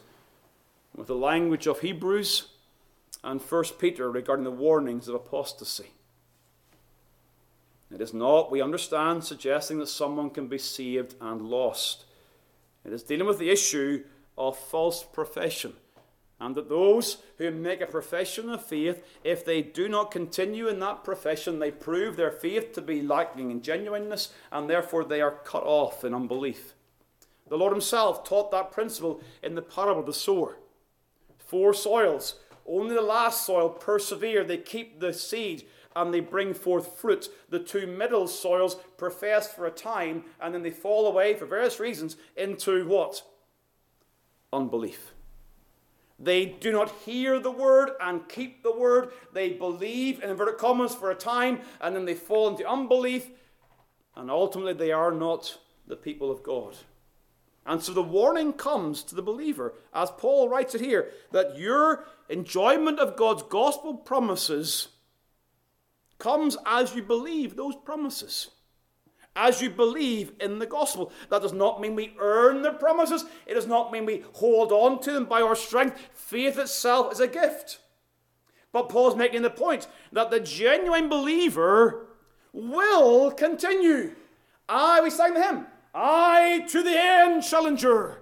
with 0.96 1.08
the 1.08 1.16
language 1.16 1.68
of 1.68 1.82
Hebrews 1.82 2.50
and 3.24 3.42
1 3.42 3.64
Peter 3.80 4.10
regarding 4.10 4.46
the 4.46 4.52
warnings 4.52 5.08
of 5.08 5.16
apostasy. 5.16 5.92
It 7.94 8.02
is 8.02 8.14
not, 8.14 8.52
we 8.52 8.62
understand, 8.62 9.24
suggesting 9.24 9.78
that 9.80 9.88
someone 9.88 10.32
can 10.32 10.48
be 10.48 10.58
saved 10.58 11.16
and 11.22 11.42
lost. 11.42 12.06
It 12.84 12.92
is 12.92 13.04
dealing 13.04 13.28
with 13.28 13.38
the 13.38 13.52
issue 13.52 14.04
of 14.38 14.58
false 14.58 15.04
profession, 15.04 15.74
and 16.40 16.56
that 16.56 16.68
those 16.68 17.18
who 17.38 17.52
make 17.52 17.82
a 17.82 17.86
profession 17.86 18.50
of 18.50 18.66
faith, 18.66 19.04
if 19.24 19.46
they 19.46 19.62
do 19.62 19.88
not 19.88 20.12
continue 20.12 20.68
in 20.68 20.80
that 20.80 21.04
profession, 21.04 21.60
they 21.60 21.72
prove 21.72 22.16
their 22.16 22.32
faith 22.32 22.74
to 22.74 22.82
be 22.82 23.02
lacking 23.02 23.52
in 23.52 23.62
genuineness, 23.62 24.34
and 24.52 24.70
therefore 24.70 25.06
they 25.06 25.22
are 25.22 25.40
cut 25.46 25.64
off 25.64 26.04
in 26.04 26.14
unbelief. 26.14 26.74
The 27.48 27.58
Lord 27.58 27.74
Himself 27.74 28.24
taught 28.24 28.52
that 28.52 28.72
principle 28.72 29.22
in 29.44 29.56
the 29.56 29.62
parable 29.62 30.00
of 30.02 30.06
the 30.08 30.14
sower. 30.14 30.58
Four 31.38 31.74
soils. 31.74 32.36
Only 32.68 32.96
the 32.96 33.02
last 33.02 33.46
soil 33.46 33.70
persevere. 33.70 34.44
They 34.44 34.58
keep 34.58 35.00
the 35.00 35.14
seed 35.14 35.68
and 35.96 36.14
they 36.14 36.20
bring 36.20 36.54
forth 36.54 36.98
fruit. 36.98 37.30
The 37.50 37.60
two 37.60 37.88
middle 37.88 38.28
soils 38.28 38.78
profess 38.98 39.54
for 39.54 39.66
a 39.66 39.72
time 39.72 40.26
and 40.42 40.54
then 40.54 40.64
they 40.64 40.72
fall 40.72 41.08
away 41.08 41.36
for 41.36 41.46
various 41.46 41.80
reasons 41.80 42.18
into 42.36 42.88
what? 42.88 43.22
Unbelief. 44.52 45.12
They 46.18 46.46
do 46.46 46.72
not 46.72 46.90
hear 47.06 47.40
the 47.40 47.52
word 47.52 47.92
and 48.02 48.28
keep 48.28 48.64
the 48.64 48.76
word. 48.76 49.12
They 49.34 49.50
believe 49.50 50.24
in 50.24 50.30
inverted 50.30 50.58
commas 50.58 50.96
for 50.96 51.12
a 51.12 51.16
time 51.16 51.60
and 51.82 51.96
then 51.96 52.06
they 52.06 52.16
fall 52.16 52.50
into 52.50 52.68
unbelief 52.68 53.30
and 54.16 54.32
ultimately 54.32 54.74
they 54.74 54.92
are 54.92 55.12
not 55.12 55.60
the 55.88 55.98
people 55.98 56.32
of 56.32 56.42
God. 56.42 56.76
And 57.66 57.82
so 57.82 57.94
the 57.94 58.04
warning 58.04 58.54
comes 58.54 59.02
to 59.04 59.16
the 59.16 59.24
believer, 59.24 59.74
as 59.94 60.12
Paul 60.12 60.50
writes 60.50 60.76
it 60.76 60.82
here, 60.82 61.12
that 61.32 61.58
your 61.58 62.06
enjoyment 62.30 63.00
of 63.00 63.18
God's 63.18 63.42
gospel 63.44 63.96
promises 63.96 64.90
comes 66.20 66.58
as 66.66 66.96
you 66.96 67.02
believe 67.02 67.56
those 67.56 67.76
promises. 67.76 68.52
As 69.36 69.62
you 69.62 69.70
believe 69.70 70.32
in 70.40 70.60
the 70.60 70.66
gospel. 70.66 71.12
That 71.30 71.42
does 71.42 71.52
not 71.54 71.82
mean 71.82 71.96
we 71.96 72.16
earn 72.20 72.62
the 72.62 72.72
promises, 72.72 73.26
it 73.46 73.56
does 73.56 73.68
not 73.68 73.92
mean 73.92 74.06
we 74.06 74.24
hold 74.34 74.72
on 74.72 75.02
to 75.02 75.12
them 75.12 75.26
by 75.26 75.42
our 75.42 75.56
strength. 75.56 76.00
Faith 76.14 76.58
itself 76.60 77.12
is 77.12 77.20
a 77.20 77.28
gift. 77.28 77.80
But 78.72 78.90
Paul's 78.90 79.16
making 79.16 79.42
the 79.42 79.50
point 79.50 79.88
that 80.12 80.32
the 80.32 80.40
genuine 80.40 81.10
believer 81.10 82.08
will 82.54 83.32
continue. 83.32 84.16
Ah, 84.70 85.00
we 85.04 85.10
sang 85.10 85.34
the 85.34 85.44
hymn. 85.44 85.66
I 85.98 86.66
to 86.72 86.84
the 86.84 86.94
end 86.94 87.46
shall 87.46 87.66
endure, 87.66 88.22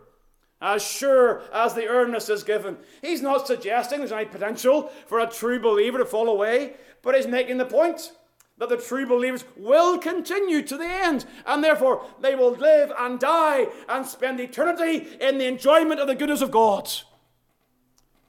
as 0.61 0.83
sure 0.83 1.41
as 1.51 1.73
the 1.73 1.87
earnest 1.87 2.29
is 2.29 2.43
given. 2.43 2.77
He's 3.01 3.23
not 3.23 3.47
suggesting 3.47 3.99
there's 3.99 4.11
any 4.11 4.25
potential 4.25 4.91
for 5.07 5.19
a 5.19 5.27
true 5.27 5.59
believer 5.59 5.97
to 5.97 6.05
fall 6.05 6.29
away, 6.29 6.75
but 7.01 7.15
he's 7.15 7.25
making 7.25 7.57
the 7.57 7.65
point 7.65 8.11
that 8.59 8.69
the 8.69 8.77
true 8.77 9.07
believers 9.07 9.43
will 9.57 9.97
continue 9.97 10.61
to 10.61 10.77
the 10.77 10.85
end, 10.85 11.25
and 11.47 11.63
therefore 11.63 12.05
they 12.21 12.35
will 12.35 12.51
live 12.51 12.91
and 12.99 13.19
die 13.19 13.65
and 13.89 14.05
spend 14.05 14.39
eternity 14.39 15.07
in 15.19 15.39
the 15.39 15.47
enjoyment 15.47 15.99
of 15.99 16.07
the 16.07 16.13
goodness 16.13 16.41
of 16.41 16.51
God. 16.51 16.91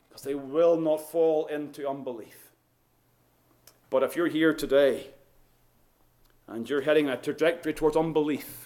Because 0.08 0.22
they 0.22 0.34
will 0.34 0.80
not 0.80 1.10
fall 1.10 1.46
into 1.46 1.86
unbelief. 1.86 2.52
But 3.90 4.02
if 4.02 4.16
you're 4.16 4.26
here 4.26 4.54
today 4.54 5.08
and 6.48 6.68
you're 6.68 6.80
heading 6.80 7.10
a 7.10 7.18
trajectory 7.18 7.74
towards 7.74 7.96
unbelief, 7.96 8.63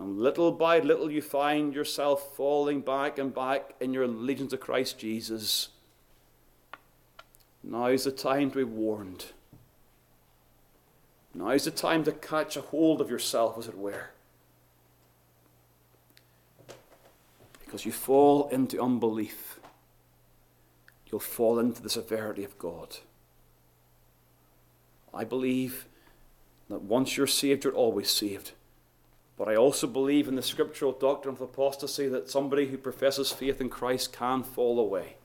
and 0.00 0.18
little 0.18 0.50
by 0.50 0.78
little 0.78 1.10
you 1.10 1.20
find 1.20 1.74
yourself 1.74 2.34
falling 2.34 2.80
back 2.80 3.18
and 3.18 3.34
back 3.34 3.74
in 3.80 3.92
your 3.92 4.04
allegiance 4.04 4.50
to 4.52 4.56
Christ 4.56 4.98
Jesus, 4.98 5.68
now 7.62 7.86
is 7.86 8.04
the 8.04 8.10
time 8.10 8.50
to 8.50 8.56
be 8.56 8.64
warned. 8.64 9.26
Now 11.34 11.50
is 11.50 11.64
the 11.64 11.70
time 11.70 12.02
to 12.04 12.12
catch 12.12 12.56
a 12.56 12.62
hold 12.62 13.02
of 13.02 13.10
yourself, 13.10 13.58
as 13.58 13.68
it 13.68 13.76
were. 13.76 14.08
Because 17.62 17.84
you 17.84 17.92
fall 17.92 18.48
into 18.48 18.82
unbelief, 18.82 19.60
you'll 21.12 21.20
fall 21.20 21.58
into 21.58 21.82
the 21.82 21.90
severity 21.90 22.42
of 22.42 22.58
God. 22.58 22.96
I 25.12 25.24
believe 25.24 25.84
that 26.70 26.80
once 26.80 27.18
you're 27.18 27.26
saved, 27.26 27.64
you're 27.64 27.74
always 27.74 28.10
saved. 28.10 28.52
But 29.40 29.48
I 29.48 29.56
also 29.56 29.86
believe 29.86 30.28
in 30.28 30.34
the 30.34 30.42
scriptural 30.42 30.92
doctrine 30.92 31.34
of 31.34 31.40
apostasy 31.40 32.06
that 32.08 32.28
somebody 32.28 32.66
who 32.66 32.76
professes 32.76 33.32
faith 33.32 33.58
in 33.58 33.70
Christ 33.70 34.12
can 34.12 34.42
fall 34.42 34.78
away, 34.78 35.16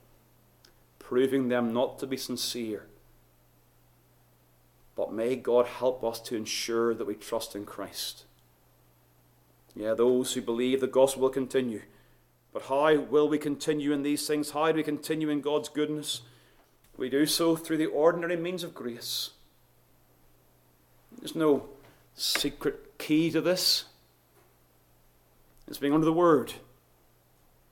proving 0.98 1.48
them 1.48 1.74
not 1.74 1.98
to 1.98 2.06
be 2.06 2.16
sincere. 2.16 2.86
But 4.94 5.12
may 5.12 5.36
God 5.36 5.66
help 5.66 6.02
us 6.02 6.18
to 6.20 6.34
ensure 6.34 6.94
that 6.94 7.06
we 7.06 7.14
trust 7.14 7.54
in 7.54 7.66
Christ. 7.66 8.24
Yeah, 9.74 9.92
those 9.92 10.32
who 10.32 10.40
believe 10.40 10.80
the 10.80 10.86
gospel 10.86 11.24
will 11.24 11.28
continue. 11.28 11.82
But 12.54 12.62
how 12.62 12.98
will 12.98 13.28
we 13.28 13.36
continue 13.36 13.92
in 13.92 14.02
these 14.02 14.26
things? 14.26 14.52
How 14.52 14.72
do 14.72 14.78
we 14.78 14.82
continue 14.82 15.28
in 15.28 15.42
God's 15.42 15.68
goodness? 15.68 16.22
We 16.96 17.10
do 17.10 17.26
so 17.26 17.54
through 17.54 17.76
the 17.76 17.84
ordinary 17.84 18.38
means 18.38 18.64
of 18.64 18.74
grace. 18.74 19.32
There's 21.18 21.34
no 21.34 21.68
secret 22.14 22.96
key 22.96 23.30
to 23.30 23.42
this. 23.42 23.84
It's 25.68 25.78
being 25.78 25.92
under 25.92 26.04
the 26.04 26.12
word 26.12 26.52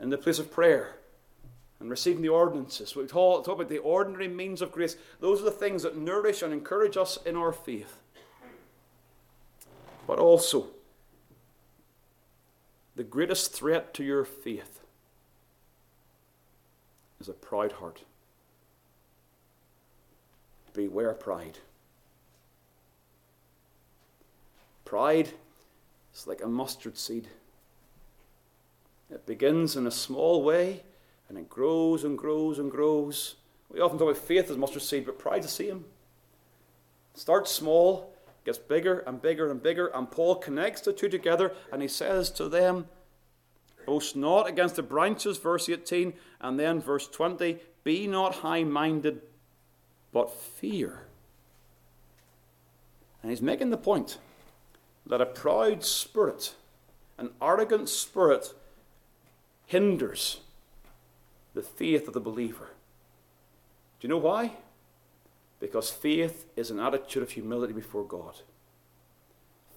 in 0.01 0.11
the 0.11 0.18
place 0.18 0.38
of 0.38 0.51
prayer 0.51 0.97
and 1.80 1.90
receiving 1.90 2.22
the 2.22 2.28
ordinances. 2.28 2.97
We 2.97 3.07
talk, 3.07 3.45
talk 3.45 3.57
about 3.57 3.68
the 3.68 3.78
ordinary 3.78 4.28
means 4.28 4.62
of 4.62 4.72
grace. 4.72 4.97
Those 5.20 5.40
are 5.40 5.45
the 5.45 5.51
things 5.51 5.82
that 5.82 5.97
nourish 5.97 6.42
and 6.42 6.53
encourage 6.53 6.97
us 6.97 7.18
in 7.24 7.36
our 7.36 7.53
faith. 7.53 8.01
But 10.07 10.18
also, 10.18 10.68
the 12.97 13.05
greatest 13.05 13.53
threat 13.53 13.95
to 13.95 14.05
your 14.05 14.24
faith 14.24 14.80
is 17.20 17.28
a 17.28 17.32
proud 17.32 17.72
heart. 17.72 18.05
Beware 20.72 21.14
pride. 21.14 21.59
Pride 24.84 25.30
is 26.14 26.26
like 26.26 26.42
a 26.42 26.49
mustard 26.49 26.99
seed. 26.99 27.28
It 29.15 29.27
begins 29.27 29.77
in 29.77 29.87
a 29.87 29.93
small 29.93 30.43
way 30.43 30.83
and 31.29 31.39
it 31.39 31.49
grows 31.49 32.03
and 32.03 32.19
grows 32.19 32.59
and 32.59 32.69
grows. 32.69 33.37
We 33.71 33.81
often 33.81 33.97
talk 33.97 34.09
about 34.11 34.23
faith 34.23 34.51
as 34.51 34.57
mustard 34.57 34.83
seed, 34.83 35.07
but 35.07 35.21
pride's 35.21 35.47
the 35.47 35.53
same. 35.53 35.85
Starts 37.15 37.53
small, 37.53 38.12
gets 38.45 38.59
bigger 38.59 38.99
and 39.07 39.23
bigger 39.23 39.51
and 39.51 39.62
bigger, 39.62 39.87
and 39.87 40.11
Paul 40.11 40.35
connects 40.35 40.81
the 40.81 40.93
two 40.93 41.09
together 41.09 41.53
and 41.73 41.81
he 41.81 41.87
says 41.87 42.29
to 42.33 42.49
them, 42.49 42.89
Boast 43.87 44.17
not 44.17 44.49
against 44.49 44.77
the 44.77 44.83
branches, 44.83 45.39
verse 45.39 45.69
18, 45.69 46.15
and 46.41 46.59
then 46.59 46.81
verse 46.81 47.07
20, 47.07 47.59
be 47.85 48.07
not 48.09 48.37
high 48.37 48.65
minded, 48.65 49.21
but 50.12 50.33
fear. 50.33 51.07
And 53.23 53.31
he's 53.31 53.43
making 53.43 53.71
the 53.71 53.77
point 53.77 54.19
that 55.07 55.21
a 55.21 55.27
proud 55.27 55.85
spirit, 55.85 56.55
an 57.19 57.31
arrogant 57.41 57.89
spirit, 57.89 58.55
hinders 59.67 60.41
the 61.55 61.62
faith 61.62 62.09
of 62.09 62.15
the 62.15 62.21
believer. 62.21 62.71
Do 64.01 64.07
you 64.07 64.09
know 64.09 64.19
why? 64.19 64.53
Because 65.61 65.91
faith 65.91 66.47
is 66.57 66.71
an 66.71 66.81
attitude 66.81 67.23
of 67.23 67.31
humility 67.31 67.73
before 67.73 68.05
God. 68.05 68.41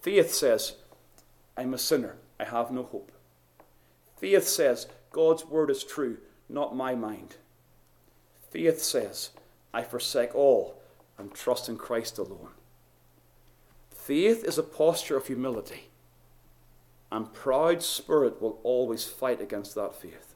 Faith 0.02 0.34
says, 0.34 0.74
I'm 1.56 1.74
a 1.74 1.78
sinner, 1.78 2.18
I 2.40 2.46
have 2.46 2.72
no 2.72 2.84
hope. 2.84 3.12
Faith 4.18 4.48
says, 4.48 4.88
God's 5.12 5.46
word 5.46 5.70
is 5.70 5.84
true, 5.84 6.18
not 6.50 6.76
my 6.76 6.96
mind. 6.96 7.38
Faith 8.50 8.82
says, 8.82 9.30
I 9.74 9.84
forsake 9.84 10.34
all 10.34 10.82
and 11.18 11.34
trust 11.34 11.70
in 11.70 11.78
Christ 11.78 12.18
alone. 12.18 12.50
Faith 13.92 14.44
is 14.44 14.58
a 14.58 14.64
posture 14.64 15.18
of 15.18 15.28
humility, 15.28 15.90
and 17.12 17.34
proud 17.34 17.82
spirit 17.82 18.42
will 18.42 18.60
always 18.64 19.06
fight 19.06 19.42
against 19.42 19.76
that 19.76 19.96
faith. 19.96 20.36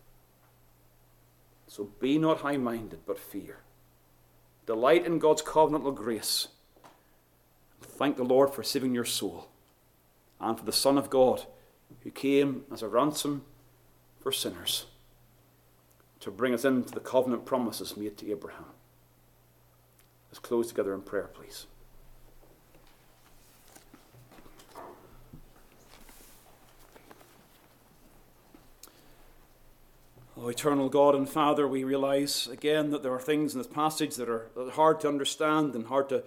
So 1.67 1.89
be 1.99 2.17
not 2.17 2.41
high 2.41 2.57
minded, 2.57 2.99
but 3.05 3.19
fear. 3.19 3.59
Delight 4.65 5.05
in 5.05 5.19
God's 5.19 5.41
covenantal 5.41 5.95
grace. 5.95 6.49
Thank 7.81 8.17
the 8.17 8.23
Lord 8.23 8.53
for 8.53 8.63
saving 8.63 8.93
your 8.93 9.05
soul 9.05 9.47
and 10.39 10.57
for 10.57 10.65
the 10.65 10.71
Son 10.71 10.97
of 10.97 11.09
God 11.09 11.45
who 12.03 12.11
came 12.11 12.63
as 12.71 12.81
a 12.81 12.87
ransom 12.87 13.43
for 14.19 14.31
sinners 14.31 14.85
to 16.19 16.31
bring 16.31 16.53
us 16.53 16.63
into 16.63 16.91
the 16.91 16.99
covenant 16.99 17.45
promises 17.45 17.97
made 17.97 18.17
to 18.17 18.31
Abraham. 18.31 18.65
Let's 20.29 20.39
close 20.39 20.67
together 20.67 20.93
in 20.93 21.01
prayer, 21.01 21.29
please. 21.33 21.65
Oh, 30.43 30.47
eternal 30.47 30.89
God 30.89 31.13
and 31.13 31.29
Father, 31.29 31.67
we 31.67 31.83
realize 31.83 32.47
again 32.47 32.89
that 32.89 33.03
there 33.03 33.13
are 33.13 33.19
things 33.19 33.53
in 33.53 33.59
this 33.59 33.67
passage 33.67 34.15
that 34.15 34.27
are 34.27 34.49
hard 34.71 34.99
to 35.01 35.07
understand 35.07 35.75
and 35.75 35.85
hard 35.85 36.09
to 36.09 36.23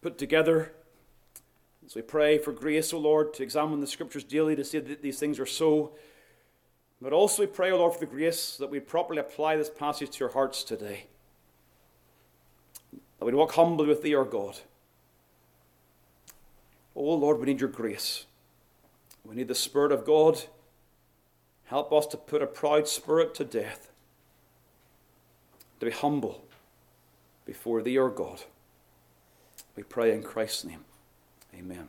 put 0.00 0.16
together. 0.16 0.72
So 1.86 1.96
we 1.96 2.02
pray 2.02 2.38
for 2.38 2.50
grace, 2.50 2.94
O 2.94 2.98
Lord, 2.98 3.34
to 3.34 3.42
examine 3.42 3.82
the 3.82 3.86
Scriptures 3.86 4.24
daily 4.24 4.56
to 4.56 4.64
see 4.64 4.78
that 4.78 5.02
these 5.02 5.18
things 5.18 5.38
are 5.38 5.44
so. 5.44 5.92
But 7.02 7.12
also 7.12 7.42
we 7.42 7.46
pray, 7.46 7.70
O 7.70 7.76
Lord, 7.76 7.92
for 7.92 8.00
the 8.00 8.06
grace 8.06 8.56
that 8.56 8.70
we 8.70 8.80
properly 8.80 9.20
apply 9.20 9.56
this 9.56 9.68
passage 9.68 10.12
to 10.12 10.20
your 10.20 10.32
hearts 10.32 10.64
today. 10.64 11.04
That 13.18 13.26
we 13.26 13.34
walk 13.34 13.52
humbly 13.52 13.86
with 13.86 14.02
Thee, 14.02 14.14
our 14.14 14.24
God. 14.24 14.60
Oh 16.96 17.12
Lord, 17.12 17.38
we 17.38 17.44
need 17.44 17.60
your 17.60 17.68
grace. 17.68 18.24
We 19.26 19.36
need 19.36 19.48
the 19.48 19.54
Spirit 19.54 19.92
of 19.92 20.06
God 20.06 20.44
Help 21.68 21.92
us 21.92 22.06
to 22.06 22.16
put 22.16 22.42
a 22.42 22.46
proud 22.46 22.88
spirit 22.88 23.34
to 23.34 23.44
death, 23.44 23.90
to 25.80 25.86
be 25.86 25.92
humble 25.92 26.44
before 27.44 27.82
Thee, 27.82 27.98
our 27.98 28.08
God. 28.08 28.42
We 29.76 29.82
pray 29.82 30.14
in 30.14 30.22
Christ's 30.22 30.64
name. 30.64 30.84
Amen. 31.54 31.88